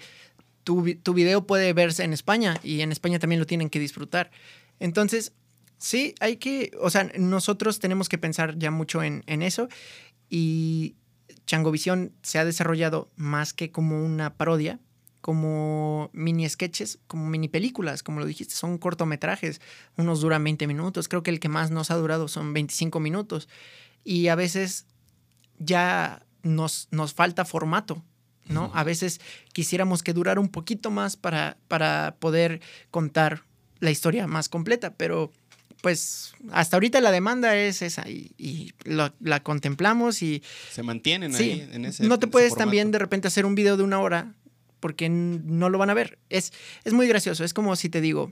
tu, 0.64 0.96
tu 0.96 1.14
video 1.14 1.46
puede 1.46 1.74
verse 1.74 2.04
en 2.04 2.14
España 2.14 2.60
y 2.64 2.82
en 2.82 2.92
España 2.92 3.20
también 3.20 3.40
lo 3.40 3.46
tienen 3.46 3.70
que 3.70 3.80
disfrutar. 3.80 4.32
Entonces, 4.80 5.34
Sí, 5.84 6.16
hay 6.22 6.38
que, 6.38 6.72
o 6.80 6.90
sea, 6.90 7.12
nosotros 7.20 7.80
tenemos 7.80 8.08
que 8.08 8.18
pensar 8.18 8.58
ya 8.58 8.72
mucho 8.72 9.04
en, 9.04 9.22
eso 9.28 9.68
y 10.30 10.96
Changovisión 11.46 12.14
se 12.22 12.40
ha 12.40 12.46
desarrollado 12.46 13.12
más 13.18 13.52
que 13.52 13.70
como 13.70 14.02
una 14.02 14.34
parodia, 14.38 14.80
como 15.20 16.10
mini 16.14 16.48
sketches, 16.48 17.00
como 17.08 17.28
mini 17.28 17.50
películas, 17.50 18.02
como 18.02 18.22
lo 18.22 18.26
dijiste, 18.26 18.56
son 18.56 18.78
cortometrajes, 18.78 19.60
unos 19.98 20.22
duran 20.22 20.46
20 20.46 20.68
minutos, 20.68 21.10
creo 21.10 21.22
que 21.22 21.32
el 21.32 21.42
que 21.42 21.50
más 21.50 21.70
nos 21.70 21.92
ha 21.92 21.96
durado 21.96 22.30
son 22.30 22.54
25 22.54 23.02
minutos 23.02 23.50
y 24.06 24.30
a 24.30 24.36
veces 24.36 24.86
ya 25.60 26.26
nos, 26.44 26.88
nos 26.92 27.14
falta 27.14 27.44
formato, 27.44 28.02
¿no? 28.46 28.72
A 28.74 28.86
veces 28.86 29.20
quisiéramos 29.52 30.02
que 30.02 30.14
durara 30.14 30.40
un 30.40 30.48
poquito 30.48 30.92
más 30.92 31.18
para, 31.18 31.58
para 31.68 32.16
poder 32.22 32.62
contar 32.90 33.44
la 33.84 33.92
historia 33.92 34.28
más 34.28 34.48
completa, 34.48 34.94
pero 34.96 35.30
pues 35.84 36.34
hasta 36.54 36.78
ahorita 36.78 37.02
la 37.02 37.12
demanda 37.12 37.58
es 37.58 37.82
esa 37.82 38.08
y, 38.08 38.74
la 38.86 39.44
contemplamos 39.44 40.24
y... 40.24 40.42
Se 40.72 40.82
mantienen 40.82 41.36
ahí 41.36 41.68
en 41.74 41.84
ese... 41.84 42.08
No 42.08 42.20
te 42.20 42.28
puedes 42.28 42.56
también 42.56 42.92
de 42.92 43.00
repente 43.00 43.28
hacer 43.28 43.46
un 43.46 43.54
video 43.54 43.76
de 43.76 43.84
una 43.84 44.00
hora 44.00 44.34
porque 44.80 45.10
no 45.10 45.70
lo 45.70 45.78
van 45.78 45.90
a 45.90 45.94
ver. 45.94 46.20
Es, 46.30 46.54
es 46.86 46.94
muy 46.94 47.06
gracioso, 47.06 47.44
es 47.44 47.54
como 47.54 47.76
si 47.76 47.90
te 47.90 48.00
digo, 48.00 48.32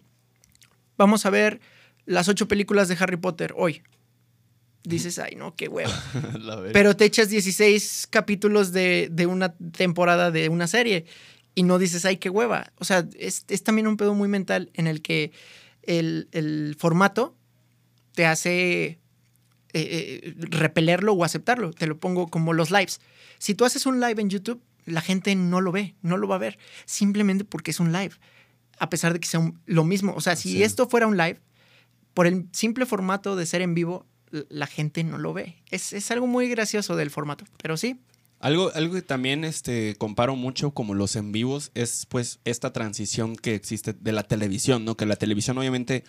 vamos 0.97 1.25
a 1.25 1.29
ver 1.29 1.59
las 2.05 2.29
ocho 2.29 2.47
películas 2.47 2.87
de 2.87 2.95
Harry 2.97 3.17
Potter 3.17 3.53
hoy. 3.57 3.83
Dices, 4.85 5.19
ay, 5.19 5.35
no, 5.35 5.53
qué 5.53 5.67
hueva. 5.67 5.91
Pero 6.71 6.95
te 6.95 7.03
echas 7.03 7.27
16 7.27 8.07
capítulos 8.09 8.71
de, 8.71 9.27
una 9.29 9.53
temporada 9.53 10.31
de 10.31 10.47
una 10.47 10.67
serie 10.67 11.03
y 11.53 11.63
no 11.63 11.79
dices, 11.79 12.05
ay, 12.05 12.15
qué 12.15 12.29
hueva. 12.29 12.71
O 12.77 12.85
sea, 12.85 13.05
es, 13.19 13.43
también 13.65 13.87
un 13.87 13.97
pedo 13.97 14.13
muy 14.13 14.29
mental 14.29 14.71
en 14.73 14.87
el 14.87 15.01
que 15.01 15.33
el, 15.83 16.29
el 16.31 16.77
formato 16.79 17.35
te 18.13 18.25
hace 18.25 18.85
eh, 18.85 18.99
eh, 19.73 20.33
repelerlo 20.37 21.13
o 21.13 21.23
aceptarlo. 21.23 21.71
Te 21.71 21.87
lo 21.87 21.99
pongo 21.99 22.27
como 22.27 22.53
los 22.53 22.71
lives. 22.71 22.99
Si 23.39 23.55
tú 23.55 23.65
haces 23.65 23.85
un 23.85 23.99
live 23.99 24.21
en 24.21 24.29
YouTube, 24.29 24.61
la 24.85 25.01
gente 25.01 25.35
no 25.35 25.61
lo 25.61 25.71
ve, 25.71 25.95
no 26.01 26.17
lo 26.17 26.27
va 26.27 26.35
a 26.35 26.39
ver, 26.39 26.57
simplemente 26.85 27.45
porque 27.45 27.71
es 27.71 27.79
un 27.79 27.91
live, 27.91 28.15
a 28.79 28.89
pesar 28.89 29.13
de 29.13 29.19
que 29.19 29.27
sea 29.27 29.51
lo 29.65 29.83
mismo. 29.83 30.13
O 30.15 30.21
sea, 30.21 30.35
si 30.35 30.63
esto 30.63 30.87
fuera 30.87 31.07
un 31.07 31.17
live, 31.17 31.39
por 32.13 32.27
el 32.27 32.47
simple 32.51 32.85
formato 32.85 33.35
de 33.35 33.45
ser 33.45 33.61
en 33.61 33.73
vivo, 33.73 34.05
la 34.49 34.67
gente 34.67 35.03
no 35.03 35.17
lo 35.17 35.33
ve. 35.33 35.57
Es, 35.69 35.93
es 35.93 36.09
algo 36.11 36.27
muy 36.27 36.49
gracioso 36.49 36.95
del 36.95 37.09
formato, 37.09 37.45
pero 37.61 37.77
sí. 37.77 37.99
Algo, 38.39 38.71
algo 38.73 38.95
que 38.95 39.01
también 39.03 39.43
este, 39.43 39.95
comparo 39.97 40.35
mucho 40.35 40.71
como 40.71 40.95
los 40.95 41.15
en 41.15 41.31
vivos 41.31 41.71
es 41.75 42.07
pues 42.07 42.39
esta 42.43 42.73
transición 42.73 43.35
que 43.35 43.53
existe 43.53 43.93
de 43.93 44.11
la 44.11 44.23
televisión, 44.23 44.83
¿no? 44.83 44.97
Que 44.97 45.05
la 45.05 45.15
televisión 45.15 45.59
obviamente 45.59 46.03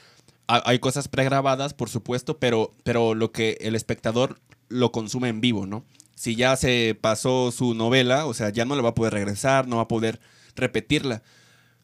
hay 0.47 0.79
cosas 0.79 1.09
pregrabadas, 1.09 1.75
por 1.75 1.89
supuesto, 1.89 2.39
pero, 2.39 2.73
pero 2.85 3.15
lo 3.15 3.33
que 3.33 3.59
el 3.61 3.75
espectador 3.75 4.41
lo 4.69 4.93
consume 4.93 5.29
en 5.29 5.41
vivo, 5.41 5.67
¿no? 5.67 5.85
Si 6.15 6.37
ya 6.37 6.57
se 6.57 6.97
pasó 7.01 7.53
su 7.53 7.75
novela, 7.75 8.27
o 8.27 8.35
sea, 8.35 8.51
ya 8.51 8.65
no 8.65 8.77
le 8.77 8.83
va 8.83 8.91
a 8.91 8.95
poder 8.95 9.13
regresar, 9.13 9.67
no 9.67 9.77
va 9.77 9.83
a 9.83 9.89
poder 9.89 10.21
repetirla. 10.55 11.23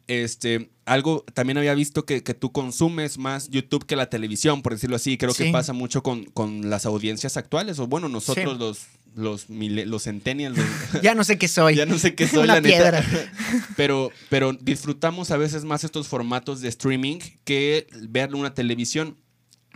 Este, 0.06 0.70
algo 0.86 1.24
también 1.34 1.58
había 1.58 1.74
visto 1.74 2.06
que, 2.06 2.20
tú 2.20 2.50
consumes 2.50 3.18
más 3.18 3.48
YouTube 3.50 3.84
que 3.84 3.94
la 3.94 4.08
televisión, 4.08 4.62
por 4.62 4.72
decirlo 4.72 4.96
así. 4.96 5.18
Creo 5.18 5.34
que 5.34 5.50
pasa 5.50 5.72
mucho 5.72 6.02
con, 6.02 6.70
las 6.70 6.86
audiencias 6.86 7.36
actuales, 7.36 7.78
o 7.78 7.86
bueno, 7.86 8.08
nosotros 8.08 8.58
los, 8.58 8.86
los, 9.14 9.46
los 9.48 10.04
centennials. 10.04 10.58
ya 11.02 11.14
no 11.14 11.24
sé 11.24 11.38
qué 11.38 11.48
soy. 11.48 11.74
Ya 11.74 11.86
no 11.86 11.98
sé 11.98 12.14
qué 12.14 12.26
soy, 12.28 12.46
la 12.46 12.62
piedra. 12.62 13.04
Pero, 13.76 14.10
pero 14.28 14.52
disfrutamos 14.52 15.30
a 15.30 15.36
veces 15.36 15.64
más 15.64 15.84
estos 15.84 16.08
formatos 16.08 16.60
de 16.60 16.68
streaming 16.68 17.18
que 17.44 17.86
ver 18.08 18.34
una 18.34 18.52
televisión. 18.52 19.16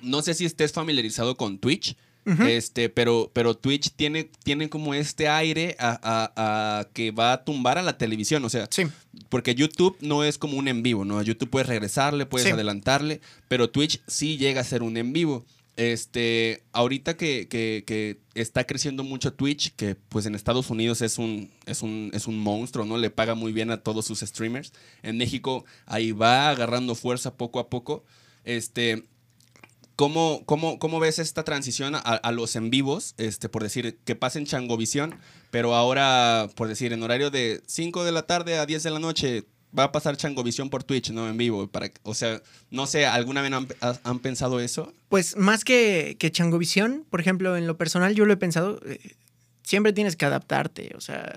No 0.03 0.23
sé 0.23 0.35
si 0.35 0.45
estés 0.45 0.73
familiarizado 0.73 1.37
con 1.37 1.59
Twitch. 1.59 1.97
Este, 2.25 2.89
pero, 2.89 3.31
pero 3.33 3.57
Twitch 3.57 3.91
tiene, 3.97 4.31
tiene 4.45 4.69
como 4.69 4.95
este 4.95 5.29
aire 5.29 5.77
a, 5.81 6.87
que 6.93 7.11
va 7.11 7.33
a 7.33 7.45
tumbar 7.45 7.79
a 7.79 7.83
la 7.83 7.99
televisión. 7.99 8.45
O 8.45 8.49
sea, 8.49 8.69
porque 9.29 9.55
YouTube 9.55 9.97
no 10.01 10.23
es 10.23 10.39
como 10.39 10.57
un 10.57 10.69
en 10.69 10.83
vivo, 10.83 11.05
¿no? 11.05 11.19
A 11.19 11.23
YouTube 11.23 11.51
puedes 11.51 11.69
regresarle, 11.69 12.27
puedes 12.27 12.53
adelantarle, 12.53 13.21
pero 13.49 13.71
Twitch 13.71 14.03
sí 14.07 14.37
llega 14.37 14.61
a 14.61 14.65
ser 14.65 14.83
un 14.83 14.97
en 14.97 15.13
vivo. 15.13 15.45
Este, 15.77 16.65
ahorita 16.73 17.17
que, 17.17 18.19
está 18.35 18.65
creciendo 18.65 19.05
mucho 19.05 19.33
Twitch, 19.33 19.75
que 19.75 19.95
pues 19.95 20.27
en 20.27 20.35
Estados 20.35 20.69
Unidos 20.71 21.01
es 21.01 21.19
un, 21.19 21.51
es 21.67 21.83
un, 21.83 22.11
es 22.13 22.27
un 22.27 22.39
monstruo, 22.39 22.85
¿no? 22.85 22.99
Le 22.99 23.11
paga 23.11 23.35
muy 23.35 23.53
bien 23.53 23.71
a 23.71 23.83
todos 23.83 24.05
sus 24.05 24.21
streamers. 24.21 24.73
En 25.03 25.17
México 25.17 25.65
ahí 25.87 26.13
va 26.13 26.51
agarrando 26.51 26.95
fuerza 26.95 27.37
poco 27.37 27.59
a 27.59 27.71
poco. 27.71 28.05
Este, 28.45 29.05
¿cómo, 29.97 30.43
cómo, 30.45 30.79
cómo 30.79 31.01
ves 31.01 31.19
esta 31.19 31.45
transición 31.45 31.95
a, 31.95 32.33
los 32.33 32.57
en 32.57 32.71
vivos? 32.71 33.15
Este, 33.17 33.49
por 33.49 33.63
decir, 33.63 33.99
que 34.05 34.15
pasen 34.15 34.45
Changovisión, 34.45 35.15
pero 35.51 35.75
ahora, 35.75 36.49
por 36.55 36.69
decir, 36.69 36.93
en 36.93 37.03
horario 37.03 37.31
de 37.31 37.63
5 37.67 38.05
de 38.05 38.13
la 38.13 38.27
tarde 38.27 38.59
a 38.59 38.67
10 38.67 38.83
de 38.83 38.91
la 38.91 38.99
noche, 38.99 39.45
va 39.77 39.85
a 39.85 39.93
pasar 39.93 40.17
Changovisión 40.17 40.71
por 40.71 40.85
Twitch, 40.85 41.11
¿no? 41.11 41.29
En 41.29 41.37
vivo. 41.37 41.67
Para, 41.69 41.91
o 42.03 42.15
sea, 42.15 42.43
no 42.71 42.87
sé, 42.87 43.07
¿alguna 43.07 43.43
vez 43.43 43.53
han, 44.05 44.19
pensado 44.19 44.61
eso? 44.61 44.93
Pues 45.09 45.37
más 45.37 45.65
que, 45.65 46.17
que 46.19 46.31
Changovisión, 46.31 47.05
por 47.11 47.21
ejemplo, 47.21 47.57
en 47.57 47.67
lo 47.67 47.77
personal 47.77 48.15
yo 48.15 48.27
lo 48.27 48.33
he 48.33 48.37
pensado, 48.37 48.81
eh, 48.87 48.99
siempre 49.63 49.93
tienes 49.93 50.17
que 50.17 50.25
adaptarte. 50.25 50.93
O 50.97 51.01
sea, 51.01 51.33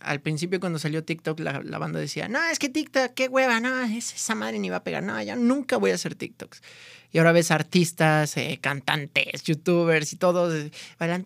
al 0.00 0.20
principio 0.20 0.60
cuando 0.60 0.78
salió 0.78 1.04
TikTok, 1.04 1.40
la, 1.40 1.78
banda 1.78 1.98
decía, 1.98 2.28
no, 2.28 2.42
es 2.44 2.58
que 2.58 2.68
TikTok, 2.68 3.12
qué 3.14 3.28
hueva, 3.28 3.60
no, 3.60 3.82
esa 3.82 4.34
madre 4.34 4.58
ni 4.58 4.70
va 4.70 4.76
a 4.76 4.84
pegar, 4.84 5.02
no, 5.02 5.20
ya 5.22 5.36
nunca 5.36 5.76
voy 5.76 5.90
a 5.90 5.94
hacer 5.94 6.14
TikToks. 6.14 6.62
Y 7.12 7.18
ahora 7.18 7.32
ves 7.32 7.50
artistas, 7.50 8.36
eh, 8.38 8.58
cantantes, 8.62 9.42
youtubers 9.42 10.12
y 10.12 10.16
todos 10.16 10.54
eh, 10.54 10.70
bailan, 10.98 11.22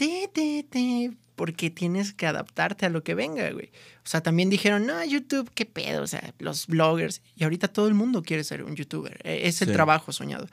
porque 1.36 1.70
tienes 1.70 2.12
que 2.14 2.26
adaptarte 2.26 2.86
a 2.86 2.88
lo 2.88 3.04
que 3.04 3.14
venga, 3.14 3.48
güey. 3.50 3.70
O 4.04 4.08
sea, 4.08 4.22
también 4.22 4.50
dijeron, 4.50 4.86
no, 4.86 5.04
YouTube, 5.04 5.50
qué 5.54 5.66
pedo, 5.66 6.02
o 6.02 6.06
sea, 6.06 6.34
los 6.38 6.66
bloggers. 6.66 7.22
Y 7.36 7.44
ahorita 7.44 7.68
todo 7.68 7.86
el 7.88 7.94
mundo 7.94 8.22
quiere 8.22 8.42
ser 8.42 8.64
un 8.64 8.74
youtuber. 8.74 9.20
E, 9.22 9.46
es 9.46 9.60
el 9.62 9.72
trabajo 9.72 10.12
soñado. 10.12 10.48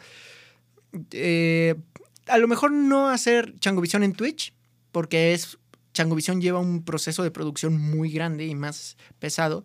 Eh, 1.12 1.76
a 2.28 2.38
lo 2.38 2.48
mejor 2.48 2.72
no 2.72 3.10
hacer 3.10 3.58
Changovisión 3.60 4.04
en 4.04 4.14
Twitch, 4.14 4.54
porque 4.92 5.34
es 5.34 5.58
Changovisión 5.94 6.42
lleva 6.42 6.60
un 6.60 6.84
proceso 6.84 7.24
de 7.24 7.32
producción 7.32 7.80
muy 7.80 8.12
grande 8.12 8.46
y 8.46 8.54
más 8.54 8.98
pesado. 9.20 9.64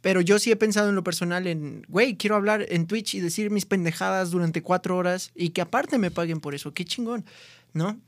Pero 0.00 0.20
yo 0.20 0.38
sí 0.38 0.50
he 0.50 0.56
pensado 0.56 0.88
en 0.88 0.94
lo 0.94 1.04
personal 1.04 1.46
en, 1.46 1.84
güey, 1.88 2.16
quiero 2.16 2.36
hablar 2.36 2.66
en 2.68 2.86
Twitch 2.86 3.14
y 3.14 3.20
decir 3.20 3.50
mis 3.50 3.66
pendejadas 3.66 4.30
durante 4.30 4.62
cuatro 4.62 4.96
horas 4.96 5.30
y 5.34 5.50
que 5.50 5.60
aparte 5.60 5.98
me 5.98 6.10
paguen 6.10 6.40
por 6.40 6.54
eso. 6.54 6.74
Qué 6.74 6.84
chingón, 6.84 7.24
¿no? 7.72 7.98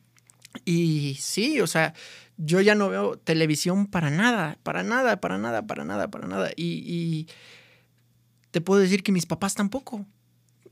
Y 0.64 1.16
sí, 1.20 1.61
o 1.61 1.66
sea, 1.66 1.94
yo 2.37 2.61
ya 2.61 2.74
no 2.74 2.89
veo 2.89 3.18
televisión 3.18 3.87
para 3.87 4.11
nada, 4.11 4.59
para 4.62 4.82
nada, 4.82 5.20
para 5.20 5.39
nada, 5.39 5.66
para 5.66 5.84
nada, 5.84 6.11
para 6.11 6.26
nada. 6.26 6.51
Y, 6.57 6.82
y 6.87 7.28
te 8.51 8.61
puedo 8.61 8.80
decir 8.80 9.03
que 9.03 9.12
mis 9.12 9.26
papás 9.26 9.55
tampoco. 9.55 10.07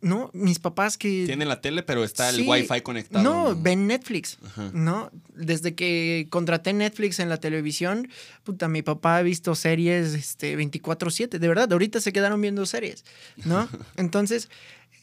¿no? 0.05 0.31
Mis 0.35 0.59
papás 0.59 0.99
que... 0.99 1.25
Tienen 1.25 1.49
la 1.49 1.62
tele, 1.62 1.83
pero 1.83 2.05
está 2.05 2.29
el 2.29 2.47
wifi 2.47 2.83
conectado. 2.83 3.25
No, 3.25 3.57
ven 3.59 3.87
Netflix, 3.87 4.39
¿no? 4.75 5.11
Desde 5.35 5.75
que 5.75 6.27
contraté 6.29 6.75
Netflix 6.75 7.21
en 7.21 7.31
la 7.31 7.39
televisión, 7.39 8.09
puta, 8.43 8.69
mi 8.69 8.83
papá 8.83 9.17
ha 9.17 9.23
visto 9.23 9.55
series 9.55 10.12
este, 10.12 10.59
24/7, 10.59 11.39
de 11.39 11.49
verdad, 11.49 11.73
ahorita 11.73 12.03
se 12.03 12.12
quedaron 12.12 12.39
viendo 12.43 12.67
series, 12.67 13.03
¿no? 13.47 13.67
Entonces, 13.97 14.51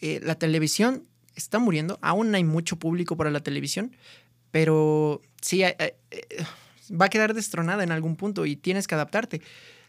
eh, 0.02 0.20
la 0.24 0.36
televisión 0.36 1.08
está 1.36 1.58
muriendo, 1.58 1.98
aún 2.04 2.36
hay 2.36 2.44
mucho 2.44 2.76
público 2.76 3.18
para 3.18 3.32
la 3.32 3.40
televisión, 3.40 3.96
pero 4.52 5.22
sí, 5.42 5.64
eh, 5.64 5.76
eh, 5.80 6.44
va 6.92 7.06
a 7.06 7.10
quedar 7.10 7.34
destronada 7.34 7.84
en 7.84 7.92
algún 7.92 8.16
punto 8.16 8.46
y 8.46 8.56
tienes 8.56 8.88
que 8.88 8.96
adaptarte. 8.96 9.42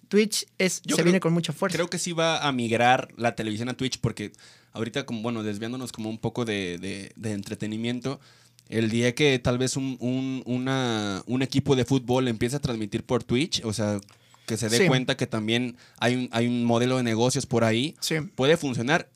Twitch 0.08 0.46
es, 0.58 0.82
se 0.86 1.02
viene 1.02 1.20
con 1.20 1.32
mucha 1.32 1.52
fuerza. 1.52 1.76
Creo 1.76 1.88
que 1.88 1.98
sí 1.98 2.12
va 2.12 2.46
a 2.46 2.52
migrar 2.52 3.08
la 3.16 3.34
televisión 3.34 3.68
a 3.68 3.74
Twitch 3.74 3.98
porque 3.98 4.32
ahorita, 4.72 5.06
como, 5.06 5.22
bueno, 5.22 5.42
desviándonos 5.42 5.92
como 5.92 6.10
un 6.10 6.18
poco 6.18 6.44
de, 6.44 7.12
entretenimiento, 7.22 8.20
el 8.68 8.90
día 8.90 9.14
que 9.14 9.38
tal 9.38 9.58
vez 9.58 9.76
un, 9.76 9.96
un, 10.44 11.42
equipo 11.42 11.76
de 11.76 11.84
fútbol 11.84 12.28
empiece 12.28 12.56
a 12.56 12.60
transmitir 12.60 13.04
por 13.04 13.24
Twitch, 13.24 13.64
o 13.64 13.72
sea, 13.72 14.00
que 14.46 14.56
se 14.56 14.68
dé 14.68 14.86
cuenta 14.86 15.16
que 15.16 15.26
también 15.26 15.76
hay 15.98 16.16
un, 16.16 16.28
hay 16.32 16.46
un 16.46 16.64
modelo 16.64 16.96
de 16.98 17.02
negocios 17.02 17.46
por 17.46 17.64
ahí, 17.64 17.94
puede 18.34 18.56
funcionar. 18.56 19.08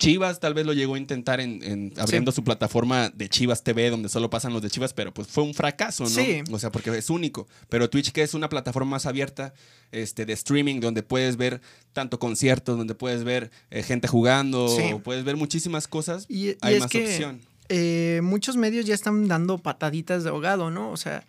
Chivas 0.00 0.40
tal 0.40 0.54
vez 0.54 0.64
lo 0.64 0.72
llegó 0.72 0.94
a 0.94 0.98
intentar 0.98 1.40
en, 1.40 1.92
abriendo 1.98 2.32
su 2.32 2.42
plataforma 2.42 3.10
de 3.10 3.28
Chivas 3.28 3.62
TV, 3.62 3.90
donde 3.90 4.08
solo 4.08 4.30
pasan 4.30 4.54
los 4.54 4.62
de 4.62 4.70
Chivas, 4.70 4.94
pero 4.94 5.12
pues 5.12 5.28
fue 5.28 5.44
un 5.44 5.52
fracaso, 5.52 6.04
¿no? 6.04 6.08
Sí. 6.08 6.42
O 6.50 6.58
sea, 6.58 6.72
porque 6.72 6.96
es 6.96 7.10
único. 7.10 7.46
Pero 7.68 7.90
Twitch, 7.90 8.10
que 8.10 8.22
es 8.22 8.32
una 8.32 8.48
plataforma 8.48 8.92
más 8.92 9.04
abierta 9.04 9.52
este, 9.92 10.24
de 10.24 10.32
streaming, 10.32 10.80
donde 10.80 11.02
puedes 11.02 11.36
ver 11.36 11.60
tanto 11.92 12.18
conciertos, 12.18 12.78
donde 12.78 12.94
puedes 12.94 13.24
ver 13.24 13.50
eh, 13.70 13.82
gente 13.82 14.08
jugando, 14.08 14.74
puedes 15.04 15.22
ver 15.22 15.36
muchísimas 15.36 15.86
cosas, 15.86 16.24
y, 16.30 16.56
hay 16.62 16.80
más 16.80 16.86
opción. 16.86 17.42
Eh, 17.68 18.20
muchos 18.22 18.56
medios 18.56 18.86
ya 18.86 18.94
están 18.94 19.28
dando 19.28 19.58
pataditas 19.58 20.24
de 20.24 20.30
ahogado, 20.30 20.70
¿no? 20.70 20.90
O 20.90 20.96
sea, 20.96 21.26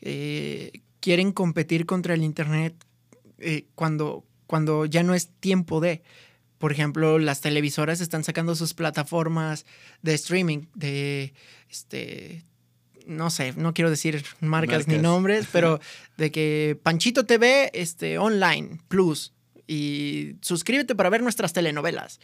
eh, 0.00 0.72
quieren 0.98 1.30
competir 1.30 1.86
contra 1.86 2.14
el 2.14 2.24
Internet 2.24 2.74
cuando, 3.76 4.24
cuando 4.48 4.86
ya 4.86 5.04
no 5.04 5.14
es 5.14 5.28
tiempo 5.38 5.80
de 5.80 6.02
por 6.58 6.72
ejemplo, 6.72 7.18
las 7.18 7.40
televisoras 7.40 8.00
están 8.00 8.24
sacando 8.24 8.54
sus 8.54 8.74
plataformas 8.74 9.64
de 10.02 10.14
streaming, 10.14 10.66
de 10.74 11.32
este 11.70 12.44
no 13.06 13.30
sé, 13.30 13.54
no 13.56 13.72
quiero 13.72 13.88
decir 13.88 14.22
marcas, 14.40 14.86
ni 14.86 14.98
nombres, 14.98 15.46
pero 15.52 15.80
de 16.18 16.30
que 16.30 16.78
Panchito 16.82 17.24
TV 17.24 17.70
este, 17.72 18.18
online 18.18 18.80
plus 18.88 19.32
y 19.66 20.36
suscríbete 20.42 20.94
para 20.94 21.08
ver 21.08 21.22
nuestras 21.22 21.52
telenovelas. 21.52 22.20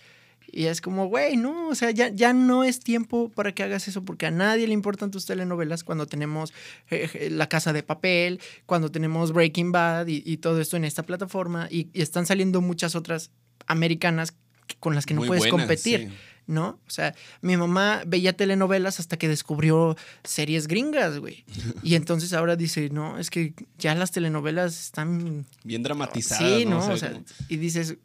Y 0.47 0.67
es 0.67 0.81
como, 0.81 1.09
güey, 1.09 1.37
no, 1.37 1.69
o 1.69 1.75
sea, 1.75 1.91
ya, 1.91 2.09
ya 2.09 2.33
no 2.33 2.65
es 2.65 2.81
tiempo 2.81 3.31
para 3.31 3.53
que 3.53 3.63
hagas 3.63 3.89
eso 3.89 4.05
porque 4.05 4.27
a 4.27 4.31
nadie 4.31 4.67
le 4.67 4.75
importan 4.75 5.11
tus 5.11 5.27
telenovelas 5.27 5.85
cuando 5.85 6.07
tenemos 6.07 6.53
eh, 6.91 7.09
eh, 7.15 7.31
La 7.31 7.49
Casa 7.49 7.73
de 7.73 7.83
Papel, 7.83 8.41
cuando 8.67 8.91
tenemos 8.91 9.33
Breaking 9.33 9.73
Bad 9.73 10.07
y, 10.07 10.37
todo 10.37 10.61
esto 10.61 10.77
en 10.77 10.85
esta 10.85 11.03
plataforma 11.03 11.67
y, 11.71 11.89
están 11.95 12.27
saliendo 12.27 12.61
muchas 12.61 12.95
otras 12.95 13.31
americanas 13.67 14.35
con 14.81 14.95
las 14.95 15.07
que 15.07 15.15
no 15.15 15.23
puedes 15.23 15.47
competir. 15.47 16.11
¿no? 16.47 16.79
O 16.87 16.91
sea, 16.91 17.15
mi 17.41 17.57
mamá 17.57 18.03
veía 18.07 18.35
telenovelas 18.35 19.01
hasta 19.01 19.17
que 19.17 19.29
descubrió 19.29 19.97
series 20.25 20.67
gringas, 20.67 21.19
güey. 21.19 21.45
Y 21.83 21.95
entonces 21.95 22.33
ahora 22.33 22.57
dice, 22.57 22.91
no, 22.91 23.19
es 23.19 23.31
que 23.31 23.55
ya 23.79 23.95
las 23.95 24.11
telenovelas 24.11 24.79
están... 24.79 25.47
Bien 25.65 25.83
dramatizadas. 25.83 26.59
Sí, 26.59 26.67
¿no? 26.67 26.87
O 26.87 26.97
sea, 26.97 27.19
y 27.49 27.57
dices, 27.57 27.97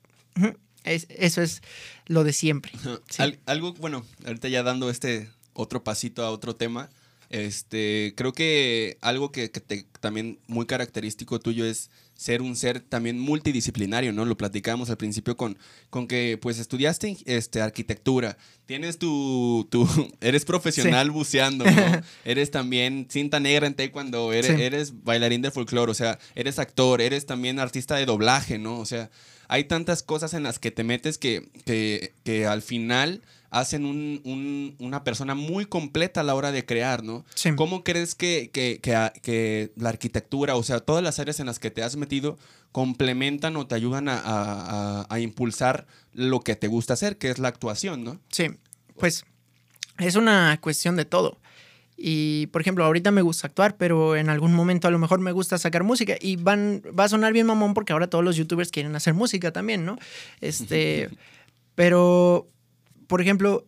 eso 0.83 1.41
es 1.41 1.61
lo 2.05 2.23
de 2.23 2.33
siempre. 2.33 2.71
algo, 3.45 3.73
bueno, 3.73 4.05
ahorita 4.25 4.47
ya 4.47 4.63
dando 4.63 4.89
este 4.89 5.29
otro 5.53 5.83
pasito 5.83 6.23
a 6.23 6.31
otro 6.31 6.55
tema, 6.55 6.89
este, 7.29 8.13
creo 8.15 8.33
que 8.33 8.97
algo 9.01 9.31
que, 9.31 9.49
también 9.99 10.39
muy 10.47 10.65
característico 10.65 11.39
tuyo 11.39 11.65
es 11.65 11.91
ser 12.19 12.41
un 12.41 12.57
ser 12.57 12.81
también 12.81 13.17
multidisciplinario, 13.17 14.11
¿no? 14.11 14.25
Lo 14.25 14.35
platicamos 14.35 14.89
al 14.89 14.97
principio 14.97 15.37
con, 15.37 15.57
con 15.89 16.05
que 16.05 16.37
pues 16.41 16.59
estudiaste 16.59 17.15
este, 17.23 17.61
arquitectura, 17.61 18.37
tienes 18.65 18.99
tu, 18.99 19.65
tu 19.71 19.87
eres 20.19 20.43
profesional 20.43 21.11
buceando, 21.11 21.63
¿no? 21.63 21.71
eres 22.25 22.51
también 22.51 23.07
cinta 23.09 23.39
negra 23.39 23.67
en 23.67 23.73
taekwondo, 23.73 24.33
eres, 24.33 24.59
eres 24.59 25.01
bailarín 25.05 25.41
de 25.41 25.49
folclore, 25.49 25.93
o 25.93 25.95
sea, 25.95 26.19
eres 26.35 26.59
actor, 26.59 26.99
eres 26.99 27.25
también 27.25 27.57
artista 27.57 27.95
de 27.95 28.05
doblaje, 28.05 28.59
¿no? 28.59 28.79
O 28.79 28.85
sea, 28.85 29.09
hay 29.47 29.63
tantas 29.63 30.03
cosas 30.03 30.33
en 30.33 30.43
las 30.43 30.59
que 30.59 30.71
te 30.71 30.83
metes 30.83 31.17
que, 31.17 31.47
que, 31.65 32.11
que 32.25 32.45
al 32.45 32.61
final 32.61 33.21
hacen 33.51 33.85
un, 33.85 34.75
una 34.79 35.03
persona 35.03 35.35
muy 35.35 35.65
completa 35.65 36.21
a 36.21 36.23
la 36.23 36.35
hora 36.35 36.51
de 36.51 36.65
crear, 36.65 37.03
¿no? 37.03 37.25
¿Cómo 37.55 37.83
crees 37.83 38.15
que, 38.15 38.49
que, 38.51 39.71
la 39.75 39.89
arquitectura, 39.89 40.55
o 40.55 40.63
sea, 40.63 40.79
todas 40.79 41.03
las 41.03 41.19
áreas 41.19 41.39
en 41.39 41.47
las 41.47 41.59
que 41.59 41.71
te 41.71 41.83
has 41.83 41.95
metido, 41.95 42.37
complementan 42.71 43.55
o 43.57 43.67
te 43.67 43.75
ayudan 43.75 44.07
a, 44.09 45.07
impulsar 45.19 45.87
lo 46.13 46.41
que 46.41 46.55
te 46.55 46.67
gusta 46.67 46.93
hacer, 46.93 47.17
que 47.17 47.29
es 47.29 47.39
la 47.39 47.47
actuación, 47.47 48.03
¿no? 48.03 48.19
Sí, 48.31 48.47
pues 48.97 49.25
es 49.97 50.15
una 50.15 50.57
cuestión 50.61 50.95
de 50.95 51.05
todo. 51.05 51.37
Y, 52.01 52.47
por 52.47 52.61
ejemplo, 52.61 52.85
ahorita 52.85 53.11
me 53.11 53.21
gusta 53.21 53.47
actuar, 53.47 53.75
pero 53.75 54.15
en 54.15 54.29
algún 54.29 54.53
momento 54.53 54.87
a 54.87 54.91
lo 54.91 54.99
mejor 54.99 55.19
me 55.19 55.33
gusta 55.33 55.57
sacar 55.57 55.83
música. 55.83 56.15
Y 56.21 56.37
van, 56.37 56.81
va 56.97 57.03
a 57.03 57.09
sonar 57.09 57.33
bien 57.33 57.45
mamón 57.45 57.73
porque 57.73 57.91
ahora 57.91 58.09
todos 58.09 58.23
los 58.23 58.37
youtubers 58.37 58.71
quieren 58.71 58.95
hacer 58.95 59.13
música 59.13 59.51
también, 59.51 59.83
¿no? 59.83 59.97
Este, 60.39 61.09
pero 61.75 62.47
por 63.09 63.21
ejemplo, 63.21 63.65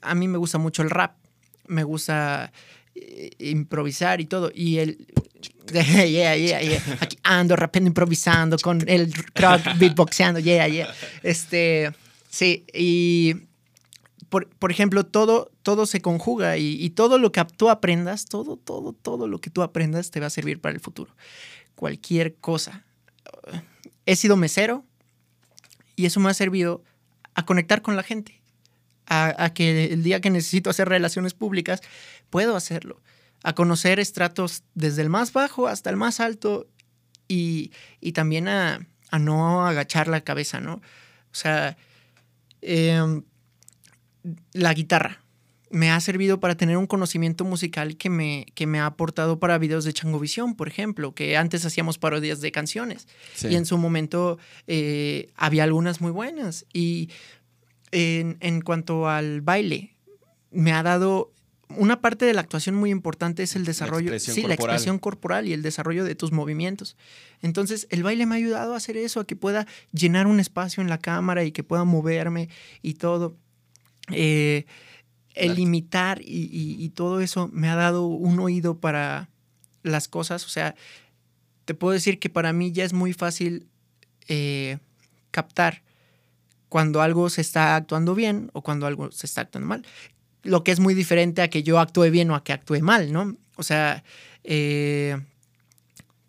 a 0.00 0.14
mí 0.14 0.28
me 0.28 0.38
gusta 0.38 0.56
mucho 0.56 0.80
el 0.80 0.88
rap, 0.88 1.14
me 1.66 1.84
gusta 1.84 2.50
eh, 2.94 3.30
improvisar 3.38 4.22
y 4.22 4.24
todo. 4.24 4.50
Y 4.54 4.78
el, 4.78 5.06
yeah, 5.72 6.34
yeah, 6.34 6.62
yeah. 6.62 6.82
Aquí 6.98 7.18
ando 7.22 7.54
rapeando, 7.54 7.88
improvisando, 7.88 8.56
con 8.56 8.82
el 8.88 9.12
rock 9.34 9.60
beatboxeando, 9.78 10.40
yeah, 10.40 10.66
yeah. 10.68 10.88
Este, 11.22 11.92
sí, 12.30 12.64
y 12.72 13.36
por, 14.30 14.48
por 14.48 14.70
ejemplo, 14.70 15.04
todo, 15.04 15.50
todo 15.62 15.84
se 15.84 16.00
conjuga 16.00 16.56
y, 16.56 16.82
y 16.82 16.88
todo 16.88 17.18
lo 17.18 17.30
que 17.30 17.44
tú 17.58 17.68
aprendas, 17.68 18.24
todo, 18.24 18.56
todo, 18.56 18.94
todo 18.94 19.28
lo 19.28 19.38
que 19.38 19.50
tú 19.50 19.60
aprendas 19.60 20.10
te 20.10 20.18
va 20.18 20.28
a 20.28 20.30
servir 20.30 20.62
para 20.62 20.74
el 20.74 20.80
futuro. 20.80 21.14
Cualquier 21.74 22.36
cosa. 22.36 22.86
He 24.06 24.16
sido 24.16 24.36
mesero 24.36 24.86
y 25.94 26.06
eso 26.06 26.20
me 26.20 26.30
ha 26.30 26.34
servido 26.34 26.82
a 27.34 27.44
conectar 27.44 27.82
con 27.82 27.96
la 27.96 28.02
gente, 28.02 28.40
a, 29.08 29.44
a 29.44 29.52
que 29.52 29.92
el 29.92 30.02
día 30.02 30.20
que 30.20 30.30
necesito 30.30 30.70
hacer 30.70 30.88
relaciones 30.88 31.34
públicas, 31.34 31.80
puedo 32.30 32.56
hacerlo 32.56 33.00
a 33.42 33.54
conocer 33.54 34.00
estratos 34.00 34.64
desde 34.74 35.02
el 35.02 35.10
más 35.10 35.32
bajo 35.32 35.68
hasta 35.68 35.90
el 35.90 35.96
más 35.96 36.20
alto 36.20 36.66
y, 37.28 37.72
y 38.00 38.12
también 38.12 38.48
a, 38.48 38.86
a, 39.10 39.18
no 39.18 39.66
agachar 39.66 40.08
la 40.08 40.22
cabeza, 40.22 40.60
¿no? 40.60 40.74
O 40.74 41.34
sea, 41.34 41.76
eh, 42.62 43.22
la 44.52 44.74
guitarra 44.74 45.22
me 45.70 45.90
ha 45.90 46.00
servido 46.00 46.40
para 46.40 46.56
tener 46.56 46.78
un 46.78 46.86
conocimiento 46.86 47.44
musical 47.44 47.96
que 47.96 48.08
me, 48.08 48.46
que 48.54 48.66
me 48.66 48.80
ha 48.80 48.86
aportado 48.86 49.38
para 49.38 49.58
videos 49.58 49.84
de 49.84 49.92
Changovisión, 49.92 50.54
por 50.54 50.66
ejemplo, 50.66 51.14
que 51.14 51.36
antes 51.36 51.64
hacíamos 51.66 51.98
parodias 51.98 52.40
de 52.40 52.50
canciones 52.52 53.06
sí. 53.34 53.48
y 53.48 53.56
en 53.56 53.66
su 53.66 53.76
momento 53.76 54.38
eh, 54.66 55.30
había 55.36 55.64
algunas 55.64 56.00
muy 56.00 56.10
buenas. 56.10 56.64
Y 56.72 57.10
en, 57.92 58.36
en 58.40 58.60
cuanto 58.60 59.08
al 59.08 59.40
baile, 59.40 59.96
me 60.50 60.72
ha 60.72 60.82
dado 60.82 61.32
una 61.76 62.00
parte 62.00 62.24
de 62.24 62.32
la 62.32 62.40
actuación 62.40 62.74
muy 62.74 62.90
importante 62.90 63.42
es 63.42 63.54
el 63.54 63.64
desarrollo, 63.64 64.12
la 64.12 64.18
sí, 64.18 64.28
corporal. 64.28 64.48
la 64.48 64.54
expresión 64.54 64.98
corporal 64.98 65.46
y 65.46 65.52
el 65.52 65.62
desarrollo 65.62 66.04
de 66.04 66.14
tus 66.14 66.32
movimientos. 66.32 66.96
Entonces, 67.42 67.86
el 67.90 68.02
baile 68.02 68.26
me 68.26 68.34
ha 68.34 68.38
ayudado 68.38 68.74
a 68.74 68.78
hacer 68.78 68.96
eso, 68.96 69.20
a 69.20 69.26
que 69.26 69.36
pueda 69.36 69.66
llenar 69.92 70.26
un 70.26 70.40
espacio 70.40 70.82
en 70.82 70.88
la 70.88 70.98
cámara 70.98 71.44
y 71.44 71.52
que 71.52 71.64
pueda 71.64 71.84
moverme 71.84 72.48
y 72.82 72.94
todo. 72.94 73.36
Eh, 74.10 74.64
el 75.34 75.48
claro. 75.48 75.60
imitar 75.60 76.20
y, 76.22 76.48
y, 76.50 76.82
y, 76.82 76.88
todo 76.88 77.20
eso 77.20 77.48
me 77.52 77.68
ha 77.68 77.76
dado 77.76 78.06
un 78.06 78.40
oído 78.40 78.78
para 78.80 79.28
las 79.82 80.08
cosas. 80.08 80.46
O 80.46 80.48
sea, 80.48 80.74
te 81.66 81.74
puedo 81.74 81.92
decir 81.92 82.18
que 82.18 82.30
para 82.30 82.52
mí 82.52 82.72
ya 82.72 82.84
es 82.84 82.92
muy 82.92 83.12
fácil 83.12 83.68
eh, 84.26 84.78
captar 85.30 85.82
cuando 86.68 87.02
algo 87.02 87.30
se 87.30 87.40
está 87.40 87.76
actuando 87.76 88.14
bien 88.14 88.50
o 88.52 88.62
cuando 88.62 88.86
algo 88.86 89.10
se 89.12 89.26
está 89.26 89.42
actuando 89.42 89.68
mal 89.68 89.84
lo 90.42 90.64
que 90.64 90.72
es 90.72 90.80
muy 90.80 90.94
diferente 90.94 91.42
a 91.42 91.48
que 91.48 91.62
yo 91.62 91.78
actúe 91.78 92.10
bien 92.10 92.30
o 92.30 92.34
a 92.34 92.42
que 92.42 92.52
actúe 92.52 92.80
mal, 92.80 93.12
¿no? 93.12 93.36
O 93.56 93.62
sea, 93.62 94.04
eh, 94.44 95.16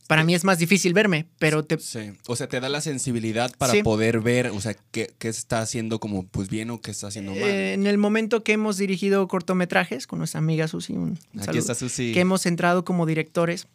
para 0.07 0.23
mí 0.23 0.33
es 0.33 0.43
más 0.43 0.57
difícil 0.57 0.93
verme, 0.93 1.27
pero 1.37 1.63
te... 1.63 1.77
Sí. 1.77 2.11
O 2.27 2.35
sea, 2.35 2.49
te 2.49 2.59
da 2.59 2.69
la 2.69 2.81
sensibilidad 2.81 3.51
para 3.57 3.73
sí. 3.73 3.83
poder 3.83 4.19
ver, 4.21 4.47
o 4.47 4.59
sea, 4.59 4.75
qué, 4.91 5.13
qué, 5.19 5.29
está 5.29 5.61
haciendo 5.61 5.99
como 5.99 6.25
pues 6.25 6.49
bien 6.49 6.71
o 6.71 6.81
qué 6.81 6.91
está 6.91 7.07
haciendo 7.07 7.31
mal. 7.31 7.41
Eh, 7.41 7.73
en 7.73 7.85
el 7.85 7.97
momento 7.97 8.43
que 8.43 8.53
hemos 8.53 8.77
dirigido 8.77 9.27
cortometrajes 9.27 10.07
con 10.07 10.19
nuestra 10.19 10.39
amiga 10.39 10.67
Susi, 10.67 10.93
un, 10.93 11.01
un 11.01 11.19
Aquí 11.35 11.45
saludo, 11.45 11.59
está 11.59 11.75
Susi. 11.75 12.13
que 12.13 12.19
hemos 12.21 12.45
entrado 12.45 12.83
como 12.83 13.05
directores, 13.05 13.67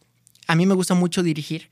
a 0.47 0.57
mí 0.57 0.67
me 0.67 0.75
gusta 0.75 0.95
mucho 0.95 1.23
dirigir 1.23 1.71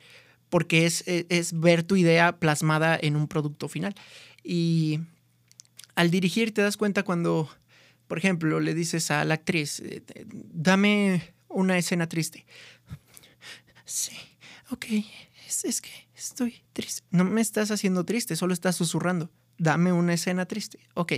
porque 0.48 0.86
es, 0.86 1.02
es, 1.06 1.26
es 1.28 1.58
ver 1.58 1.82
tu 1.82 1.96
idea 1.96 2.36
plasmada 2.38 2.98
en 3.00 3.16
un 3.16 3.26
producto 3.26 3.68
final. 3.68 3.94
Y 4.42 5.00
al 5.94 6.10
dirigir 6.10 6.54
te 6.54 6.62
das 6.62 6.76
cuenta 6.76 7.02
cuando 7.02 7.48
por 8.12 8.18
ejemplo, 8.18 8.60
le 8.60 8.74
dices 8.74 9.10
a 9.10 9.24
la 9.24 9.32
actriz, 9.32 9.80
eh, 9.80 10.02
dame 10.26 11.32
una 11.48 11.78
escena 11.78 12.10
triste. 12.10 12.44
Sí, 13.86 14.12
ok, 14.70 14.84
es, 15.48 15.64
es, 15.64 15.80
que 15.80 15.88
estoy 16.14 16.62
triste. 16.74 17.06
No 17.10 17.24
me 17.24 17.40
estás 17.40 17.70
haciendo 17.70 18.04
triste, 18.04 18.36
solo 18.36 18.52
estás 18.52 18.76
susurrando. 18.76 19.30
Dame 19.56 19.94
una 19.94 20.12
escena 20.12 20.44
triste. 20.44 20.78
Ok. 20.92 21.12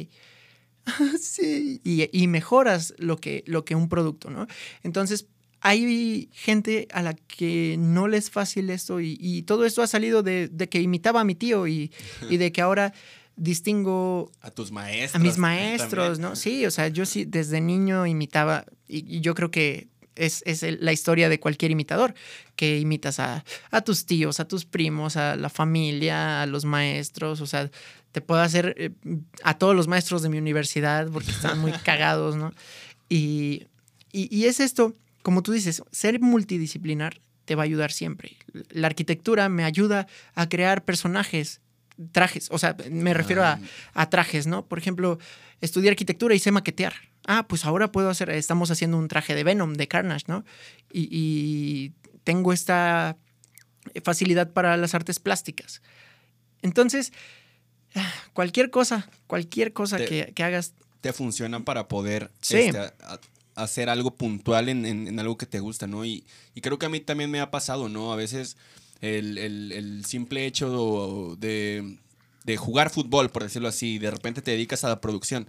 sí. 1.20 1.80
Y, 1.82 2.08
y, 2.16 2.28
mejoras 2.28 2.94
lo 2.98 3.16
que, 3.16 3.42
lo 3.48 3.64
que 3.64 3.74
un 3.74 3.88
producto, 3.88 4.30
¿no? 4.30 4.46
Entonces, 4.84 5.26
hay 5.64 6.28
gente 6.30 6.86
a 6.92 7.00
la 7.00 7.14
que 7.14 7.76
no 7.78 8.06
le 8.06 8.18
es 8.18 8.30
fácil 8.30 8.68
esto 8.68 9.00
y, 9.00 9.16
y 9.18 9.42
todo 9.44 9.64
esto 9.64 9.80
ha 9.82 9.86
salido 9.86 10.22
de, 10.22 10.48
de, 10.48 10.68
que 10.68 10.82
imitaba 10.82 11.22
a 11.22 11.24
mi 11.24 11.34
tío 11.34 11.66
y, 11.66 11.90
y 12.28 12.36
de 12.36 12.52
que 12.52 12.60
ahora 12.60 12.92
distingo 13.34 14.30
a 14.42 14.50
tus 14.50 14.70
maestros. 14.70 15.14
A 15.14 15.24
mis 15.24 15.38
maestros, 15.38 16.18
¿no? 16.18 16.36
Sí, 16.36 16.66
o 16.66 16.70
sea, 16.70 16.88
yo 16.88 17.06
sí 17.06 17.24
desde 17.24 17.62
niño 17.62 18.06
imitaba 18.06 18.66
y, 18.86 19.16
y 19.16 19.22
yo 19.22 19.34
creo 19.34 19.50
que 19.50 19.88
es, 20.16 20.44
la 20.80 20.92
historia 20.92 21.30
de 21.30 21.40
cualquier 21.40 21.70
imitador, 21.70 22.14
que 22.56 22.78
imitas 22.78 23.18
a, 23.18 23.42
a, 23.70 23.80
tus 23.80 24.04
tíos, 24.04 24.40
a 24.40 24.46
tus 24.46 24.66
primos, 24.66 25.16
a 25.16 25.34
la 25.34 25.48
familia, 25.48 26.42
a 26.42 26.46
los 26.46 26.66
maestros, 26.66 27.40
o 27.40 27.46
sea, 27.46 27.70
te 28.12 28.20
puedo 28.20 28.42
hacer 28.42 28.74
eh, 28.76 28.90
a 29.42 29.56
todos 29.56 29.74
los 29.74 29.88
maestros 29.88 30.20
de 30.20 30.28
mi 30.28 30.36
universidad 30.36 31.08
porque 31.10 31.30
están 31.30 31.58
muy 31.58 31.72
cagados, 31.84 32.36
¿no? 32.36 32.52
Y, 33.08 33.66
y, 34.12 34.28
y 34.30 34.44
es 34.44 34.60
esto, 34.60 34.94
como 35.24 35.42
tú 35.42 35.52
dices, 35.52 35.82
ser 35.90 36.20
multidisciplinar 36.20 37.22
te 37.46 37.54
va 37.54 37.62
a 37.62 37.64
ayudar 37.64 37.90
siempre. 37.90 38.36
La 38.68 38.88
arquitectura 38.88 39.48
me 39.48 39.64
ayuda 39.64 40.06
a 40.34 40.48
crear 40.48 40.84
personajes 40.84 41.62
trajes, 42.12 42.48
o 42.50 42.58
sea, 42.58 42.76
me 42.90 43.14
refiero 43.14 43.44
a, 43.44 43.58
a, 43.92 44.10
trajes, 44.10 44.46
¿no? 44.46 44.66
Por 44.66 44.78
ejemplo, 44.78 45.18
estudié 45.60 45.90
arquitectura 45.90 46.34
y 46.34 46.40
sé 46.40 46.50
maquetear. 46.50 46.92
Ah, 47.26 47.46
pues 47.48 47.64
ahora 47.64 47.90
puedo 47.92 48.10
hacer, 48.10 48.30
estamos 48.30 48.70
haciendo 48.70 48.98
un 48.98 49.08
traje 49.08 49.34
de 49.34 49.44
Venom, 49.44 49.74
de 49.74 49.88
Carnage, 49.88 50.24
¿no? 50.26 50.44
Y, 50.92 51.08
y 51.10 51.92
tengo 52.24 52.52
esta 52.52 53.16
facilidad 54.02 54.52
para 54.52 54.76
las 54.76 54.94
artes 54.94 55.20
plásticas. 55.20 55.82
Entonces, 56.62 57.12
cualquier 58.32 58.70
cosa, 58.70 59.08
cualquier 59.26 59.72
cosa 59.72 59.96
te, 59.96 60.06
que, 60.06 60.32
que, 60.34 60.42
hagas. 60.42 60.74
Te 61.00 61.12
funciona 61.12 61.64
para 61.64 61.88
poder 61.88 62.30
sí. 62.40 62.56
este, 62.56 62.78
a, 62.78 63.20
hacer 63.54 63.88
algo 63.88 64.14
puntual 64.16 64.68
en, 64.68 64.84
en, 64.84 65.18
algo 65.20 65.38
que 65.38 65.46
te 65.46 65.60
gusta, 65.60 65.86
¿no? 65.86 66.04
Y, 66.04 66.24
y 66.54 66.60
creo 66.60 66.78
que 66.78 66.86
a 66.86 66.88
mí 66.88 67.00
también 67.00 67.30
me 67.30 67.40
ha 67.40 67.50
pasado, 67.50 67.88
¿no? 67.88 68.12
A 68.12 68.16
veces 68.16 68.56
el, 69.00 69.38
el, 69.38 69.72
el 69.72 70.04
simple 70.04 70.46
hecho 70.46 71.36
de, 71.38 71.98
de, 72.44 72.56
jugar 72.56 72.90
fútbol, 72.90 73.30
por 73.30 73.42
decirlo 73.42 73.68
así, 73.68 73.98
de 73.98 74.10
repente 74.10 74.42
te 74.42 74.52
dedicas 74.52 74.84
a 74.84 74.88
la 74.88 75.00
producción. 75.00 75.46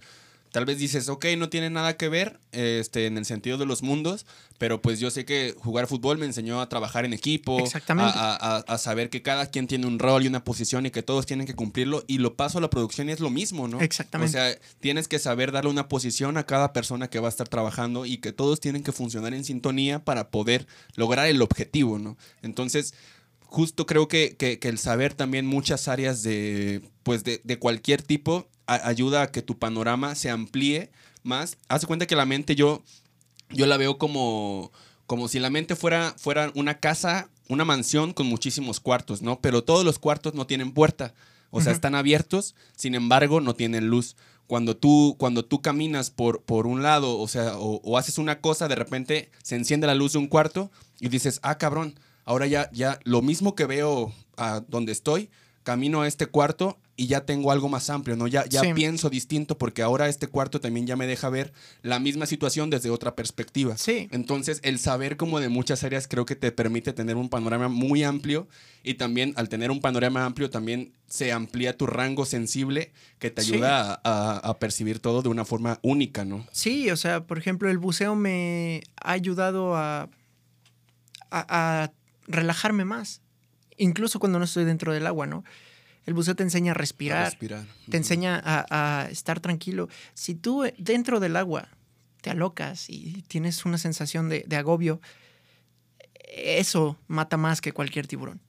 Tal 0.56 0.64
vez 0.64 0.78
dices, 0.78 1.10
ok, 1.10 1.26
no 1.36 1.50
tiene 1.50 1.68
nada 1.68 1.98
que 1.98 2.08
ver 2.08 2.40
este, 2.52 3.04
en 3.04 3.18
el 3.18 3.26
sentido 3.26 3.58
de 3.58 3.66
los 3.66 3.82
mundos, 3.82 4.24
pero 4.56 4.80
pues 4.80 4.98
yo 4.98 5.10
sé 5.10 5.26
que 5.26 5.54
jugar 5.58 5.86
fútbol 5.86 6.16
me 6.16 6.24
enseñó 6.24 6.62
a 6.62 6.68
trabajar 6.70 7.04
en 7.04 7.12
equipo, 7.12 7.58
Exactamente. 7.58 8.14
A, 8.16 8.34
a, 8.36 8.56
a, 8.60 8.78
saber 8.78 9.10
que 9.10 9.20
cada 9.20 9.50
quien 9.50 9.66
tiene 9.66 9.86
un 9.86 9.98
rol 9.98 10.24
y 10.24 10.28
una 10.28 10.44
posición 10.44 10.86
y 10.86 10.90
que 10.90 11.02
todos 11.02 11.26
tienen 11.26 11.46
que 11.46 11.54
cumplirlo, 11.54 12.04
y 12.06 12.16
lo 12.16 12.36
paso 12.36 12.56
a 12.56 12.62
la 12.62 12.70
producción 12.70 13.10
y 13.10 13.12
es 13.12 13.20
lo 13.20 13.28
mismo, 13.28 13.68
¿no? 13.68 13.82
Exactamente. 13.82 14.30
O 14.30 14.32
sea, 14.32 14.58
tienes 14.80 15.08
que 15.08 15.18
saber 15.18 15.52
darle 15.52 15.68
una 15.68 15.90
posición 15.90 16.38
a 16.38 16.46
cada 16.46 16.72
persona 16.72 17.10
que 17.10 17.20
va 17.20 17.28
a 17.28 17.28
estar 17.28 17.48
trabajando 17.48 18.06
y 18.06 18.16
que 18.16 18.32
todos 18.32 18.58
tienen 18.58 18.82
que 18.82 18.92
funcionar 18.92 19.34
en 19.34 19.44
sintonía 19.44 20.06
para 20.06 20.30
poder 20.30 20.66
lograr 20.94 21.26
el 21.26 21.42
objetivo, 21.42 21.98
¿no? 21.98 22.16
Entonces, 22.40 22.94
justo 23.40 23.84
creo 23.84 24.08
que, 24.08 24.38
que, 24.38 24.58
que, 24.58 24.68
el 24.68 24.78
saber 24.78 25.12
también 25.12 25.44
muchas 25.44 25.86
áreas 25.86 26.22
de, 26.22 26.80
pues 27.02 27.24
de, 27.24 27.42
de 27.44 27.58
cualquier 27.58 28.00
tipo 28.00 28.48
a, 28.66 28.88
ayuda 28.88 29.22
a 29.22 29.30
que 29.30 29.42
tu 29.42 29.58
panorama 29.58 30.14
se 30.14 30.30
amplíe 30.30 30.90
más. 31.22 31.58
Haz 31.68 31.86
cuenta 31.86 32.06
que 32.06 32.16
la 32.16 32.26
mente 32.26 32.54
yo, 32.54 32.82
yo 33.50 33.66
la 33.66 33.76
veo 33.76 33.98
como, 33.98 34.72
como 35.06 35.28
si 35.28 35.38
la 35.38 35.50
mente 35.50 35.76
fuera, 35.76 36.14
fuera 36.18 36.52
una 36.54 36.78
casa, 36.80 37.28
una 37.48 37.64
mansión 37.64 38.12
con 38.12 38.26
muchísimos 38.26 38.80
cuartos, 38.80 39.22
¿no? 39.22 39.40
Pero 39.40 39.62
todos 39.64 39.84
los 39.84 39.98
cuartos 39.98 40.34
no 40.34 40.46
tienen 40.46 40.72
puerta. 40.72 41.14
O 41.50 41.60
sea, 41.60 41.70
uh 41.70 41.72
-huh. 41.72 41.76
están 41.76 41.94
abiertos, 41.94 42.54
sin 42.76 42.94
embargo, 42.94 43.40
no 43.40 43.54
tienen 43.54 43.88
luz. 43.88 44.16
Cuando 44.46 44.76
tú, 44.76 45.16
cuando 45.18 45.44
tú 45.44 45.60
caminas 45.62 46.10
por, 46.10 46.42
por 46.42 46.66
un 46.66 46.82
lado, 46.82 47.18
o 47.18 47.28
sea, 47.28 47.58
o, 47.58 47.80
o 47.82 47.98
haces 47.98 48.18
una 48.18 48.40
cosa, 48.40 48.68
de 48.68 48.74
repente 48.76 49.30
se 49.42 49.56
enciende 49.56 49.86
la 49.86 49.94
luz 49.94 50.12
de 50.12 50.18
un 50.18 50.28
cuarto 50.28 50.70
y 51.00 51.08
dices, 51.08 51.40
ah, 51.42 51.58
cabrón, 51.58 51.98
ahora 52.24 52.46
ya, 52.46 52.70
ya 52.72 53.00
lo 53.04 53.22
mismo 53.22 53.54
que 53.54 53.64
veo 53.66 54.12
a 54.36 54.60
donde 54.68 54.92
estoy, 54.92 55.30
camino 55.62 56.02
a 56.02 56.08
este 56.08 56.26
cuarto 56.26 56.78
y 56.96 57.08
ya 57.08 57.26
tengo 57.26 57.52
algo 57.52 57.68
más 57.68 57.90
amplio, 57.90 58.16
¿no? 58.16 58.26
Ya, 58.26 58.46
ya 58.46 58.62
sí. 58.62 58.72
pienso 58.72 59.10
distinto 59.10 59.58
porque 59.58 59.82
ahora 59.82 60.08
este 60.08 60.28
cuarto 60.28 60.60
también 60.60 60.86
ya 60.86 60.96
me 60.96 61.06
deja 61.06 61.28
ver 61.28 61.52
la 61.82 61.98
misma 61.98 62.24
situación 62.24 62.70
desde 62.70 62.90
otra 62.90 63.14
perspectiva. 63.14 63.76
Sí. 63.76 64.08
Entonces, 64.12 64.60
el 64.62 64.78
saber 64.78 65.18
como 65.18 65.38
de 65.38 65.50
muchas 65.50 65.84
áreas 65.84 66.08
creo 66.08 66.24
que 66.24 66.36
te 66.36 66.52
permite 66.52 66.94
tener 66.94 67.16
un 67.16 67.28
panorama 67.28 67.68
muy 67.68 68.02
amplio 68.02 68.48
y 68.82 68.94
también 68.94 69.34
al 69.36 69.50
tener 69.50 69.70
un 69.70 69.80
panorama 69.80 70.24
amplio 70.24 70.48
también 70.48 70.94
se 71.06 71.32
amplía 71.32 71.76
tu 71.76 71.86
rango 71.86 72.24
sensible 72.24 72.92
que 73.18 73.30
te 73.30 73.42
ayuda 73.42 73.94
sí. 73.94 74.00
a, 74.04 74.38
a, 74.38 74.38
a, 74.38 74.58
percibir 74.58 74.98
todo 74.98 75.20
de 75.20 75.28
una 75.28 75.44
forma 75.44 75.78
única, 75.82 76.24
¿no? 76.24 76.46
Sí, 76.50 76.90
o 76.90 76.96
sea, 76.96 77.24
por 77.24 77.36
ejemplo, 77.36 77.70
el 77.70 77.78
buceo 77.78 78.14
me 78.14 78.82
ha 79.02 79.12
ayudado 79.12 79.76
a, 79.76 80.08
a 81.30 81.92
relajarme 82.26 82.84
más, 82.84 83.20
incluso 83.76 84.18
cuando 84.18 84.38
no 84.38 84.46
estoy 84.46 84.64
dentro 84.64 84.92
del 84.92 85.06
agua, 85.06 85.26
¿no? 85.26 85.44
El 86.06 86.14
buceo 86.14 86.34
te 86.36 86.42
enseña 86.44 86.70
a 86.70 86.74
respirar, 86.74 87.18
a 87.22 87.24
respirar. 87.30 87.62
Uh 87.64 87.66
-huh. 87.66 87.90
te 87.90 87.96
enseña 87.96 88.40
a, 88.42 88.64
a, 89.02 89.10
estar 89.10 89.40
tranquilo. 89.40 89.88
Si 90.14 90.34
tú 90.34 90.64
dentro 90.78 91.18
del 91.20 91.36
agua 91.36 91.68
te 92.22 92.30
alocas 92.30 92.88
y 92.88 93.22
tienes 93.28 93.64
una 93.64 93.76
sensación 93.78 94.28
de, 94.28 94.44
de 94.46 94.56
agobio, 94.56 95.00
eso 96.28 96.96
mata 97.08 97.36
más 97.36 97.60
que 97.60 97.72
cualquier 97.72 98.06
tiburón, 98.06 98.40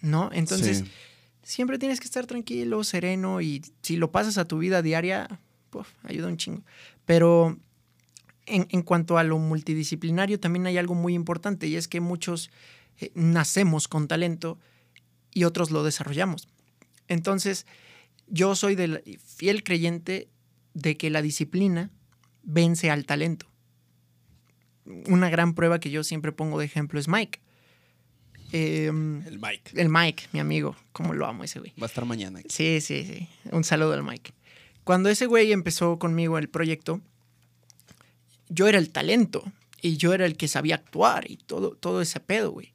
¿no? 0.00 0.30
Entonces, 0.32 0.78
Sí. 0.78 0.90
siempre 1.42 1.78
tienes 1.78 2.00
que 2.00 2.06
estar 2.06 2.26
tranquilo, 2.26 2.82
sereno 2.84 3.40
y 3.40 3.62
si 3.82 3.96
lo 3.96 4.10
pasas 4.10 4.36
a 4.38 4.44
tu 4.46 4.58
vida 4.58 4.82
diaria, 4.82 5.40
puf, 5.70 5.88
ayuda 6.04 6.28
un 6.28 6.36
chingo. 6.36 6.62
Pero 7.06 7.56
en, 8.46 8.66
en 8.70 8.82
cuanto 8.82 9.16
a 9.18 9.22
lo 9.24 9.38
multidisciplinario, 9.38 10.38
también 10.40 10.66
hay 10.66 10.76
algo 10.78 10.94
muy 10.94 11.14
importante 11.14 11.66
y 11.66 11.76
es 11.76 11.88
que 11.88 12.00
muchos 12.00 12.50
eh, 13.00 13.10
nacemos 13.14 13.88
con 13.88 14.06
talento 14.08 14.58
y 15.32 15.44
otros 15.44 15.70
lo 15.70 15.82
desarrollamos. 15.84 16.48
Entonces, 17.10 17.66
yo 18.28 18.54
soy 18.54 18.76
del 18.76 19.02
fiel 19.22 19.62
creyente 19.64 20.28
de 20.72 20.96
que 20.96 21.10
la 21.10 21.20
disciplina 21.20 21.90
vence 22.44 22.88
al 22.90 23.04
talento. 23.04 23.46
Una 25.06 25.28
gran 25.28 25.54
prueba 25.54 25.80
que 25.80 25.90
yo 25.90 26.04
siempre 26.04 26.32
pongo 26.32 26.58
de 26.58 26.64
ejemplo 26.66 26.98
es 27.00 27.08
Mike. 27.08 27.40
Em, 28.52 29.22
El 29.26 29.38
Mike. 29.38 29.72
el 29.74 29.88
Mike, 29.88 30.24
mi 30.32 30.40
amigo, 30.40 30.76
como 30.92 31.12
lo 31.12 31.26
amo 31.26 31.44
ese 31.44 31.58
güey. 31.58 31.72
Va 31.80 31.86
a 31.86 31.88
estar 31.88 32.04
mañana. 32.04 32.38
aquí. 32.38 32.48
Sí, 32.48 32.80
sí, 32.80 33.04
sí. 33.04 33.28
Un 33.52 33.64
saludo 33.64 33.92
al 33.92 34.02
Mike. 34.04 34.32
Cuando 34.84 35.08
ese 35.08 35.26
güey 35.26 35.52
empezó 35.52 35.98
conmigo 35.98 36.38
el 36.38 36.48
proyecto, 36.48 37.00
yo 38.48 38.68
era 38.68 38.78
el 38.78 38.90
talento 38.90 39.44
y 39.82 39.96
yo 39.96 40.14
era 40.14 40.26
el 40.26 40.36
que 40.36 40.48
sabía 40.48 40.76
actuar 40.76 41.30
y 41.30 41.36
todo, 41.36 41.72
todo 41.76 42.00
ese 42.00 42.20
pedo, 42.20 42.52
güey. 42.52 42.72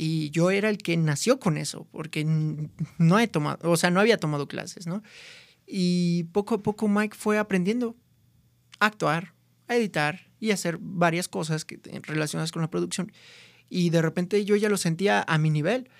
Y 0.00 0.30
yo 0.30 0.52
era 0.52 0.70
el 0.70 0.78
que 0.78 0.96
nació 0.96 1.40
con 1.40 1.58
eso, 1.58 1.88
porque 1.90 2.24
no 2.24 3.18
he 3.18 3.26
tomado, 3.26 3.68
o 3.68 3.76
sea, 3.76 3.90
no 3.90 3.98
había 3.98 4.16
tomado 4.16 4.46
clases, 4.46 4.86
¿no? 4.86 5.02
Y 5.66 6.24
poco 6.32 6.54
a 6.54 6.62
poco 6.62 6.86
Mike 6.86 7.16
fue 7.18 7.36
aprendiendo 7.36 7.96
a 8.78 8.86
actuar, 8.86 9.34
a 9.66 9.74
editar 9.74 10.30
y 10.38 10.52
a 10.52 10.54
hacer 10.54 10.78
varias 10.80 11.26
cosas 11.26 11.64
que, 11.64 11.80
relacionadas 12.04 12.52
con 12.52 12.62
la 12.62 12.70
producción. 12.70 13.10
Y 13.68 13.90
de 13.90 14.00
repente 14.00 14.44
yo 14.44 14.54
ya 14.54 14.68
lo 14.68 14.76
sentía 14.76 15.24
a 15.26 15.36
mi 15.36 15.50
nivel 15.50 15.90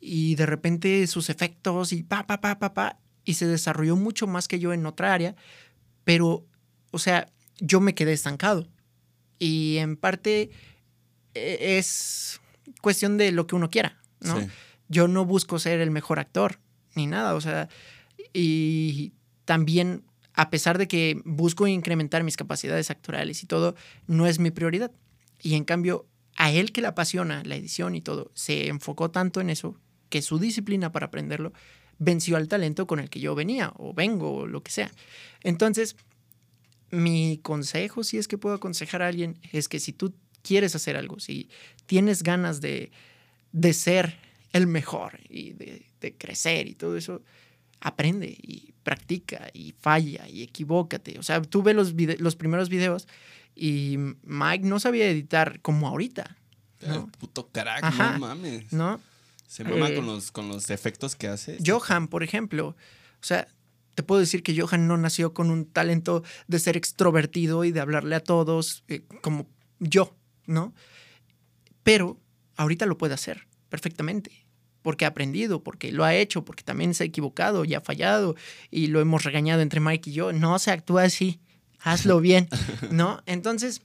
y 0.00 0.34
de 0.34 0.46
repente 0.46 1.06
sus 1.06 1.28
efectos 1.28 1.92
y 1.92 2.02
pa, 2.04 2.26
pa, 2.26 2.40
pa, 2.40 2.58
pa, 2.58 2.72
pa, 2.72 3.00
y 3.22 3.34
se 3.34 3.46
desarrolló 3.46 3.96
mucho 3.96 4.26
más 4.26 4.48
que 4.48 4.60
yo 4.60 4.72
en 4.72 4.86
otra 4.86 5.12
área, 5.12 5.36
pero, 6.04 6.46
o 6.90 6.98
sea, 6.98 7.30
yo 7.60 7.80
me 7.80 7.94
quedé 7.94 8.14
estancado. 8.14 8.66
Y 9.38 9.76
en 9.76 9.98
parte 9.98 10.50
eh, 11.34 11.76
es 11.78 12.40
cuestión 12.80 13.18
de 13.18 13.32
lo 13.32 13.46
que 13.46 13.54
uno 13.54 13.70
quiera, 13.70 14.00
¿no? 14.20 14.40
Sí. 14.40 14.46
Yo 14.88 15.08
no 15.08 15.24
busco 15.24 15.58
ser 15.58 15.80
el 15.80 15.90
mejor 15.90 16.18
actor, 16.18 16.58
ni 16.94 17.06
nada, 17.06 17.34
o 17.34 17.40
sea, 17.40 17.68
y 18.32 19.12
también, 19.44 20.04
a 20.34 20.50
pesar 20.50 20.78
de 20.78 20.88
que 20.88 21.20
busco 21.24 21.66
incrementar 21.66 22.24
mis 22.24 22.36
capacidades 22.36 22.90
actorales 22.90 23.42
y 23.42 23.46
todo, 23.46 23.74
no 24.06 24.26
es 24.26 24.38
mi 24.38 24.50
prioridad. 24.50 24.92
Y 25.40 25.54
en 25.54 25.64
cambio, 25.64 26.06
a 26.36 26.50
él 26.52 26.72
que 26.72 26.80
le 26.80 26.88
apasiona 26.88 27.42
la 27.44 27.56
edición 27.56 27.94
y 27.94 28.00
todo, 28.00 28.30
se 28.34 28.68
enfocó 28.68 29.10
tanto 29.10 29.40
en 29.40 29.50
eso 29.50 29.78
que 30.08 30.22
su 30.22 30.38
disciplina 30.38 30.92
para 30.92 31.06
aprenderlo 31.06 31.52
venció 31.98 32.36
al 32.36 32.48
talento 32.48 32.86
con 32.86 33.00
el 33.00 33.10
que 33.10 33.20
yo 33.20 33.34
venía 33.34 33.72
o 33.76 33.94
vengo 33.94 34.32
o 34.34 34.46
lo 34.46 34.62
que 34.62 34.70
sea. 34.70 34.90
Entonces, 35.42 35.96
mi 36.90 37.38
consejo, 37.42 38.04
si 38.04 38.18
es 38.18 38.28
que 38.28 38.38
puedo 38.38 38.54
aconsejar 38.54 39.02
a 39.02 39.08
alguien, 39.08 39.38
es 39.52 39.68
que 39.68 39.80
si 39.80 39.92
tú 39.92 40.14
quieres 40.42 40.74
hacer 40.74 40.96
algo, 40.96 41.18
si 41.20 41.48
tienes 41.86 42.22
ganas 42.22 42.60
de, 42.60 42.90
de 43.52 43.72
ser 43.72 44.18
el 44.52 44.66
mejor 44.66 45.20
y 45.28 45.52
de, 45.54 45.86
de 46.00 46.14
crecer 46.16 46.66
y 46.68 46.74
todo 46.74 46.96
eso, 46.96 47.22
aprende 47.80 48.26
y 48.28 48.74
practica 48.82 49.50
y 49.52 49.74
falla 49.80 50.28
y 50.28 50.42
equivócate. 50.42 51.18
O 51.18 51.22
sea, 51.22 51.40
tú 51.42 51.62
ves 51.62 51.74
los, 51.74 51.94
vide- 51.96 52.18
los 52.18 52.36
primeros 52.36 52.68
videos 52.68 53.08
y 53.54 53.96
Mike 54.22 54.64
no 54.66 54.78
sabía 54.80 55.08
editar 55.08 55.60
como 55.62 55.88
ahorita, 55.88 56.36
El 56.80 56.88
¿no? 56.90 57.06
puto 57.18 57.48
crack, 57.48 57.82
Ajá. 57.84 58.12
no 58.12 58.18
mames. 58.20 58.72
¿no? 58.72 59.00
Se 59.46 59.64
mama 59.64 59.88
Eh, 59.90 59.96
con, 59.96 60.06
los, 60.06 60.30
con 60.32 60.48
los 60.48 60.70
efectos 60.70 61.14
que 61.16 61.28
hace. 61.28 61.58
Johan, 61.64 62.08
por 62.08 62.22
ejemplo, 62.22 62.68
o 62.68 63.24
sea, 63.24 63.46
te 63.94 64.02
puedo 64.02 64.20
decir 64.20 64.42
que 64.42 64.58
Johan 64.58 64.86
no 64.88 64.96
nació 64.96 65.34
con 65.34 65.50
un 65.50 65.66
talento 65.66 66.22
de 66.48 66.58
ser 66.58 66.76
extrovertido 66.78 67.64
y 67.64 67.72
de 67.72 67.80
hablarle 67.80 68.14
a 68.16 68.20
todos 68.20 68.84
eh, 68.88 69.02
como 69.20 69.46
yo, 69.80 70.16
¿no? 70.46 70.74
Pero 71.82 72.20
ahorita 72.56 72.86
lo 72.86 72.98
puede 72.98 73.14
hacer 73.14 73.46
perfectamente, 73.68 74.46
porque 74.82 75.04
ha 75.04 75.08
aprendido, 75.08 75.62
porque 75.62 75.92
lo 75.92 76.04
ha 76.04 76.14
hecho, 76.14 76.44
porque 76.44 76.62
también 76.62 76.94
se 76.94 77.04
ha 77.04 77.06
equivocado 77.06 77.64
y 77.64 77.74
ha 77.74 77.80
fallado 77.80 78.36
y 78.70 78.88
lo 78.88 79.00
hemos 79.00 79.24
regañado 79.24 79.62
entre 79.62 79.80
Mike 79.80 80.10
y 80.10 80.12
yo. 80.12 80.32
No 80.32 80.58
se 80.58 80.70
actúa 80.70 81.04
así, 81.04 81.40
hazlo 81.80 82.20
bien, 82.20 82.48
¿no? 82.90 83.22
Entonces, 83.26 83.82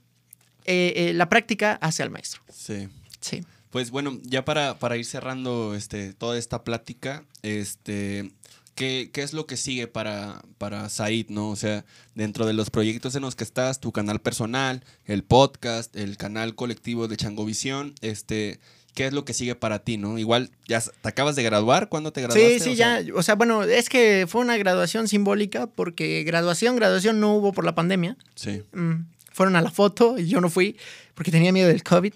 eh, 0.64 0.92
eh, 0.96 1.12
la 1.14 1.28
práctica 1.28 1.78
hace 1.80 2.02
al 2.02 2.10
maestro. 2.10 2.42
Sí. 2.52 2.88
Sí. 3.20 3.42
Pues 3.70 3.90
bueno, 3.90 4.18
ya 4.22 4.44
para, 4.44 4.78
para 4.78 4.96
ir 4.96 5.04
cerrando 5.04 5.74
este, 5.74 6.14
toda 6.14 6.38
esta 6.38 6.64
plática, 6.64 7.24
este, 7.42 8.32
¿qué, 8.78 9.10
qué 9.12 9.22
es 9.22 9.32
lo 9.32 9.46
que 9.46 9.56
sigue 9.56 9.88
para, 9.88 10.40
para 10.56 10.88
Said, 10.88 11.30
no? 11.30 11.50
O 11.50 11.56
sea, 11.56 11.84
dentro 12.14 12.46
de 12.46 12.52
los 12.52 12.70
proyectos 12.70 13.16
en 13.16 13.22
los 13.22 13.34
que 13.34 13.42
estás, 13.42 13.80
tu 13.80 13.90
canal 13.90 14.20
personal, 14.20 14.84
el 15.04 15.24
podcast, 15.24 15.94
el 15.96 16.16
canal 16.16 16.54
colectivo 16.54 17.08
de 17.08 17.16
Changovisión, 17.16 17.94
este, 18.02 18.60
¿qué 18.94 19.06
es 19.06 19.12
lo 19.12 19.24
que 19.24 19.34
sigue 19.34 19.56
para 19.56 19.80
ti, 19.80 19.96
no? 19.96 20.16
Igual, 20.16 20.52
ya 20.68 20.80
te 20.80 21.08
acabas 21.08 21.34
de 21.34 21.42
graduar, 21.42 21.88
¿cuándo 21.88 22.12
te 22.12 22.22
graduaste? 22.22 22.60
Sí, 22.60 22.64
sí, 22.64 22.70
O 22.70 22.76
sea, 22.76 23.00
ya. 23.00 23.14
O 23.16 23.22
sea, 23.24 23.34
bueno, 23.34 23.64
es 23.64 23.88
que 23.88 24.26
fue 24.28 24.42
una 24.42 24.56
graduación 24.56 25.08
simbólica 25.08 25.66
porque 25.66 26.22
graduación, 26.22 26.76
graduación 26.76 27.18
no 27.18 27.34
hubo 27.34 27.52
por 27.52 27.64
la 27.64 27.74
pandemia. 27.74 28.16
Sí. 28.36 28.62
Mm, 28.72 29.06
fueron 29.32 29.56
a 29.56 29.60
la 29.60 29.72
foto 29.72 30.20
y 30.20 30.28
yo 30.28 30.40
no 30.40 30.50
fui 30.50 30.76
porque 31.16 31.32
tenía 31.32 31.52
miedo 31.52 31.66
del 31.66 31.82
COVID. 31.82 32.14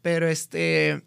Pero 0.00 0.28
este, 0.28 1.02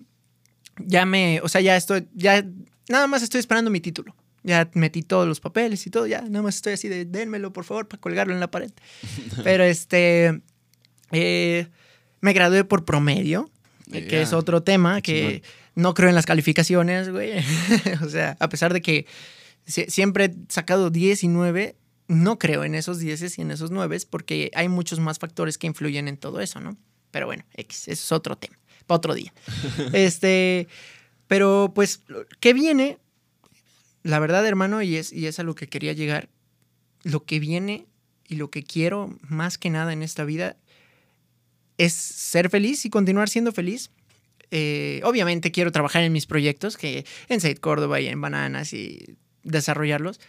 ya 0.79 1.05
me, 1.05 1.39
o 1.41 1.47
sea, 1.47 1.61
ya 1.61 1.77
estoy, 1.77 2.09
ya, 2.13 2.43
nada 2.89 3.07
más 3.07 3.21
estoy 3.21 3.39
esperando 3.39 3.71
mi 3.71 3.79
título. 3.79 4.16
Ya 4.47 4.69
metí 4.73 5.01
todos 5.03 5.27
los 5.27 5.41
papeles 5.41 5.85
y 5.85 5.89
todo, 5.89 6.07
ya, 6.07 6.21
nada 6.21 6.41
más 6.41 6.55
estoy 6.55 6.71
así 6.73 6.87
de, 6.87 7.03
dénmelo, 7.03 7.51
por 7.51 7.65
favor, 7.65 7.89
para 7.89 7.99
colgarlo 7.99 8.33
en 8.33 8.39
la 8.39 8.49
pared. 8.49 8.71
Pero 9.43 9.65
este, 9.65 10.41
eh, 11.11 11.67
me 12.21 12.31
gradué 12.31 12.63
por 12.63 12.85
promedio, 12.85 13.51
eh, 13.91 14.07
que 14.07 14.21
es 14.21 14.31
otro 14.31 14.63
tema 14.63 15.01
que 15.01 15.43
no 15.75 15.93
creo 15.93 16.07
en 16.07 16.15
las 16.15 16.25
calificaciones, 16.25 17.09
güey. 17.09 17.33
o 18.05 18.09
sea, 18.09 18.37
a 18.39 18.47
pesar 18.47 18.71
de 18.71 18.81
que 18.81 19.05
sie- 19.67 19.89
siempre 19.89 20.25
he 20.25 20.33
sacado 20.47 20.89
10 20.91 21.25
y 21.25 21.27
9, 21.27 21.75
no 22.07 22.39
creo 22.39 22.63
en 22.63 22.73
esos 22.73 22.99
10 22.99 23.37
y 23.37 23.41
en 23.41 23.51
esos 23.51 23.69
9 23.69 23.97
porque 24.09 24.49
hay 24.55 24.69
muchos 24.69 25.01
más 25.01 25.19
factores 25.19 25.57
que 25.57 25.67
influyen 25.67 26.07
en 26.07 26.15
todo 26.15 26.39
eso, 26.39 26.61
¿no? 26.61 26.77
Pero 27.11 27.25
bueno, 27.25 27.43
X, 27.53 27.89
eso 27.89 27.91
es 28.05 28.11
otro 28.13 28.37
tema, 28.37 28.57
para 28.85 28.95
otro 28.97 29.13
día. 29.13 29.33
este, 29.91 30.69
pero 31.27 31.73
pues, 31.75 32.03
¿qué 32.39 32.53
viene? 32.53 32.97
La 34.07 34.19
verdad, 34.19 34.47
hermano, 34.47 34.81
y 34.81 34.95
es, 34.95 35.11
y 35.11 35.27
es 35.27 35.37
a 35.37 35.43
lo 35.43 35.53
que 35.53 35.67
quería 35.67 35.91
llegar, 35.91 36.29
lo 37.03 37.25
que 37.25 37.41
viene 37.41 37.87
y 38.25 38.35
lo 38.35 38.49
que 38.49 38.63
quiero 38.63 39.13
más 39.21 39.57
que 39.57 39.69
nada 39.69 39.91
en 39.91 40.01
esta 40.01 40.23
vida 40.23 40.55
es 41.77 41.91
ser 41.91 42.49
feliz 42.49 42.85
y 42.85 42.89
continuar 42.89 43.27
siendo 43.27 43.51
feliz. 43.51 43.91
Eh, 44.49 45.01
obviamente 45.03 45.51
quiero 45.51 45.73
trabajar 45.73 46.03
en 46.03 46.13
mis 46.13 46.25
proyectos, 46.25 46.77
que 46.77 47.05
en 47.27 47.41
Said 47.41 47.57
Córdoba 47.57 47.99
y 47.99 48.07
en 48.07 48.21
Bananas 48.21 48.71
y 48.71 49.17
desarrollarlos. 49.43 50.21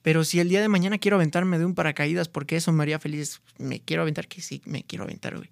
Pero 0.00 0.24
si 0.24 0.40
el 0.40 0.48
día 0.48 0.62
de 0.62 0.68
mañana 0.68 0.96
quiero 0.96 1.18
aventarme 1.18 1.58
de 1.58 1.66
un 1.66 1.74
paracaídas 1.74 2.28
porque 2.28 2.56
eso 2.56 2.72
me 2.72 2.84
haría 2.84 2.98
feliz, 2.98 3.42
me 3.58 3.80
quiero 3.80 4.00
aventar, 4.00 4.28
que 4.28 4.40
sí, 4.40 4.62
me 4.64 4.82
quiero 4.82 5.04
aventar, 5.04 5.36
güey. 5.36 5.50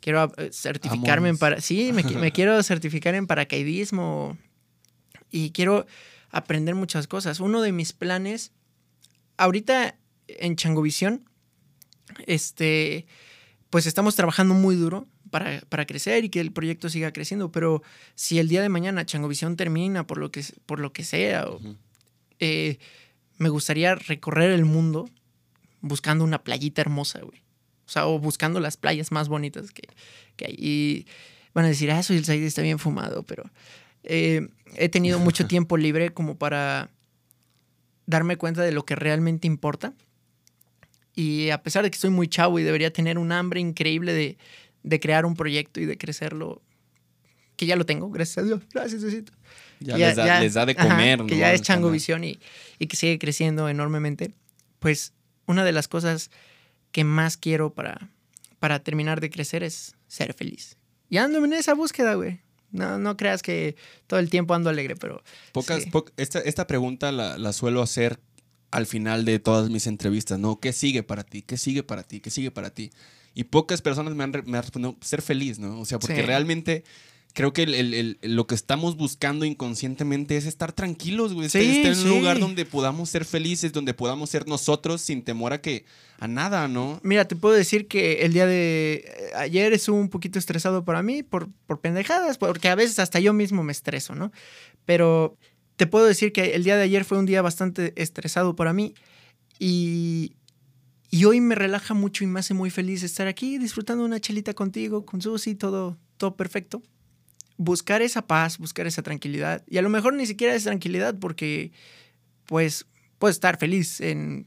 Quiero 0.00 0.32
eh, 0.38 0.48
certificarme 0.50 1.28
en 1.28 1.36
para... 1.36 1.60
Sí, 1.60 1.92
me 1.92 2.04
quiero 2.32 2.62
certificar 2.62 3.14
en 3.14 3.26
paracaidismo 3.26 4.38
y 5.30 5.50
quiero 5.50 5.86
aprender 6.30 6.74
muchas 6.74 7.06
cosas. 7.06 7.40
Uno 7.40 7.62
de 7.62 7.72
mis 7.72 7.92
planes, 7.92 8.52
ahorita 9.36 9.96
en 10.28 10.56
Changovisión, 10.56 11.28
este, 12.26 13.06
pues 13.70 13.86
estamos 13.86 14.16
trabajando 14.16 14.54
muy 14.54 14.76
duro 14.76 15.06
para, 15.30 15.60
para 15.68 15.86
crecer 15.86 16.24
y 16.24 16.28
que 16.28 16.40
el 16.40 16.52
proyecto 16.52 16.88
siga 16.88 17.12
creciendo, 17.12 17.50
pero 17.52 17.82
si 18.14 18.38
el 18.38 18.48
día 18.48 18.62
de 18.62 18.68
mañana 18.68 19.06
Changovisión 19.06 19.56
termina 19.56 20.06
por 20.06 20.18
lo 20.18 20.30
que, 20.30 20.44
por 20.66 20.80
lo 20.80 20.92
que 20.92 21.04
sea, 21.04 21.46
o, 21.48 21.60
eh, 22.38 22.78
me 23.38 23.48
gustaría 23.48 23.94
recorrer 23.94 24.50
el 24.52 24.64
mundo 24.64 25.08
buscando 25.80 26.24
una 26.24 26.42
playita 26.42 26.80
hermosa, 26.80 27.20
güey. 27.20 27.42
O 27.86 27.88
sea, 27.88 28.06
o 28.06 28.18
buscando 28.18 28.58
las 28.58 28.76
playas 28.76 29.12
más 29.12 29.28
bonitas 29.28 29.70
que, 29.70 29.82
que 30.36 30.46
hay. 30.46 30.54
Y 30.58 31.06
van 31.54 31.64
a 31.66 31.68
decir, 31.68 31.90
ah, 31.90 32.02
soy 32.02 32.16
el 32.16 32.24
Said 32.24 32.42
está 32.42 32.62
bien 32.62 32.78
fumado, 32.78 33.22
pero 33.22 33.44
eh, 34.06 34.48
he 34.76 34.88
tenido 34.88 35.18
mucho 35.18 35.46
tiempo 35.48 35.76
libre 35.76 36.10
como 36.10 36.36
para 36.38 36.90
darme 38.06 38.36
cuenta 38.36 38.62
de 38.62 38.72
lo 38.72 38.84
que 38.84 38.94
realmente 38.96 39.46
importa. 39.46 39.92
Y 41.14 41.50
a 41.50 41.62
pesar 41.62 41.82
de 41.82 41.90
que 41.90 41.98
soy 41.98 42.10
muy 42.10 42.28
chavo 42.28 42.58
y 42.58 42.62
debería 42.62 42.92
tener 42.92 43.18
un 43.18 43.32
hambre 43.32 43.60
increíble 43.60 44.12
de, 44.12 44.36
de 44.82 45.00
crear 45.00 45.24
un 45.24 45.34
proyecto 45.34 45.80
y 45.80 45.86
de 45.86 45.96
crecerlo, 45.96 46.62
que 47.56 47.64
ya 47.66 47.74
lo 47.76 47.86
tengo, 47.86 48.10
gracias 48.10 48.38
a 48.38 48.42
Dios. 48.46 48.60
Gracias, 48.72 49.00
Diosito. 49.00 49.32
Ya, 49.80 49.94
Que 49.94 50.06
les, 50.06 50.16
da, 50.16 50.26
ya- 50.26 50.40
les 50.40 50.54
da 50.54 50.66
de 50.66 50.72
ajá, 50.76 50.88
comer, 50.88 51.18
Que 51.26 51.34
¿no? 51.34 51.40
ya 51.40 51.52
es 51.52 51.62
Chango. 51.62 51.90
Visión 51.90 52.22
y, 52.24 52.38
y 52.78 52.86
que 52.86 52.96
sigue 52.96 53.18
creciendo 53.18 53.68
enormemente. 53.68 54.32
Pues 54.78 55.14
una 55.46 55.64
de 55.64 55.72
las 55.72 55.88
cosas 55.88 56.30
que 56.92 57.04
más 57.04 57.36
quiero 57.38 57.72
para, 57.72 58.10
para 58.58 58.80
terminar 58.80 59.20
de 59.20 59.30
crecer 59.30 59.62
es 59.62 59.96
ser 60.08 60.34
feliz. 60.34 60.76
Y 61.08 61.16
ando 61.16 61.42
en 61.44 61.52
esa 61.54 61.72
búsqueda, 61.74 62.14
güey. 62.14 62.40
No, 62.76 62.98
no 62.98 63.16
creas 63.16 63.42
que 63.42 63.76
todo 64.06 64.20
el 64.20 64.30
tiempo 64.30 64.54
ando 64.54 64.70
alegre, 64.70 64.94
pero... 64.96 65.22
Pocas, 65.52 65.82
sí. 65.84 65.90
po- 65.90 66.04
esta, 66.16 66.38
esta 66.40 66.66
pregunta 66.66 67.10
la, 67.12 67.38
la 67.38 67.52
suelo 67.52 67.82
hacer 67.82 68.20
al 68.70 68.86
final 68.86 69.24
de 69.24 69.38
todas 69.38 69.70
mis 69.70 69.86
entrevistas, 69.86 70.38
¿no? 70.38 70.60
¿Qué 70.60 70.72
sigue 70.72 71.02
para 71.02 71.24
ti? 71.24 71.42
¿Qué 71.42 71.56
sigue 71.56 71.82
para 71.82 72.02
ti? 72.02 72.20
¿Qué 72.20 72.30
sigue 72.30 72.50
para 72.50 72.70
ti? 72.70 72.90
Y 73.34 73.44
pocas 73.44 73.82
personas 73.82 74.14
me 74.14 74.24
han, 74.24 74.32
me 74.46 74.56
han 74.58 74.62
respondido 74.62 74.96
ser 75.00 75.22
feliz, 75.22 75.58
¿no? 75.58 75.80
O 75.80 75.84
sea, 75.84 75.98
porque 75.98 76.16
Sí. 76.16 76.22
realmente 76.22 76.84
creo 77.36 77.52
que 77.52 77.64
el- 77.64 77.74
el- 77.74 77.92
el- 77.94 78.18
lo 78.34 78.46
que 78.46 78.54
estamos 78.54 78.96
buscando 78.96 79.44
inconscientemente 79.44 80.38
es 80.38 80.46
estar 80.46 80.72
tranquilos, 80.72 81.34
güey. 81.34 81.50
Sí, 81.50 81.58
estar, 81.58 81.92
en 81.92 81.98
un 81.98 82.08
lugar 82.08 82.38
donde 82.40 82.64
podamos 82.64 83.10
ser 83.10 83.26
felices, 83.26 83.74
donde 83.74 83.92
podamos 83.92 84.30
ser 84.30 84.48
nosotros 84.48 85.02
sin 85.02 85.22
temor 85.22 85.52
a 85.52 85.60
que 85.60 85.84
a 86.18 86.26
nada, 86.28 86.66
¿no? 86.66 86.98
Mira, 87.02 87.28
te 87.28 87.36
puedo 87.36 87.54
decir 87.54 87.88
que 87.88 88.22
el 88.24 88.32
día 88.32 88.46
de 88.46 89.04
eh, 89.04 89.30
ayer 89.36 89.74
estuvo 89.74 89.98
un 89.98 90.08
poquito 90.08 90.38
estresado 90.38 90.82
para 90.86 91.02
mí 91.02 91.22
por, 91.22 91.48
por 91.66 91.78
pendejadas, 91.82 92.38
porque 92.38 92.68
a 92.68 92.74
veces 92.74 92.98
hasta 93.00 93.20
yo 93.20 93.34
mismo 93.34 93.62
me 93.62 93.72
estreso, 93.72 94.14
¿no? 94.14 94.32
Pero 94.86 95.36
te 95.76 95.86
puedo 95.86 96.06
decir 96.06 96.32
que 96.32 96.54
el 96.54 96.64
día 96.64 96.78
de 96.78 96.84
ayer 96.84 97.04
fue 97.04 97.18
un 97.18 97.26
día 97.26 97.42
bastante 97.42 97.92
estresado 98.00 98.56
para 98.56 98.72
mí 98.72 98.94
y, 99.58 100.32
y 101.10 101.26
hoy 101.26 101.42
me 101.42 101.54
relaja 101.54 101.92
mucho 101.92 102.24
y 102.24 102.28
me 102.28 102.40
hace 102.40 102.54
muy 102.54 102.70
feliz 102.70 103.02
estar 103.02 103.26
aquí 103.26 103.58
disfrutando 103.58 104.04
una 104.06 104.20
chelita 104.20 104.54
contigo, 104.54 105.04
con 105.04 105.20
Susi, 105.20 105.54
todo, 105.54 105.98
todo 106.16 106.34
perfecto. 106.34 106.82
Buscar 107.58 108.02
esa 108.02 108.26
paz, 108.26 108.58
buscar 108.58 108.86
esa 108.86 109.02
tranquilidad. 109.02 109.64
Y 109.66 109.78
a 109.78 109.82
lo 109.82 109.88
mejor 109.88 110.14
ni 110.14 110.26
siquiera 110.26 110.54
es 110.54 110.64
tranquilidad 110.64 111.18
porque, 111.18 111.72
pues, 112.46 112.86
puedo 113.18 113.30
estar 113.30 113.58
feliz 113.58 114.00
en 114.00 114.46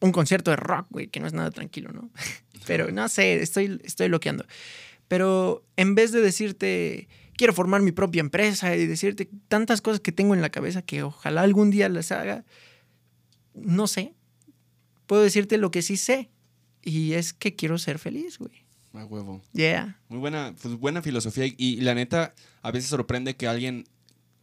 un 0.00 0.12
concierto 0.12 0.50
de 0.50 0.56
rock, 0.56 0.86
güey, 0.90 1.08
que 1.08 1.20
no 1.20 1.26
es 1.26 1.32
nada 1.32 1.50
tranquilo, 1.50 1.92
¿no? 1.92 2.10
Pero 2.66 2.90
no 2.90 3.08
sé, 3.08 3.40
estoy, 3.40 3.80
estoy 3.84 4.08
loqueando. 4.08 4.46
Pero 5.08 5.64
en 5.76 5.94
vez 5.94 6.12
de 6.12 6.20
decirte, 6.20 7.08
quiero 7.36 7.52
formar 7.52 7.82
mi 7.82 7.92
propia 7.92 8.20
empresa 8.20 8.76
y 8.76 8.86
decirte 8.86 9.28
tantas 9.48 9.80
cosas 9.80 10.00
que 10.00 10.12
tengo 10.12 10.34
en 10.34 10.42
la 10.42 10.50
cabeza 10.50 10.82
que 10.82 11.02
ojalá 11.02 11.42
algún 11.42 11.70
día 11.70 11.88
las 11.88 12.12
haga, 12.12 12.44
no 13.54 13.86
sé. 13.86 14.14
Puedo 15.06 15.22
decirte 15.22 15.58
lo 15.58 15.70
que 15.70 15.82
sí 15.82 15.96
sé. 15.96 16.30
Y 16.82 17.14
es 17.14 17.32
que 17.32 17.56
quiero 17.56 17.78
ser 17.78 17.98
feliz, 17.98 18.38
güey. 18.38 18.59
A 18.92 19.04
huevo. 19.04 19.40
Yeah. 19.52 19.98
Muy 20.08 20.18
buena, 20.18 20.54
pues 20.60 20.74
buena 20.76 21.00
filosofía. 21.02 21.46
Y, 21.46 21.54
y 21.58 21.76
la 21.80 21.94
neta, 21.94 22.34
a 22.62 22.70
veces 22.72 22.90
sorprende 22.90 23.36
que 23.36 23.46
alguien, 23.46 23.84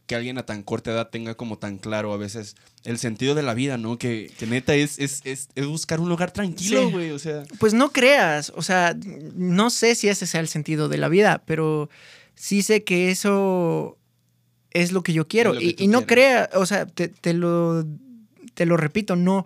que 0.06 0.14
alguien 0.14 0.38
a 0.38 0.46
tan 0.46 0.62
corta 0.62 0.90
edad 0.90 1.10
tenga 1.10 1.34
como 1.34 1.58
tan 1.58 1.76
claro 1.76 2.12
a 2.14 2.16
veces 2.16 2.56
el 2.84 2.98
sentido 2.98 3.34
de 3.34 3.42
la 3.42 3.52
vida, 3.52 3.76
¿no? 3.76 3.98
Que, 3.98 4.32
que 4.38 4.46
neta 4.46 4.74
es, 4.74 4.98
es, 4.98 5.20
es, 5.24 5.48
es 5.54 5.66
buscar 5.66 6.00
un 6.00 6.08
lugar 6.08 6.30
tranquilo, 6.30 6.86
Sí. 6.86 6.92
güey. 6.92 7.10
O 7.10 7.18
sea, 7.18 7.42
Pues 7.58 7.74
no 7.74 7.92
creas, 7.92 8.50
o 8.56 8.62
sea, 8.62 8.96
no 9.34 9.68
sé 9.68 9.94
si 9.94 10.08
ese 10.08 10.26
sea 10.26 10.40
el 10.40 10.48
sentido 10.48 10.88
de 10.88 10.96
la 10.96 11.08
vida, 11.10 11.42
pero 11.44 11.90
sí 12.34 12.62
sé 12.62 12.84
que 12.84 13.10
eso 13.10 13.98
es 14.70 14.92
lo 14.92 15.02
que 15.02 15.12
yo 15.12 15.28
quiero. 15.28 15.52
Que 15.52 15.74
y, 15.78 15.88
no 15.88 16.06
quieres. 16.06 16.46
crea, 16.46 16.50
o 16.54 16.64
sea, 16.64 16.86
te, 16.86 17.08
te 17.08 17.34
lo, 17.34 17.84
te 18.54 18.64
lo 18.64 18.78
repito, 18.78 19.14
no. 19.14 19.44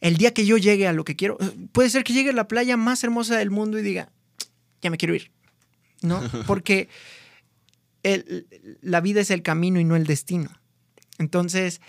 El 0.00 0.16
día 0.16 0.32
que 0.34 0.44
yo 0.46 0.56
llegue 0.56 0.88
a 0.88 0.92
lo 0.92 1.04
que 1.04 1.14
quiero, 1.14 1.38
puede 1.70 1.88
ser 1.90 2.02
que 2.02 2.14
llegue 2.14 2.30
a 2.30 2.32
la 2.32 2.48
playa 2.48 2.76
más 2.76 3.04
hermosa 3.04 3.36
del 3.36 3.50
mundo 3.50 3.78
y 3.78 3.82
diga, 3.82 4.10
ya 4.82 4.90
me 4.90 4.96
quiero 4.96 5.14
ir. 5.14 5.30
¿No? 6.02 6.20
Porque 6.46 6.88
el- 8.02 8.46
la 8.82 9.00
vida 9.00 9.20
es 9.20 9.30
el 9.30 9.42
camino 9.42 9.80
y 9.80 9.84
no 9.84 9.96
el 9.96 10.06
destino. 10.06 10.50
Entonces, 11.18 11.80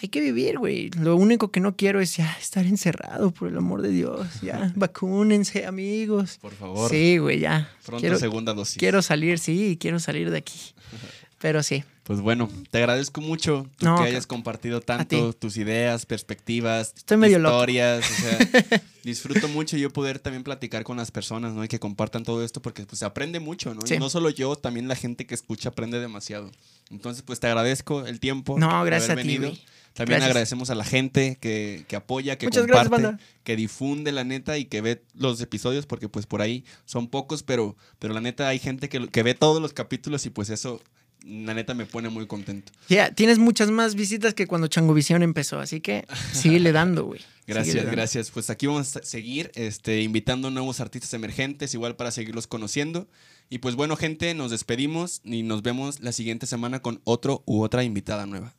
hay 0.00 0.08
que 0.08 0.20
vivir, 0.20 0.58
güey. 0.58 0.90
Lo 0.90 1.16
único 1.16 1.50
que 1.50 1.60
no 1.60 1.76
quiero 1.76 2.00
es 2.00 2.16
ya 2.16 2.32
estar 2.40 2.66
encerrado, 2.66 3.30
por 3.32 3.48
el 3.48 3.56
amor 3.56 3.82
de 3.82 3.90
Dios. 3.90 4.40
Ya, 4.42 4.72
vacúnense, 4.76 5.66
amigos. 5.66 6.38
por 6.40 6.52
favor, 6.54 6.90
Sí, 6.90 7.18
güey, 7.18 7.40
ya. 7.40 7.70
pronto 7.84 8.00
Quiero, 8.00 8.18
segunda 8.18 8.54
dosis. 8.54 8.76
quiero 8.78 9.02
salir, 9.02 9.38
sí, 9.38 9.76
quiero 9.80 9.98
salir 9.98 10.30
de 10.30 10.38
aquí. 10.38 10.58
Pero 11.38 11.62
sí, 11.62 11.84
Pues 12.04 12.20
bueno, 12.20 12.50
te 12.70 12.78
agradezco 12.78 13.20
mucho 13.22 13.66
tú 13.78 13.86
No, 13.86 13.96
que 13.96 14.04
hayas 14.04 14.26
compartido 14.26 14.80
ti. 14.80 14.86
tanto 14.86 15.32
tus 15.32 15.56
ideas, 15.56 16.04
perspectivas, 16.06 16.92
Estoy 16.96 17.16
medio 17.16 17.38
loco. 17.38 17.54
historias. 17.56 18.04
O 18.10 18.14
sea, 18.22 18.82
disfruto 19.04 19.48
mucho 19.48 19.76
yo 19.78 19.90
poder 19.90 20.18
también 20.18 20.44
platicar 20.44 20.84
con 20.84 20.98
las 20.98 21.10
personas, 21.10 21.54
¿no? 21.54 21.64
Y 21.64 21.68
que 21.68 21.78
compartan 21.80 22.22
todo 22.22 22.44
esto 22.44 22.60
porque 22.60 22.84
pues 22.84 22.98
se 22.98 23.06
aprende 23.06 23.40
mucho, 23.40 23.74
¿no? 23.74 23.80
Y 23.90 23.98
no 23.98 24.10
solo 24.10 24.28
yo, 24.30 24.54
también 24.56 24.86
la 24.86 24.96
gente 24.96 25.26
que 25.26 25.34
escucha 25.34 25.70
aprende 25.70 25.98
demasiado. 25.98 26.50
Entonces, 26.90 27.22
pues 27.22 27.40
te 27.40 27.46
agradezco 27.46 28.06
el 28.06 28.20
tiempo. 28.20 28.58
No, 28.58 28.84
gracias 28.84 29.10
haber 29.10 29.24
a 29.24 29.26
ti, 29.26 29.38
venido. 29.38 29.56
También 29.94 30.16
Gracias. 30.18 30.30
agradecemos 30.30 30.70
a 30.70 30.74
la 30.74 30.84
gente 30.84 31.38
que, 31.40 31.84
que 31.86 31.94
apoya, 31.94 32.36
que 32.36 32.46
Muchas 32.46 32.66
comparte, 32.66 33.16
que 33.44 33.54
difunde 33.54 34.10
la 34.10 34.24
neta 34.24 34.58
y 34.58 34.64
que 34.64 34.80
ve 34.80 35.04
los 35.14 35.40
episodios, 35.40 35.86
porque 35.86 36.08
pues 36.08 36.26
por 36.26 36.42
ahí 36.42 36.64
son 36.84 37.06
pocos, 37.06 37.44
pero, 37.44 37.76
pero 38.00 38.12
la 38.12 38.20
neta 38.20 38.48
hay 38.48 38.58
gente 38.58 38.88
que, 38.88 39.06
que 39.06 39.22
ve 39.22 39.34
todos 39.34 39.62
los 39.62 39.72
capítulos 39.72 40.26
y 40.26 40.30
pues 40.30 40.50
eso, 40.50 40.82
la 41.26 41.54
neta 41.54 41.74
me 41.74 41.86
pone 41.86 42.08
muy 42.10 42.26
contento. 42.26 42.72
ya, 42.88 43.10
tienes 43.14 43.38
muchas 43.38 43.70
más 43.70 43.94
visitas 43.94 44.34
que 44.34 44.46
cuando 44.46 44.66
Changovisión 44.68 45.22
empezó, 45.22 45.58
así 45.60 45.80
que 45.80 46.06
síguele 46.32 46.72
dando, 46.72 47.04
güey. 47.04 47.20
Gracias, 47.46 47.76
dando. 47.76 47.90
gracias. 47.92 48.30
Pues 48.30 48.50
aquí 48.50 48.66
vamos 48.66 48.96
a 48.96 49.02
seguir 49.02 49.50
este, 49.54 50.00
invitando 50.02 50.50
nuevos 50.50 50.80
artistas 50.80 51.12
emergentes, 51.14 51.74
igual 51.74 51.96
para 51.96 52.10
seguirlos 52.10 52.46
conociendo. 52.46 53.08
Y 53.50 53.58
pues 53.58 53.74
bueno, 53.74 53.96
gente, 53.96 54.32
nos 54.34 54.50
despedimos 54.50 55.20
y 55.24 55.42
nos 55.42 55.62
vemos 55.62 56.00
la 56.00 56.12
siguiente 56.12 56.46
semana 56.46 56.80
con 56.80 57.00
otro 57.04 57.42
u 57.46 57.62
otra 57.62 57.84
invitada 57.84 58.24
nueva. 58.26 58.54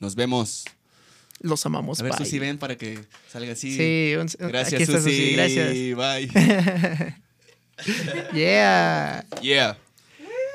Nos 0.00 0.14
vemos. 0.14 0.64
Los 1.40 1.64
amamos, 1.66 2.00
A 2.00 2.02
ver, 2.02 2.12
bye. 2.12 2.24
Susi, 2.24 2.38
ven 2.38 2.58
para 2.58 2.76
que 2.76 2.98
salga 3.30 3.52
así. 3.52 3.74
Sí, 3.76 4.14
un- 4.16 4.26
Gracias, 4.48 4.74
aquí 4.74 4.82
está 4.82 4.98
Susi. 5.00 5.10
Susi, 5.10 5.32
gracias. 5.32 5.68
Bye. 5.96 7.14
Yeah. 8.32 9.24
yeah. 9.42 9.76